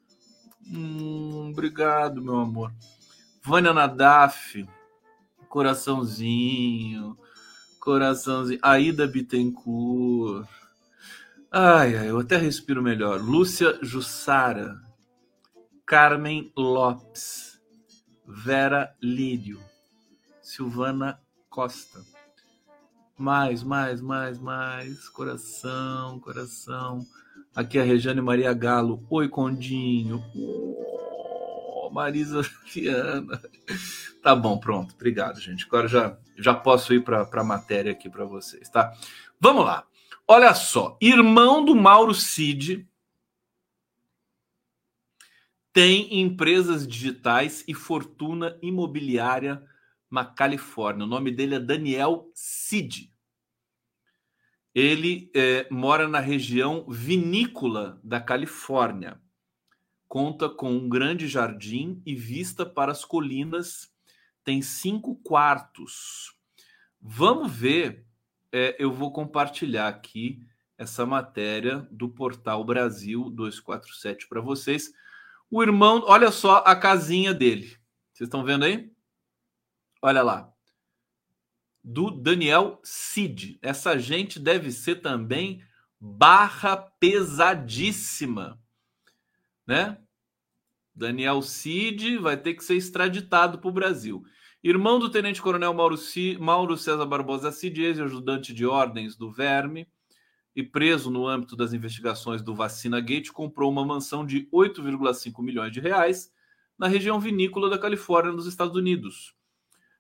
Hum, 0.68 1.50
obrigado, 1.52 2.22
meu 2.22 2.38
amor. 2.38 2.74
Vânia 3.42 3.74
Nadaf. 3.74 4.68
Coraçãozinho. 5.48 7.18
Coraçãozinho. 7.80 8.60
Aida 8.62 9.08
Bittencourt. 9.08 10.59
Ai, 11.52 11.96
ai, 11.96 12.10
eu 12.12 12.20
até 12.20 12.38
respiro 12.38 12.84
melhor. 12.84 13.20
Lúcia 13.20 13.80
Jussara. 13.82 14.80
Carmen 15.84 16.54
Lopes, 16.56 17.60
Vera 18.28 18.96
Lírio, 19.02 19.60
Silvana 20.40 21.20
Costa. 21.50 22.00
Mais, 23.18 23.64
mais, 23.64 24.00
mais, 24.00 24.38
mais. 24.38 25.10
Coração, 25.10 26.20
coração. 26.20 27.04
Aqui 27.56 27.80
é 27.80 27.82
a 27.82 27.86
Regiane 27.86 28.22
Maria 28.22 28.54
Galo. 28.54 29.04
Oi, 29.10 29.28
Condinho. 29.28 30.24
Oh, 30.36 31.90
Marisa 31.92 32.44
Fiana. 32.44 33.42
Tá 34.22 34.36
bom, 34.36 34.60
pronto. 34.60 34.94
Obrigado, 34.94 35.42
gente. 35.42 35.66
Agora 35.66 35.88
já, 35.88 36.16
já 36.38 36.54
posso 36.54 36.94
ir 36.94 37.04
para 37.04 37.28
a 37.34 37.44
matéria 37.44 37.94
aqui 37.94 38.12
para 38.12 38.26
vocês, 38.26 38.70
tá? 38.70 38.94
Vamos 39.42 39.66
lá. 39.66 39.89
Olha 40.32 40.54
só. 40.54 40.96
Irmão 41.02 41.66
do 41.66 41.76
Mauro 41.76 42.14
Cid 42.14 42.88
tem 45.74 46.22
empresas 46.22 46.88
digitais 46.88 47.64
e 47.68 47.74
fortuna 47.74 48.56
imobiliária 48.62 49.68
na 50.08 50.24
Califórnia. 50.24 51.06
O 51.06 51.10
nome 51.10 51.32
dele 51.32 51.56
é 51.56 51.60
Daniel 51.60 52.30
Cid. 52.36 53.12
Ele 54.76 55.32
é, 55.36 55.68
mora 55.72 56.08
na 56.08 56.20
região 56.20 56.86
vinícola 56.88 58.00
da 58.04 58.22
Califórnia. 58.22 59.20
Conta 60.08 60.48
com 60.48 60.72
um 60.72 60.88
grande 60.88 61.28
jardim 61.28 62.04
e 62.06 62.14
vista 62.14 62.68
para 62.68 62.92
as 62.92 63.04
colinas. 63.04 63.92
Tem 64.44 64.62
cinco 64.62 65.16
quartos. 65.24 66.38
Vamos 67.02 67.52
ver. 67.52 68.06
É, 68.52 68.76
eu 68.80 68.92
vou 68.92 69.12
compartilhar 69.12 69.88
aqui 69.88 70.42
essa 70.78 71.06
matéria 71.06 71.88
do 71.92 72.10
portal 72.10 72.64
Brasil 72.64 73.30
247 73.30 74.28
para 74.28 74.42
vocês 74.42 74.94
o 75.52 75.64
irmão, 75.64 76.04
olha 76.06 76.30
só 76.30 76.58
a 76.58 76.76
casinha 76.76 77.34
dele. 77.34 77.76
Vocês 78.14 78.28
estão 78.28 78.44
vendo 78.44 78.66
aí? 78.66 78.92
Olha 80.00 80.22
lá. 80.22 80.54
Do 81.84 82.12
Daniel 82.12 82.80
Cid. 82.84 83.58
Essa 83.62 83.98
gente 83.98 84.40
deve 84.40 84.72
ser 84.72 84.98
também 84.98 85.64
barra 86.00 86.78
pesadíssima, 86.78 88.62
né? 89.66 89.98
Daniel 90.94 91.42
Cid 91.42 92.18
vai 92.20 92.38
ter 92.38 92.54
que 92.54 92.64
ser 92.64 92.76
extraditado 92.76 93.58
para 93.58 93.70
o 93.70 93.74
Brasil. 93.74 94.24
Irmão 94.62 95.00
do 95.00 95.10
Tenente 95.10 95.42
Coronel 95.42 95.74
Mauro. 95.74 95.96
Mauro 96.38 96.76
César 96.76 97.06
Barbosa 97.06 97.50
Cid, 97.50 97.82
ex-ajudante 97.82 98.54
de 98.54 98.66
ordens 98.66 99.16
do 99.16 99.32
Verme, 99.32 99.88
e 100.54 100.62
preso 100.62 101.10
no 101.10 101.26
âmbito 101.26 101.56
das 101.56 101.72
investigações 101.72 102.42
do 102.42 102.54
Vacina 102.54 103.00
Gate, 103.00 103.32
comprou 103.32 103.72
uma 103.72 103.86
mansão 103.86 104.26
de 104.26 104.50
8,5 104.52 105.42
milhões 105.42 105.72
de 105.72 105.80
reais 105.80 106.30
na 106.78 106.88
região 106.88 107.22
vinícola 107.22 107.70
da 107.70 107.80
Califórnia, 107.80 108.34
nos 108.34 108.48
Estados 108.48 108.76
Unidos. 108.76 109.34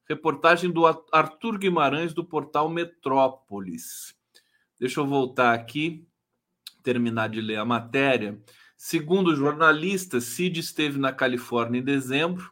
Reportagem 0.05 0.70
do 0.70 0.86
Arthur 0.86 1.57
Guimarães, 1.57 2.14
do 2.14 2.26
portal 2.26 2.68
Metrópolis. 2.68 4.14
Deixa 4.78 4.99
eu 4.99 5.07
voltar 5.07 5.53
aqui, 5.53 6.05
terminar 6.84 7.30
de 7.30 7.39
ler 7.39 7.57
a 7.57 7.66
matéria. 7.66 8.41
Segundo 8.76 9.28
o 9.28 9.36
jornalista, 9.36 10.20
Cid 10.20 10.60
esteve 10.60 10.99
na 10.99 11.14
Califórnia 11.14 11.80
em 11.80 11.84
dezembro, 11.84 12.51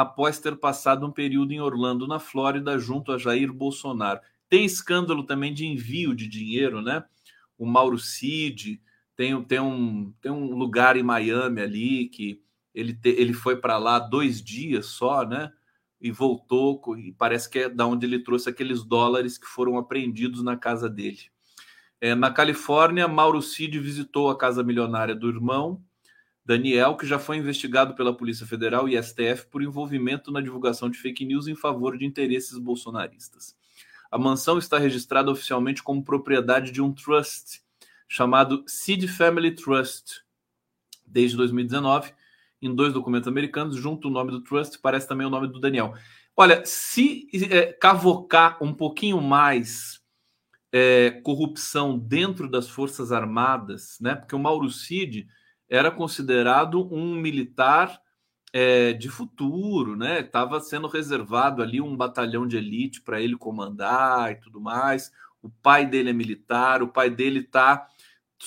após 0.00 0.38
ter 0.38 0.56
passado 0.56 1.06
um 1.06 1.12
período 1.12 1.52
em 1.52 1.60
Orlando, 1.60 2.06
na 2.06 2.18
Flórida, 2.18 2.78
junto 2.78 3.12
a 3.12 3.18
Jair 3.18 3.52
Bolsonaro. 3.52 4.20
Tem 4.48 4.64
escândalo 4.64 5.24
também 5.24 5.52
de 5.52 5.66
envio 5.66 6.14
de 6.14 6.26
dinheiro, 6.26 6.80
né? 6.80 7.04
o 7.58 7.66
Mauro 7.66 7.98
Cid, 7.98 8.80
tem, 9.16 9.42
tem, 9.42 9.58
um, 9.58 10.14
tem 10.22 10.30
um 10.30 10.54
lugar 10.54 10.96
em 10.96 11.02
Miami 11.02 11.60
ali 11.60 12.08
que 12.08 12.40
ele, 12.72 12.94
te, 12.94 13.08
ele 13.08 13.32
foi 13.32 13.56
para 13.56 13.76
lá 13.76 13.98
dois 13.98 14.40
dias 14.40 14.86
só, 14.86 15.26
né? 15.26 15.52
E 16.00 16.12
voltou, 16.12 16.80
e 16.96 17.12
parece 17.12 17.50
que 17.50 17.58
é 17.58 17.68
da 17.68 17.84
onde 17.84 18.06
ele 18.06 18.20
trouxe 18.20 18.48
aqueles 18.48 18.84
dólares 18.84 19.36
que 19.36 19.46
foram 19.46 19.76
apreendidos 19.76 20.44
na 20.44 20.56
casa 20.56 20.88
dele. 20.88 21.22
É, 22.00 22.14
na 22.14 22.30
Califórnia, 22.30 23.08
Mauro 23.08 23.42
Cid 23.42 23.76
visitou 23.80 24.30
a 24.30 24.38
casa 24.38 24.62
milionária 24.62 25.16
do 25.16 25.28
irmão, 25.28 25.82
Daniel, 26.48 26.96
que 26.96 27.06
já 27.06 27.18
foi 27.18 27.36
investigado 27.36 27.94
pela 27.94 28.16
Polícia 28.16 28.46
Federal 28.46 28.88
e 28.88 28.96
STF 28.96 29.48
por 29.50 29.62
envolvimento 29.62 30.32
na 30.32 30.40
divulgação 30.40 30.88
de 30.88 30.96
fake 30.96 31.22
news 31.26 31.46
em 31.46 31.54
favor 31.54 31.98
de 31.98 32.06
interesses 32.06 32.56
bolsonaristas. 32.56 33.54
A 34.10 34.16
mansão 34.16 34.56
está 34.56 34.78
registrada 34.78 35.30
oficialmente 35.30 35.82
como 35.82 36.02
propriedade 36.02 36.72
de 36.72 36.80
um 36.80 36.90
trust 36.90 37.60
chamado 38.08 38.64
Seed 38.66 39.06
Family 39.08 39.54
Trust 39.54 40.22
desde 41.06 41.36
2019. 41.36 42.14
Em 42.62 42.74
dois 42.74 42.94
documentos 42.94 43.28
americanos, 43.28 43.76
junto 43.76 44.08
o 44.08 44.10
nome 44.10 44.30
do 44.30 44.40
trust, 44.40 44.78
parece 44.78 45.06
também 45.06 45.26
o 45.26 45.30
nome 45.30 45.48
do 45.48 45.60
Daniel. 45.60 45.92
Olha, 46.34 46.62
se 46.64 47.28
é, 47.50 47.74
cavocar 47.74 48.56
um 48.64 48.72
pouquinho 48.72 49.20
mais 49.20 50.00
é, 50.72 51.10
corrupção 51.22 51.98
dentro 51.98 52.48
das 52.48 52.70
Forças 52.70 53.12
Armadas, 53.12 53.98
né? 54.00 54.14
Porque 54.14 54.34
o 54.34 54.38
Mauro 54.38 54.70
Cid 54.70 55.28
era 55.68 55.90
considerado 55.90 56.92
um 56.92 57.14
militar 57.14 58.00
é, 58.52 58.92
de 58.92 59.08
futuro, 59.08 59.96
né? 59.96 60.20
Estava 60.20 60.60
sendo 60.60 60.88
reservado 60.88 61.62
ali 61.62 61.80
um 61.80 61.96
batalhão 61.96 62.46
de 62.46 62.56
elite 62.56 63.02
para 63.02 63.20
ele 63.20 63.36
comandar 63.36 64.32
e 64.32 64.36
tudo 64.36 64.60
mais. 64.60 65.12
O 65.42 65.50
pai 65.50 65.86
dele 65.86 66.10
é 66.10 66.12
militar, 66.12 66.82
o 66.82 66.88
pai 66.88 67.10
dele 67.10 67.40
está 67.40 67.86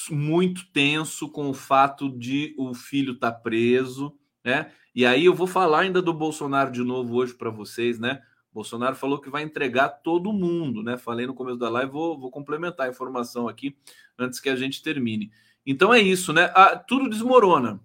muito 0.09 0.65
tenso 0.71 1.29
com 1.29 1.49
o 1.49 1.53
fato 1.53 2.09
de 2.09 2.55
o 2.57 2.73
filho 2.73 3.13
estar 3.13 3.31
tá 3.31 3.39
preso, 3.39 4.17
né? 4.43 4.71
E 4.93 5.05
aí 5.05 5.25
eu 5.25 5.33
vou 5.33 5.47
falar 5.47 5.81
ainda 5.81 6.01
do 6.01 6.13
Bolsonaro 6.13 6.71
de 6.71 6.83
novo 6.83 7.15
hoje 7.15 7.33
para 7.33 7.49
vocês, 7.49 7.99
né? 7.99 8.21
Bolsonaro 8.53 8.95
falou 8.95 9.21
que 9.21 9.29
vai 9.29 9.43
entregar 9.43 9.87
todo 9.87 10.33
mundo, 10.33 10.83
né? 10.83 10.97
Falei 10.97 11.25
no 11.25 11.33
começo 11.33 11.57
da 11.57 11.69
live, 11.69 11.91
vou, 11.91 12.19
vou 12.19 12.29
complementar 12.29 12.87
a 12.87 12.89
informação 12.89 13.47
aqui 13.47 13.77
antes 14.19 14.39
que 14.39 14.49
a 14.49 14.55
gente 14.55 14.83
termine. 14.83 15.31
Então 15.65 15.93
é 15.93 15.99
isso, 15.99 16.33
né? 16.33 16.51
Ah, 16.55 16.75
tudo 16.75 17.09
desmorona 17.09 17.79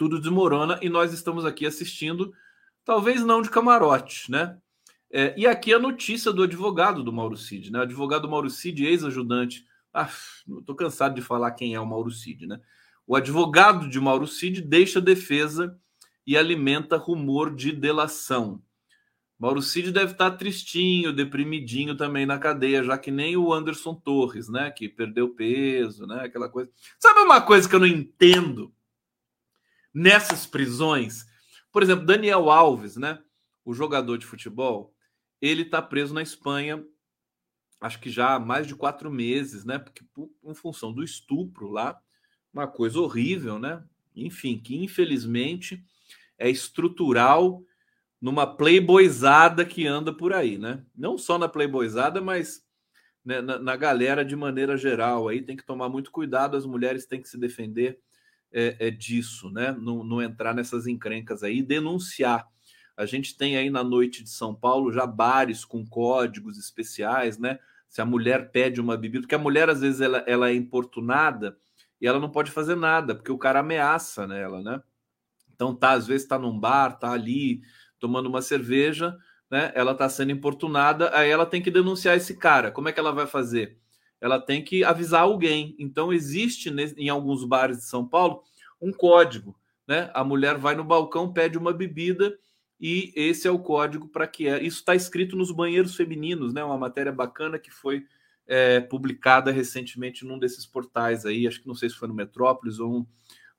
tudo 0.00 0.18
desmorona 0.18 0.78
e 0.80 0.88
nós 0.88 1.12
estamos 1.12 1.44
aqui 1.44 1.66
assistindo, 1.66 2.32
talvez 2.86 3.22
não 3.22 3.42
de 3.42 3.50
camarote, 3.50 4.30
né? 4.30 4.56
É, 5.12 5.34
e 5.36 5.46
aqui 5.46 5.74
a 5.74 5.78
notícia 5.78 6.32
do 6.32 6.42
advogado 6.42 7.04
do 7.04 7.12
Mauro 7.12 7.36
Cid, 7.36 7.70
né? 7.70 7.80
O 7.80 7.82
advogado 7.82 8.26
Mauro 8.26 8.48
Cid, 8.48 8.82
ex-ajudante. 8.82 9.66
Ah, 9.92 10.08
estou 10.58 10.74
cansado 10.74 11.14
de 11.14 11.20
falar 11.20 11.50
quem 11.50 11.74
é 11.74 11.80
o 11.80 11.84
Mauro 11.84 12.10
Cid, 12.10 12.46
né? 12.46 12.58
O 13.06 13.14
advogado 13.14 13.90
de 13.90 14.00
Mauro 14.00 14.26
Cid 14.26 14.62
deixa 14.62 15.02
defesa 15.02 15.78
e 16.26 16.34
alimenta 16.34 16.96
rumor 16.96 17.54
de 17.54 17.70
delação. 17.70 18.62
Mauro 19.40 19.62
Cid 19.62 19.90
deve 19.90 20.12
estar 20.12 20.32
tristinho, 20.32 21.14
deprimidinho 21.14 21.96
também 21.96 22.26
na 22.26 22.38
cadeia, 22.38 22.84
já 22.84 22.98
que 22.98 23.10
nem 23.10 23.38
o 23.38 23.50
Anderson 23.50 23.94
Torres, 23.94 24.50
né? 24.50 24.70
Que 24.70 24.86
perdeu 24.86 25.30
peso, 25.30 26.06
né? 26.06 26.24
Aquela 26.24 26.46
coisa. 26.46 26.70
Sabe 26.98 27.20
uma 27.20 27.40
coisa 27.40 27.66
que 27.66 27.74
eu 27.74 27.80
não 27.80 27.86
entendo 27.86 28.70
nessas 29.94 30.44
prisões? 30.44 31.24
Por 31.72 31.82
exemplo, 31.82 32.04
Daniel 32.04 32.50
Alves, 32.50 32.98
né? 32.98 33.18
O 33.64 33.72
jogador 33.72 34.18
de 34.18 34.26
futebol, 34.26 34.94
ele 35.40 35.62
está 35.62 35.80
preso 35.80 36.12
na 36.12 36.20
Espanha, 36.20 36.84
acho 37.80 37.98
que 37.98 38.10
já 38.10 38.34
há 38.34 38.38
mais 38.38 38.66
de 38.66 38.74
quatro 38.74 39.10
meses, 39.10 39.64
né? 39.64 39.78
Porque 39.78 40.04
em 40.44 40.54
função 40.54 40.92
do 40.92 41.02
estupro 41.02 41.70
lá, 41.70 41.98
uma 42.52 42.66
coisa 42.66 43.00
horrível, 43.00 43.58
né? 43.58 43.82
Enfim, 44.14 44.58
que 44.58 44.76
infelizmente 44.76 45.82
é 46.36 46.50
estrutural 46.50 47.64
numa 48.20 48.46
playboyzada 48.46 49.64
que 49.64 49.86
anda 49.86 50.12
por 50.12 50.32
aí, 50.32 50.58
né? 50.58 50.84
Não 50.94 51.16
só 51.16 51.38
na 51.38 51.48
playboyzada, 51.48 52.20
mas 52.20 52.62
né, 53.24 53.40
na, 53.40 53.58
na, 53.58 53.76
galera 53.76 54.24
de 54.24 54.36
maneira 54.36 54.76
geral. 54.76 55.28
Aí 55.28 55.40
tem 55.40 55.56
que 55.56 55.64
tomar 55.64 55.88
muito 55.88 56.10
cuidado, 56.10 56.56
as 56.56 56.66
mulheres 56.66 57.06
têm 57.06 57.22
que 57.22 57.28
se 57.28 57.38
defender 57.38 57.98
é, 58.52 58.76
é 58.78 58.90
disso, 58.90 59.50
né? 59.50 59.72
Não, 59.72 60.04
não, 60.04 60.20
entrar 60.20 60.54
nessas 60.54 60.86
encrencas 60.86 61.42
aí, 61.42 61.62
denunciar. 61.62 62.46
A 62.96 63.06
gente 63.06 63.36
tem 63.36 63.56
aí 63.56 63.70
na 63.70 63.82
noite 63.82 64.22
de 64.22 64.30
São 64.30 64.54
Paulo 64.54 64.92
já 64.92 65.06
bares 65.06 65.64
com 65.64 65.86
códigos 65.86 66.58
especiais, 66.58 67.38
né? 67.38 67.58
Se 67.88 68.00
a 68.00 68.06
mulher 68.06 68.50
pede 68.50 68.80
uma 68.80 68.96
bebida, 68.96 69.22
porque 69.22 69.34
a 69.34 69.38
mulher 69.38 69.70
às 69.70 69.80
vezes 69.80 70.00
ela, 70.00 70.18
ela 70.26 70.50
é 70.50 70.54
importunada 70.54 71.56
e 72.00 72.06
ela 72.06 72.20
não 72.20 72.30
pode 72.30 72.50
fazer 72.50 72.74
nada, 72.74 73.14
porque 73.14 73.32
o 73.32 73.38
cara 73.38 73.60
ameaça 73.60 74.26
nela, 74.26 74.62
né? 74.62 74.82
Então 75.54 75.74
tá, 75.74 75.92
às 75.92 76.06
vezes 76.06 76.26
tá 76.26 76.38
num 76.38 76.58
bar, 76.58 76.98
tá 76.98 77.10
ali 77.12 77.62
tomando 78.00 78.28
uma 78.28 78.42
cerveja, 78.42 79.16
né? 79.50 79.72
Ela 79.74 79.92
está 79.92 80.08
sendo 80.08 80.32
importunada, 80.32 81.14
aí 81.16 81.28
ela 81.28 81.46
tem 81.46 81.60
que 81.60 81.70
denunciar 81.70 82.16
esse 82.16 82.36
cara. 82.36 82.70
Como 82.70 82.88
é 82.88 82.92
que 82.92 83.00
ela 83.00 83.12
vai 83.12 83.26
fazer? 83.26 83.78
Ela 84.20 84.40
tem 84.40 84.62
que 84.64 84.82
avisar 84.84 85.22
alguém. 85.22 85.74
Então 85.78 86.12
existe 86.12 86.70
em 86.96 87.08
alguns 87.08 87.44
bares 87.44 87.78
de 87.78 87.84
São 87.84 88.06
Paulo 88.06 88.42
um 88.80 88.92
código, 88.92 89.56
né? 89.86 90.10
A 90.14 90.24
mulher 90.24 90.56
vai 90.56 90.74
no 90.74 90.84
balcão, 90.84 91.32
pede 91.32 91.58
uma 91.58 91.72
bebida 91.72 92.36
e 92.80 93.12
esse 93.14 93.46
é 93.46 93.50
o 93.50 93.58
código 93.58 94.08
para 94.08 94.26
que 94.26 94.48
é. 94.48 94.62
Isso 94.62 94.78
está 94.78 94.94
escrito 94.94 95.36
nos 95.36 95.50
banheiros 95.50 95.94
femininos, 95.94 96.54
né? 96.54 96.64
Uma 96.64 96.78
matéria 96.78 97.12
bacana 97.12 97.58
que 97.58 97.70
foi 97.70 98.04
é, 98.46 98.80
publicada 98.80 99.52
recentemente 99.52 100.24
num 100.24 100.38
desses 100.38 100.66
portais 100.66 101.24
aí, 101.24 101.46
acho 101.46 101.60
que 101.60 101.68
não 101.68 101.74
sei 101.74 101.88
se 101.88 101.94
foi 101.94 102.08
no 102.08 102.14
Metrópolis 102.14 102.80
ou, 102.80 102.98
um, 102.98 103.06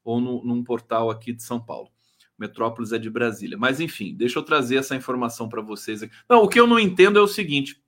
ou 0.03 0.19
no, 0.19 0.43
num 0.43 0.63
portal 0.63 1.09
aqui 1.09 1.31
de 1.31 1.43
São 1.43 1.63
Paulo. 1.63 1.89
Metrópolis 2.41 2.91
é 2.91 2.97
de 2.97 3.09
Brasília. 3.09 3.57
Mas 3.57 3.79
enfim, 3.79 4.15
deixa 4.15 4.39
eu 4.39 4.43
trazer 4.43 4.77
essa 4.77 4.95
informação 4.95 5.47
para 5.47 5.61
vocês 5.61 6.01
aqui. 6.01 6.13
Não, 6.27 6.41
o 6.41 6.49
que 6.49 6.59
eu 6.59 6.65
não 6.65 6.79
entendo 6.79 7.19
é 7.19 7.21
o 7.21 7.27
seguinte: 7.27 7.81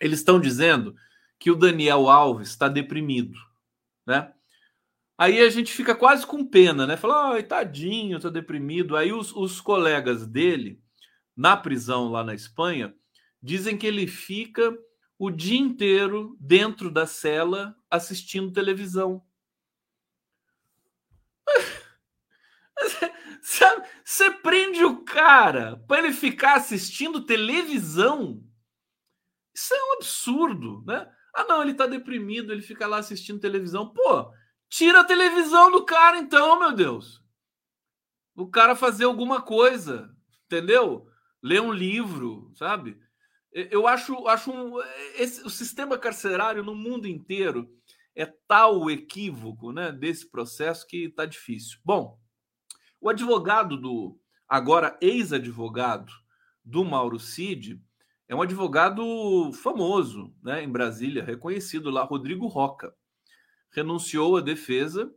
eles 0.00 0.20
estão 0.20 0.40
dizendo 0.40 0.96
que 1.38 1.50
o 1.50 1.54
Daniel 1.54 2.08
Alves 2.08 2.48
está 2.48 2.68
deprimido, 2.68 3.38
né? 4.06 4.32
Aí 5.18 5.40
a 5.40 5.50
gente 5.50 5.72
fica 5.72 5.94
quase 5.94 6.26
com 6.26 6.44
pena, 6.44 6.86
né? 6.86 6.96
Fala, 6.96 7.36
oh, 7.36 7.42
tadinho, 7.42 8.18
tá 8.18 8.30
deprimido. 8.30 8.96
Aí 8.96 9.12
os, 9.12 9.32
os 9.36 9.60
colegas 9.60 10.26
dele, 10.26 10.80
na 11.36 11.56
prisão 11.56 12.08
lá 12.10 12.24
na 12.24 12.34
Espanha, 12.34 12.94
dizem 13.40 13.76
que 13.76 13.86
ele 13.86 14.06
fica 14.06 14.76
o 15.18 15.30
dia 15.30 15.58
inteiro 15.58 16.36
dentro 16.40 16.90
da 16.90 17.06
cela 17.06 17.76
assistindo 17.90 18.50
televisão. 18.50 19.22
Você 23.42 24.30
prende 24.30 24.84
o 24.84 25.02
cara 25.04 25.76
para 25.88 25.98
ele 25.98 26.12
ficar 26.12 26.54
assistindo 26.54 27.26
televisão? 27.26 28.40
Isso 29.52 29.74
é 29.74 29.82
um 29.82 29.92
absurdo, 29.94 30.84
né? 30.86 31.12
Ah, 31.34 31.44
não, 31.44 31.60
ele 31.60 31.74
tá 31.74 31.86
deprimido, 31.86 32.52
ele 32.52 32.62
fica 32.62 32.86
lá 32.86 32.98
assistindo 32.98 33.40
televisão. 33.40 33.92
Pô, 33.92 34.32
tira 34.68 35.00
a 35.00 35.04
televisão 35.04 35.72
do 35.72 35.84
cara, 35.84 36.18
então, 36.18 36.58
meu 36.60 36.72
Deus. 36.72 37.20
O 38.36 38.46
cara 38.46 38.76
fazer 38.76 39.04
alguma 39.04 39.42
coisa, 39.42 40.14
entendeu? 40.46 41.08
Ler 41.42 41.60
um 41.60 41.72
livro, 41.72 42.52
sabe? 42.54 42.96
Eu 43.52 43.88
acho, 43.88 44.28
acho 44.28 44.52
um, 44.52 44.80
esse, 45.16 45.42
o 45.42 45.50
sistema 45.50 45.98
carcerário 45.98 46.62
no 46.62 46.74
mundo 46.74 47.08
inteiro 47.08 47.68
é 48.14 48.24
tal 48.24 48.80
o 48.80 48.90
equívoco 48.90 49.72
né, 49.72 49.90
desse 49.90 50.30
processo 50.30 50.86
que 50.86 51.08
tá 51.10 51.26
difícil. 51.26 51.78
Bom, 51.84 52.21
o 53.02 53.08
advogado 53.08 53.76
do, 53.76 54.16
agora 54.48 54.96
ex-advogado 55.00 56.12
do 56.64 56.84
Mauro 56.84 57.18
Cid, 57.18 57.82
é 58.28 58.34
um 58.34 58.40
advogado 58.40 59.52
famoso 59.54 60.32
né, 60.40 60.62
em 60.62 60.70
Brasília, 60.70 61.24
reconhecido 61.24 61.90
lá, 61.90 62.04
Rodrigo 62.04 62.46
Roca. 62.46 62.94
Renunciou 63.72 64.36
à 64.36 64.40
defesa 64.40 65.12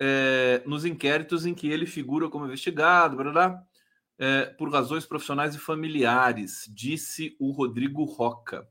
é, 0.00 0.64
nos 0.66 0.84
inquéritos 0.84 1.46
em 1.46 1.54
que 1.54 1.68
ele 1.68 1.86
figura 1.86 2.28
como 2.28 2.44
investigado, 2.44 3.16
blá, 3.16 3.30
blá, 3.30 3.62
é, 4.18 4.46
por 4.46 4.68
razões 4.68 5.06
profissionais 5.06 5.54
e 5.54 5.58
familiares, 5.58 6.64
disse 6.74 7.36
o 7.38 7.52
Rodrigo 7.52 8.02
Roca. 8.02 8.68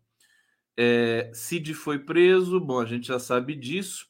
É, 0.75 1.31
Cid 1.33 1.73
foi 1.73 1.99
preso, 1.99 2.59
bom, 2.59 2.81
a 2.81 2.85
gente 2.85 3.07
já 3.07 3.17
sabe 3.17 3.55
disso. 3.55 4.08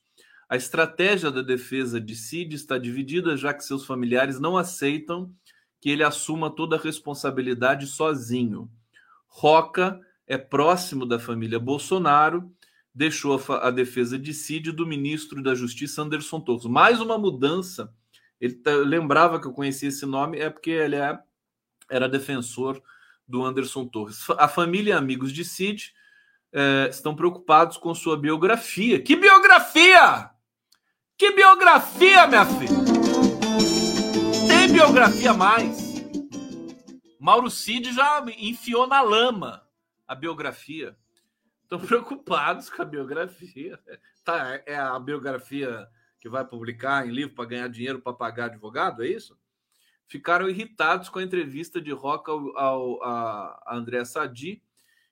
A 0.49 0.55
estratégia 0.55 1.29
da 1.29 1.43
defesa 1.43 2.01
de 2.01 2.15
Cid 2.15 2.55
está 2.55 2.79
dividida, 2.79 3.37
já 3.37 3.53
que 3.53 3.63
seus 3.63 3.85
familiares 3.85 4.39
não 4.39 4.57
aceitam 4.57 5.31
que 5.79 5.91
ele 5.91 6.03
assuma 6.03 6.49
toda 6.49 6.75
a 6.75 6.79
responsabilidade 6.79 7.85
sozinho. 7.85 8.67
Roca 9.27 9.99
é 10.25 10.39
próximo 10.39 11.05
da 11.05 11.19
família 11.19 11.59
Bolsonaro, 11.59 12.51
deixou 12.93 13.39
a, 13.47 13.67
a 13.67 13.71
defesa 13.71 14.17
de 14.17 14.33
Cid 14.33 14.71
do 14.71 14.87
ministro 14.87 15.43
da 15.43 15.53
Justiça 15.53 16.01
Anderson 16.01 16.41
Torres. 16.41 16.65
Mais 16.65 16.99
uma 16.99 17.17
mudança. 17.17 17.93
Ele 18.41 18.55
tá, 18.55 18.75
lembrava 18.75 19.39
que 19.39 19.45
eu 19.45 19.53
conhecia 19.53 19.89
esse 19.89 20.05
nome, 20.05 20.39
é 20.39 20.49
porque 20.49 20.71
ele 20.71 20.95
é, 20.95 21.19
era 21.91 22.09
defensor 22.09 22.81
do 23.27 23.45
Anderson 23.45 23.85
Torres. 23.85 24.25
A 24.31 24.47
família 24.47 24.93
e 24.93 24.97
amigos 24.97 25.31
de 25.31 25.45
Cid 25.45 25.93
é, 26.51 26.87
estão 26.89 27.15
preocupados 27.15 27.77
com 27.77 27.93
sua 27.93 28.17
biografia. 28.17 28.99
Que 28.99 29.15
biografia! 29.15 30.38
Que 31.19 31.33
biografia, 31.33 32.25
minha 32.27 32.45
filha? 32.45 32.79
Tem 34.47 34.71
biografia 34.71 35.33
mais? 35.33 36.01
Mauro 37.19 37.49
Cid 37.49 37.91
já 37.91 38.23
enfiou 38.37 38.87
na 38.87 39.01
lama 39.01 39.67
a 40.07 40.15
biografia. 40.15 40.95
Estão 41.61 41.77
preocupados 41.77 42.69
com 42.69 42.81
a 42.81 42.85
biografia. 42.85 43.77
Tá, 44.23 44.61
é 44.65 44.77
a 44.77 44.97
biografia 44.97 45.89
que 46.21 46.29
vai 46.29 46.45
publicar 46.45 47.05
em 47.05 47.11
livro 47.11 47.35
para 47.35 47.49
ganhar 47.49 47.67
dinheiro 47.67 47.99
para 47.99 48.13
pagar 48.13 48.45
advogado, 48.45 49.03
é 49.03 49.07
isso? 49.09 49.37
Ficaram 50.07 50.47
irritados 50.47 51.09
com 51.09 51.19
a 51.19 51.23
entrevista 51.23 51.81
de 51.81 51.91
Roca 51.91 52.31
ao, 52.31 52.57
ao 52.57 53.03
a 53.03 53.75
André 53.75 54.05
Sadi, 54.05 54.63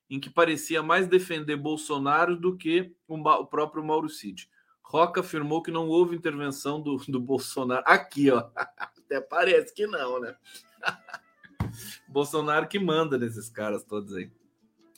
em 0.09 0.21
que 0.21 0.29
parecia 0.29 0.81
mais 0.81 1.05
defender 1.05 1.57
Bolsonaro 1.57 2.37
do 2.37 2.55
que 2.55 2.95
o, 3.09 3.17
o 3.17 3.45
próprio 3.45 3.83
Mauro 3.83 4.07
Cid. 4.07 4.49
Roca 4.89 5.19
afirmou 5.19 5.61
que 5.61 5.69
não 5.69 5.89
houve 5.89 6.15
intervenção 6.15 6.81
do, 6.81 6.95
do 7.09 7.19
Bolsonaro. 7.19 7.83
Aqui, 7.85 8.31
ó. 8.31 8.47
Até 8.55 9.19
parece 9.19 9.73
que 9.73 9.85
não, 9.85 10.21
né? 10.21 10.33
Bolsonaro 12.07 12.69
que 12.69 12.79
manda 12.79 13.17
nesses 13.17 13.49
caras 13.49 13.83
todos 13.83 14.15
aí. 14.15 14.31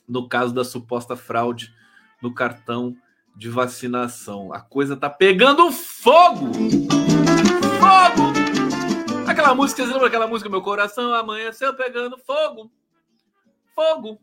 No 0.08 0.28
caso 0.28 0.54
da 0.54 0.62
suposta 0.62 1.16
fraude 1.16 1.74
no 2.22 2.32
cartão 2.32 2.96
de 3.34 3.48
vacinação. 3.48 4.52
A 4.52 4.60
coisa 4.60 4.96
tá 4.96 5.10
pegando 5.10 5.72
fogo! 5.72 6.52
Fogo! 7.80 9.28
Aquela 9.28 9.56
música, 9.56 9.84
você 9.84 9.92
lembra 9.92 10.06
aquela 10.06 10.28
música 10.28 10.48
Meu 10.48 10.62
Coração 10.62 11.12
Amanheceu 11.12 11.74
Pegando 11.74 12.16
Fogo? 12.16 12.70
Fogo! 13.74 14.20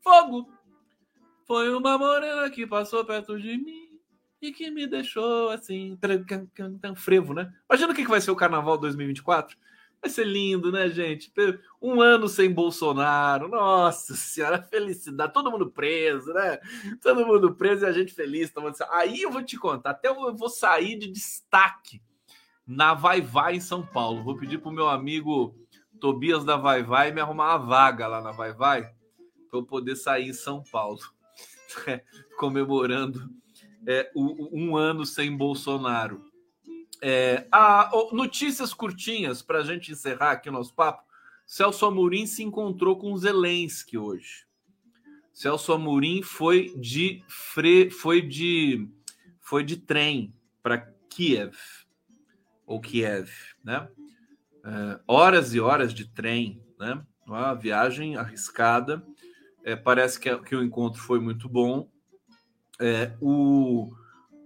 Fogo! 0.00 0.48
Foi 1.46 1.74
uma 1.74 1.98
morena 1.98 2.48
que 2.48 2.66
passou 2.66 3.04
perto 3.04 3.38
de 3.38 3.58
mim 3.58 3.91
e 4.42 4.52
que 4.52 4.70
me 4.72 4.88
deixou 4.88 5.50
assim, 5.50 5.96
tão 6.80 6.96
frevo, 6.96 7.32
né? 7.32 7.52
Imagina 7.70 7.92
o 7.92 7.94
que 7.94 8.04
vai 8.04 8.20
ser 8.20 8.32
o 8.32 8.36
Carnaval 8.36 8.76
2024. 8.76 9.56
Vai 10.02 10.10
ser 10.10 10.26
lindo, 10.26 10.72
né, 10.72 10.88
gente? 10.88 11.32
Um 11.80 12.00
ano 12.00 12.28
sem 12.28 12.52
Bolsonaro. 12.52 13.46
Nossa 13.46 14.16
senhora, 14.16 14.60
felicidade. 14.68 15.32
Todo 15.32 15.48
mundo 15.48 15.70
preso, 15.70 16.32
né? 16.32 16.58
Todo 17.00 17.24
mundo 17.24 17.54
preso 17.54 17.84
e 17.84 17.88
a 17.88 17.92
gente 17.92 18.12
feliz. 18.12 18.52
Aí 18.90 19.22
eu 19.22 19.30
vou 19.30 19.44
te 19.44 19.56
contar. 19.56 19.90
Até 19.90 20.08
eu 20.08 20.34
vou 20.34 20.48
sair 20.50 20.98
de 20.98 21.06
destaque 21.06 22.02
na 22.66 22.94
Vai 22.94 23.20
Vai 23.20 23.54
em 23.54 23.60
São 23.60 23.86
Paulo. 23.86 24.24
Vou 24.24 24.36
pedir 24.36 24.58
pro 24.58 24.72
meu 24.72 24.88
amigo 24.88 25.56
Tobias 26.00 26.44
da 26.44 26.56
Vai 26.56 26.82
Vai 26.82 27.12
me 27.12 27.20
arrumar 27.20 27.56
uma 27.56 27.64
vaga 27.64 28.08
lá 28.08 28.20
na 28.20 28.32
Vai 28.32 28.52
Vai 28.52 28.82
para 29.48 29.60
eu 29.60 29.64
poder 29.64 29.94
sair 29.94 30.28
em 30.28 30.32
São 30.32 30.64
Paulo. 30.64 30.98
comemorando 32.36 33.30
é, 33.86 34.10
um 34.14 34.76
ano 34.76 35.04
sem 35.04 35.36
Bolsonaro. 35.36 36.24
É, 37.02 37.46
a, 37.50 37.90
notícias 38.12 38.72
curtinhas 38.72 39.42
para 39.42 39.58
a 39.58 39.64
gente 39.64 39.90
encerrar 39.90 40.32
aqui 40.32 40.48
o 40.48 40.52
nosso 40.52 40.74
papo. 40.74 41.02
Celso 41.44 41.84
Amorim 41.84 42.26
se 42.26 42.42
encontrou 42.42 42.96
com 42.96 43.16
Zelensky 43.16 43.98
hoje. 43.98 44.46
Celso 45.32 45.72
Amorim 45.72 46.22
foi 46.22 46.72
de 46.76 47.24
fre, 47.26 47.90
foi 47.90 48.22
de 48.22 48.88
foi 49.40 49.64
de 49.64 49.76
trem 49.76 50.32
para 50.62 50.78
Kiev 51.10 51.56
ou 52.64 52.80
Kiev, 52.80 53.30
né? 53.64 53.88
É, 54.64 55.00
horas 55.06 55.52
e 55.54 55.60
horas 55.60 55.92
de 55.92 56.06
trem, 56.06 56.62
né? 56.78 57.04
Uma 57.26 57.54
viagem 57.54 58.16
arriscada. 58.16 59.04
É, 59.64 59.76
parece 59.76 60.18
que, 60.18 60.36
que, 60.38 60.56
o 60.56 60.62
encontro 60.62 61.00
foi 61.00 61.20
muito 61.20 61.48
bom. 61.48 61.90
É, 62.84 63.16
o, 63.20 63.94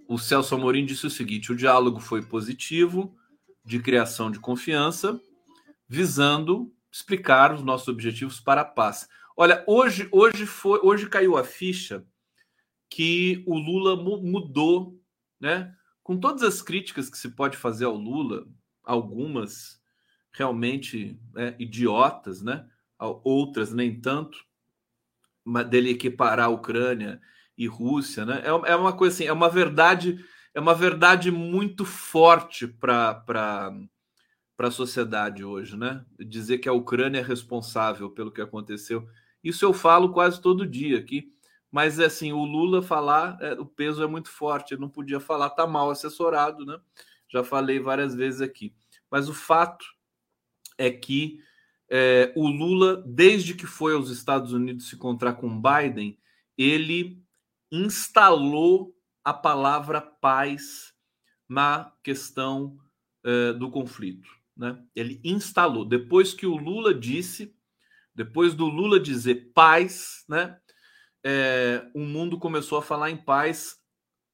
o 0.06 0.18
Celso 0.18 0.54
Amorim 0.54 0.84
disse 0.84 1.06
o 1.06 1.10
seguinte: 1.10 1.50
o 1.50 1.56
diálogo 1.56 2.00
foi 2.00 2.20
positivo, 2.20 3.16
de 3.64 3.80
criação 3.80 4.30
de 4.30 4.38
confiança, 4.38 5.18
visando 5.88 6.70
explicar 6.92 7.54
os 7.54 7.62
nossos 7.62 7.88
objetivos 7.88 8.38
para 8.38 8.60
a 8.60 8.64
paz. 8.64 9.08
Olha, 9.34 9.64
hoje, 9.66 10.06
hoje 10.12 10.44
foi, 10.44 10.78
hoje 10.82 11.08
caiu 11.08 11.38
a 11.38 11.44
ficha 11.44 12.04
que 12.90 13.42
o 13.46 13.56
Lula 13.56 13.96
mudou, 13.96 15.00
né? 15.40 15.74
Com 16.02 16.18
todas 16.18 16.42
as 16.42 16.60
críticas 16.60 17.08
que 17.08 17.16
se 17.16 17.30
pode 17.30 17.56
fazer 17.56 17.86
ao 17.86 17.96
Lula, 17.96 18.46
algumas 18.84 19.80
realmente 20.30 21.18
né, 21.32 21.56
idiotas, 21.58 22.42
né? 22.42 22.68
Outras 22.98 23.72
nem 23.72 23.98
tanto, 23.98 24.38
mas 25.42 25.66
dele 25.68 25.90
equiparar 25.90 26.46
a 26.46 26.50
Ucrânia 26.50 27.18
e 27.56 27.66
Rússia, 27.66 28.24
né? 28.24 28.42
É, 28.44 28.72
é 28.72 28.76
uma 28.76 28.92
coisa 28.92 29.14
assim, 29.14 29.24
é 29.24 29.32
uma 29.32 29.48
verdade, 29.48 30.24
é 30.54 30.60
uma 30.60 30.74
verdade 30.74 31.30
muito 31.30 31.84
forte 31.84 32.66
para 32.66 33.14
para 34.56 34.68
a 34.68 34.70
sociedade 34.70 35.44
hoje, 35.44 35.76
né? 35.76 36.04
Dizer 36.18 36.58
que 36.58 36.68
a 36.68 36.72
Ucrânia 36.72 37.18
é 37.18 37.22
responsável 37.22 38.10
pelo 38.10 38.32
que 38.32 38.40
aconteceu. 38.40 39.06
Isso 39.44 39.64
eu 39.64 39.72
falo 39.72 40.12
quase 40.12 40.40
todo 40.40 40.66
dia 40.66 40.98
aqui. 40.98 41.30
Mas 41.70 42.00
assim, 42.00 42.32
o 42.32 42.44
Lula 42.44 42.80
falar, 42.80 43.36
é, 43.40 43.52
o 43.52 43.66
peso 43.66 44.02
é 44.02 44.06
muito 44.06 44.30
forte, 44.30 44.72
ele 44.72 44.80
não 44.80 44.88
podia 44.88 45.20
falar, 45.20 45.50
tá 45.50 45.66
mal 45.66 45.90
assessorado, 45.90 46.64
né? 46.64 46.78
Já 47.28 47.44
falei 47.44 47.78
várias 47.78 48.14
vezes 48.14 48.40
aqui. 48.40 48.74
Mas 49.10 49.28
o 49.28 49.34
fato 49.34 49.84
é 50.78 50.90
que 50.90 51.38
é, 51.90 52.32
o 52.34 52.48
Lula, 52.48 53.02
desde 53.06 53.54
que 53.54 53.66
foi 53.66 53.94
aos 53.94 54.10
Estados 54.10 54.52
Unidos 54.52 54.88
se 54.88 54.96
encontrar 54.96 55.34
com 55.34 55.60
Biden, 55.60 56.18
ele 56.56 57.22
instalou 57.84 58.94
a 59.24 59.32
palavra 59.32 60.00
paz 60.00 60.94
na 61.48 61.92
questão 62.02 62.76
é, 63.24 63.52
do 63.52 63.70
conflito. 63.70 64.28
Né? 64.56 64.80
Ele 64.94 65.20
instalou. 65.24 65.84
Depois 65.84 66.32
que 66.32 66.46
o 66.46 66.56
Lula 66.56 66.94
disse, 66.94 67.54
depois 68.14 68.54
do 68.54 68.66
Lula 68.66 68.98
dizer 68.98 69.52
paz, 69.52 70.24
né? 70.28 70.58
É, 71.28 71.84
o 71.92 72.00
mundo 72.00 72.38
começou 72.38 72.78
a 72.78 72.82
falar 72.82 73.10
em 73.10 73.16
paz, 73.16 73.76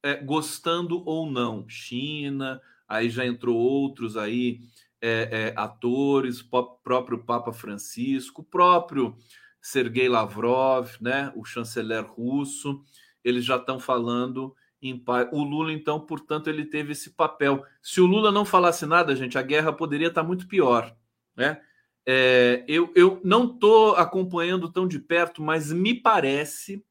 é, 0.03 0.15
gostando 0.15 1.03
ou 1.05 1.29
não. 1.29 1.67
China, 1.67 2.61
aí 2.87 3.09
já 3.09 3.25
entrou 3.25 3.57
outros 3.57 4.15
aí, 4.15 4.59
é 5.01 5.53
atores, 5.57 6.41
próprio 6.41 7.25
Papa 7.25 7.51
Francisco, 7.51 8.41
próprio 8.41 9.17
Sergei 9.61 10.07
Lavrov, 10.07 10.91
né? 11.01 11.33
O 11.35 11.43
chanceler 11.43 12.05
russo 12.05 12.81
eles 13.23 13.45
já 13.45 13.55
estão 13.55 13.79
falando 13.79 14.55
em 14.81 14.97
paz. 14.97 15.27
O 15.31 15.43
Lula, 15.43 15.71
então, 15.71 15.99
portanto, 15.99 16.49
ele 16.49 16.65
teve 16.65 16.91
esse 16.91 17.11
papel. 17.11 17.65
Se 17.81 18.01
o 18.01 18.05
Lula 18.05 18.31
não 18.31 18.45
falasse 18.45 18.85
nada, 18.85 19.15
gente, 19.15 19.37
a 19.37 19.41
guerra 19.41 19.71
poderia 19.71 20.07
estar 20.07 20.23
muito 20.23 20.47
pior. 20.47 20.95
Né? 21.35 21.61
É, 22.05 22.63
eu, 22.67 22.91
eu 22.95 23.21
não 23.23 23.45
estou 23.45 23.95
acompanhando 23.95 24.71
tão 24.71 24.87
de 24.87 24.99
perto, 24.99 25.41
mas 25.41 25.71
me 25.71 25.93
parece, 25.93 26.85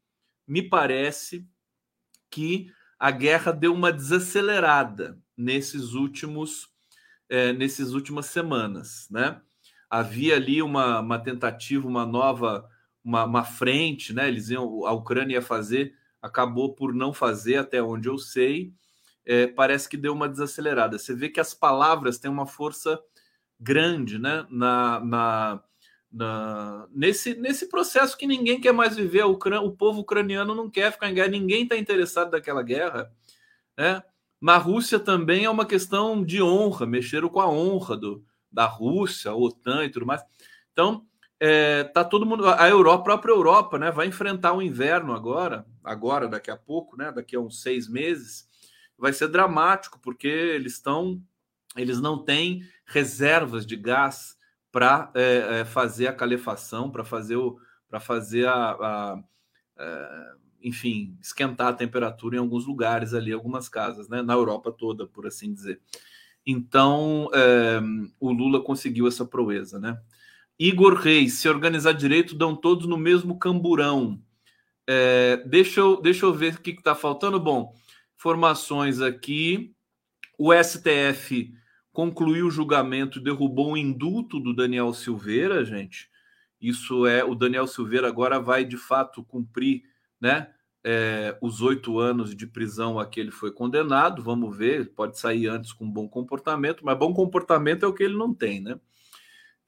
me 0.47 0.63
parece 0.63 1.47
que 2.31 2.73
a 2.99 3.11
guerra 3.11 3.53
deu 3.53 3.75
uma 3.75 3.93
desacelerada 3.93 5.19
nesses 5.37 5.93
últimos, 5.93 6.71
é, 7.29 7.53
nesses 7.53 7.93
últimas 7.93 8.27
semanas, 8.27 9.09
né? 9.11 9.41
Havia 9.91 10.37
ali 10.37 10.63
uma, 10.63 11.01
uma 11.01 11.19
tentativa, 11.19 11.87
uma 11.87 12.07
nova, 12.07 12.67
uma, 13.05 13.25
uma 13.25 13.45
frente, 13.45 14.15
né? 14.15 14.29
Eles 14.29 14.49
iam, 14.49 14.87
a 14.87 14.93
Ucrânia 14.93 15.35
ia 15.35 15.43
fazer 15.43 15.95
acabou 16.23 16.73
por 16.73 16.95
não 16.95 17.13
fazer, 17.13 17.57
até 17.57 17.83
onde 17.83 18.09
eu 18.09 18.17
sei. 18.17 18.73
É, 19.27 19.49
parece 19.49 19.89
que 19.89 19.97
deu 19.97 20.13
uma 20.13 20.29
desacelerada. 20.29 20.99
Você 20.99 21.15
vê 21.15 21.29
que 21.29 21.41
as 21.41 21.53
palavras 21.53 22.19
têm 22.19 22.31
uma 22.31 22.47
força 22.47 22.99
grande 23.59 24.19
né? 24.19 24.47
na, 24.51 25.01
na, 25.01 25.63
na 26.11 26.89
nesse, 26.91 27.35
nesse 27.35 27.69
processo 27.69 28.17
que 28.17 28.27
ninguém 28.27 28.61
quer 28.61 28.73
mais 28.73 28.97
viver. 28.97 29.25
O, 29.25 29.33
o 29.33 29.73
povo 29.73 30.01
ucraniano 30.01 30.55
não 30.55 30.71
quer 30.71 30.93
ficar 30.93 31.11
em 31.11 31.15
guerra, 31.15 31.29
ninguém 31.29 31.65
está 31.65 31.77
interessado 31.77 32.33
naquela 32.33 32.63
guerra. 32.63 33.13
Né? 33.77 34.03
Na 34.41 34.57
Rússia 34.57 34.99
também 34.99 35.45
é 35.45 35.51
uma 35.51 35.67
questão 35.67 36.25
de 36.25 36.43
honra, 36.43 36.87
mexeram 36.87 37.29
com 37.29 37.41
a 37.41 37.49
honra 37.49 37.97
do, 37.97 38.25
da 38.51 38.67
Rússia, 38.67 39.33
OTAN 39.33 39.85
e 39.85 39.91
tudo 39.91 40.07
mais. 40.07 40.23
Então, 40.73 41.07
é, 41.39 41.85
tá 41.85 42.05
todo 42.05 42.27
mundo. 42.27 42.49
A 42.49 42.69
Europa, 42.69 43.01
a 43.01 43.03
própria 43.03 43.33
Europa, 43.33 43.79
né, 43.79 43.91
vai 43.91 44.07
enfrentar 44.07 44.53
o 44.53 44.63
inverno 44.63 45.13
agora, 45.13 45.67
agora, 45.85 46.29
daqui 46.29 46.51
a 46.51 46.57
pouco, 46.57 46.97
né, 46.97 47.11
daqui 47.13 47.37
a 47.37 47.41
uns 47.41 47.61
seis 47.63 47.89
meses, 47.89 48.49
vai 48.97 49.13
ser 49.13 49.29
dramático, 49.29 49.99
porque 50.01 50.29
eles 50.29 50.75
estão, 50.75 51.23
eles 51.77 52.01
não 52.01 52.23
têm 52.23 52.63
reservas 52.87 53.67
de 53.67 53.77
gás 53.77 54.37
para 54.71 55.11
é, 55.15 55.61
é, 55.61 55.65
fazer 55.65 56.07
a 56.07 56.13
calefação, 56.13 56.91
para 56.91 57.05
fazer 57.05 57.37
o, 57.37 57.59
para 57.89 58.01
fazer 58.01 58.47
a, 58.47 58.55
a, 58.55 59.15
a, 59.15 59.25
é, 59.79 60.35
enfim, 60.63 61.17
esquentar 61.21 61.69
a 61.69 61.73
temperatura 61.75 62.37
em 62.37 62.39
alguns 62.39 62.67
lugares 62.67 63.13
ali, 63.13 63.33
algumas 63.33 63.69
casas, 63.69 64.09
né, 64.09 64.23
na 64.23 64.33
Europa 64.33 64.73
toda, 64.73 65.07
por 65.07 65.27
assim 65.27 65.53
dizer. 65.53 65.81
Então, 66.47 67.29
é, 67.35 67.81
o 68.19 68.33
Lula 68.33 68.63
conseguiu 68.63 69.07
essa 69.07 69.25
proeza, 69.25 69.79
né? 69.79 70.01
Igor 70.59 70.95
Reis, 70.95 71.35
se 71.35 71.49
organizar 71.49 71.93
direito, 71.93 72.35
dão 72.35 72.55
todos 72.55 72.87
no 72.87 72.97
mesmo 72.97 73.39
camburão. 73.39 74.21
É, 74.95 75.39
deixa, 75.47 75.81
eu, 75.81 76.03
deixa 76.03 76.27
eu 76.27 76.35
ver 76.35 76.55
o 76.55 76.61
que 76.61 76.73
está 76.73 76.95
faltando. 76.95 77.41
Bom, 77.41 77.75
informações 78.15 79.01
aqui. 79.01 79.75
O 80.39 80.53
STF 80.53 81.55
concluiu 81.93 82.47
o 82.47 82.51
julgamento 82.51 83.19
e 83.19 83.23
derrubou 83.23 83.73
o 83.73 83.77
indulto 83.77 84.39
do 84.39 84.55
Daniel 84.55 84.93
Silveira, 84.93 85.65
gente. 85.65 86.11
Isso 86.61 87.07
é, 87.07 87.25
o 87.25 87.35
Daniel 87.35 87.67
Silveira 87.67 88.07
agora 88.07 88.39
vai 88.39 88.65
de 88.65 88.77
fato 88.77 89.25
cumprir, 89.25 89.83
né? 90.21 90.53
É, 90.85 91.39
os 91.41 91.63
oito 91.63 91.99
anos 91.99 92.35
de 92.35 92.47
prisão 92.47 92.99
a 92.99 93.07
que 93.07 93.19
ele 93.19 93.31
foi 93.31 93.51
condenado. 93.51 94.23
Vamos 94.23 94.55
ver, 94.55 94.93
pode 94.95 95.19
sair 95.19 95.47
antes 95.47 95.73
com 95.73 95.91
bom 95.91 96.07
comportamento, 96.07 96.85
mas 96.85 96.99
bom 96.99 97.15
comportamento 97.15 97.85
é 97.85 97.89
o 97.89 97.95
que 97.95 98.03
ele 98.03 98.17
não 98.17 98.35
tem, 98.35 98.61
né? 98.61 98.79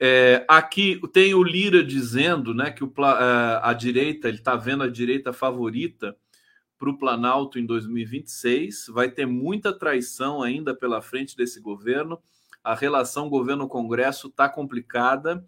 É, 0.01 0.45
aqui 0.49 1.01
tem 1.13 1.35
o 1.35 1.43
Lira 1.43 1.83
dizendo 1.83 2.53
né, 2.53 2.71
que 2.71 2.83
o, 2.83 2.93
é, 2.99 3.61
a 3.63 3.73
direita, 3.73 4.29
ele 4.29 4.39
está 4.39 4.57
vendo 4.57 4.83
a 4.83 4.89
direita 4.89 5.33
favorita 5.33 6.17
para 6.79 6.91
o 6.91 6.99
Planalto 6.99 7.59
em 7.59 7.65
2026. 7.65 8.87
Vai 8.89 9.11
ter 9.11 9.27
muita 9.27 9.73
traição 9.73 10.43
ainda 10.43 10.75
pela 10.75 11.01
frente 11.01 11.37
desse 11.37 11.61
governo. 11.61 12.21
A 12.63 12.75
relação 12.75 13.29
governo-congresso 13.29 14.29
está 14.29 14.49
complicada. 14.49 15.45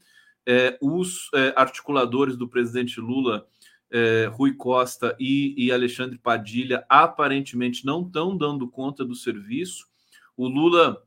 É, 0.48 0.78
os 0.80 1.28
é, 1.34 1.52
articuladores 1.56 2.36
do 2.36 2.48
presidente 2.48 3.00
Lula, 3.00 3.46
é, 3.90 4.30
Rui 4.32 4.54
Costa 4.54 5.16
e, 5.18 5.54
e 5.56 5.72
Alexandre 5.72 6.18
Padilha, 6.18 6.84
aparentemente 6.88 7.84
não 7.84 8.02
estão 8.02 8.36
dando 8.36 8.68
conta 8.68 9.04
do 9.04 9.14
serviço. 9.14 9.86
O 10.36 10.46
Lula 10.46 11.02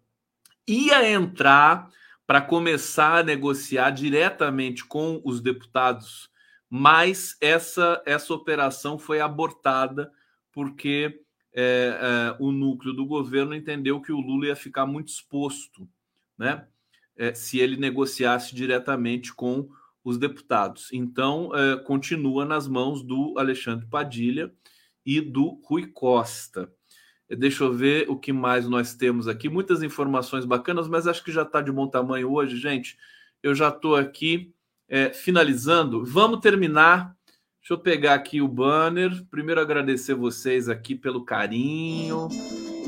ia 0.67 1.09
entrar 1.09 1.89
para 2.29 2.41
começar 2.41 3.21
a 3.21 3.23
negociar 3.23 3.89
diretamente 3.89 4.85
com 4.85 5.19
os 5.25 5.41
deputados, 5.41 6.29
mas 6.69 7.35
essa, 7.41 8.03
essa 8.05 8.31
operação 8.35 8.99
foi 8.99 9.19
abortada 9.19 10.11
porque 10.51 11.21
é, 11.51 11.97
é, 11.99 12.35
o 12.39 12.51
núcleo 12.51 12.93
do 12.93 13.03
governo 13.03 13.55
entendeu 13.55 13.99
que 13.99 14.11
o 14.11 14.19
Lula 14.19 14.45
ia 14.45 14.55
ficar 14.55 14.85
muito 14.85 15.07
exposto, 15.07 15.89
né? 16.37 16.67
É, 17.17 17.33
se 17.33 17.57
ele 17.57 17.77
negociasse 17.77 18.53
diretamente 18.53 19.33
com 19.33 19.67
os 20.03 20.15
deputados. 20.19 20.89
Então, 20.93 21.49
é, 21.55 21.77
continua 21.77 22.45
nas 22.45 22.67
mãos 22.67 23.01
do 23.01 23.39
Alexandre 23.39 23.87
Padilha 23.87 24.53
e 25.03 25.19
do 25.19 25.59
Rui 25.65 25.87
Costa. 25.87 26.71
Deixa 27.37 27.63
eu 27.63 27.71
ver 27.71 28.09
o 28.09 28.17
que 28.17 28.33
mais 28.33 28.67
nós 28.67 28.95
temos 28.95 29.27
aqui. 29.27 29.47
Muitas 29.47 29.83
informações 29.83 30.45
bacanas, 30.45 30.87
mas 30.87 31.05
acho 31.05 31.23
que 31.23 31.31
já 31.31 31.43
está 31.43 31.61
de 31.61 31.71
bom 31.71 31.87
tamanho 31.87 32.31
hoje, 32.31 32.57
gente. 32.57 32.97
Eu 33.43 33.53
já 33.53 33.69
estou 33.69 33.95
aqui 33.95 34.51
é, 34.87 35.13
finalizando. 35.13 36.03
Vamos 36.03 36.39
terminar. 36.39 37.15
Deixa 37.61 37.73
eu 37.73 37.77
pegar 37.77 38.15
aqui 38.15 38.41
o 38.41 38.47
banner. 38.47 39.23
Primeiro, 39.29 39.61
agradecer 39.61 40.15
vocês 40.15 40.67
aqui 40.67 40.95
pelo 40.95 41.23
carinho, 41.23 42.27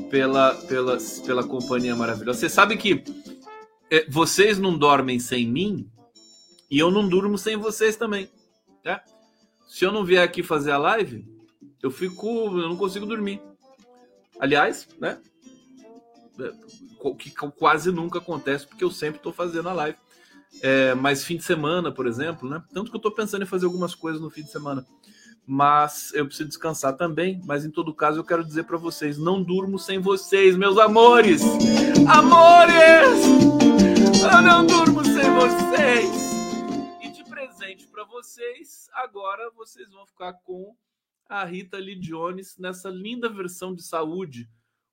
pela, 0.09 0.55
pela, 0.55 0.97
pela 1.23 1.43
companhia 1.43 1.95
maravilhosa. 1.95 2.39
Você 2.39 2.49
sabe 2.49 2.77
que 2.77 3.03
é, 3.91 4.07
vocês 4.09 4.57
não 4.57 4.75
dormem 4.75 5.19
sem 5.19 5.47
mim 5.47 5.87
e 6.69 6.79
eu 6.79 6.89
não 6.89 7.07
durmo 7.07 7.37
sem 7.37 7.57
vocês 7.57 7.95
também. 7.95 8.27
Tá? 8.83 9.03
Se 9.67 9.85
eu 9.85 9.91
não 9.91 10.03
vier 10.03 10.23
aqui 10.23 10.41
fazer 10.41 10.71
a 10.71 10.79
live, 10.79 11.27
eu 11.83 11.91
fico. 11.91 12.27
Eu 12.27 12.67
não 12.67 12.75
consigo 12.75 13.05
dormir. 13.05 13.39
Aliás, 14.41 14.87
né? 14.99 15.19
É, 16.39 16.51
que 17.19 17.29
quase 17.29 17.91
nunca 17.91 18.17
acontece, 18.17 18.65
porque 18.65 18.83
eu 18.83 18.89
sempre 18.89 19.17
estou 19.17 19.31
fazendo 19.31 19.69
a 19.69 19.73
live. 19.73 19.97
É, 20.63 20.95
mas 20.95 21.23
fim 21.23 21.37
de 21.37 21.43
semana, 21.43 21.91
por 21.91 22.07
exemplo, 22.07 22.49
né? 22.49 22.63
Tanto 22.73 22.89
que 22.89 22.95
eu 22.95 22.99
estou 22.99 23.13
pensando 23.13 23.43
em 23.43 23.47
fazer 23.47 23.67
algumas 23.67 23.93
coisas 23.93 24.19
no 24.19 24.31
fim 24.31 24.41
de 24.41 24.49
semana. 24.49 24.83
Mas 25.45 26.11
eu 26.15 26.25
preciso 26.25 26.49
descansar 26.49 26.97
também. 26.97 27.39
Mas 27.45 27.63
em 27.63 27.69
todo 27.69 27.93
caso, 27.93 28.19
eu 28.19 28.23
quero 28.23 28.43
dizer 28.43 28.63
para 28.63 28.77
vocês: 28.77 29.15
não 29.15 29.43
durmo 29.43 29.77
sem 29.77 29.99
vocês, 29.99 30.57
meus 30.57 30.79
amores! 30.79 31.43
Amores! 32.07 33.23
Eu 34.23 34.41
não 34.41 34.65
durmo 34.65 35.05
sem 35.05 35.29
vocês! 35.35 36.09
E 37.03 37.09
de 37.09 37.23
presente 37.25 37.87
para 37.87 38.05
vocês, 38.05 38.89
agora 38.93 39.51
vocês 39.55 39.87
vão 39.91 40.07
ficar 40.07 40.33
com 40.33 40.75
a 41.31 41.45
Rita 41.45 41.77
Lee 41.77 41.95
Jones 41.95 42.57
nessa 42.59 42.89
linda 42.89 43.29
versão 43.29 43.73
de 43.73 43.81
saúde 43.81 44.49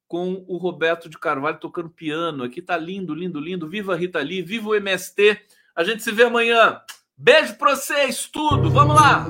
com 0.07 0.45
o 0.47 0.57
Roberto 0.57 1.09
de 1.09 1.18
Carvalho 1.18 1.59
tocando 1.59 1.91
piano. 1.91 2.45
Aqui 2.45 2.62
tá 2.62 2.76
lindo, 2.76 3.12
lindo, 3.12 3.41
lindo. 3.41 3.68
Viva 3.68 3.95
a 3.95 3.97
Rita 3.97 4.20
Lee, 4.20 4.41
viva 4.41 4.68
o 4.68 4.74
MST. 4.74 5.36
A 5.74 5.82
gente 5.82 6.03
se 6.03 6.12
vê 6.12 6.22
amanhã. 6.22 6.80
Beijo 7.16 7.57
pra 7.57 7.74
vocês, 7.74 8.28
tudo. 8.28 8.70
Vamos 8.70 8.95
lá. 8.95 9.26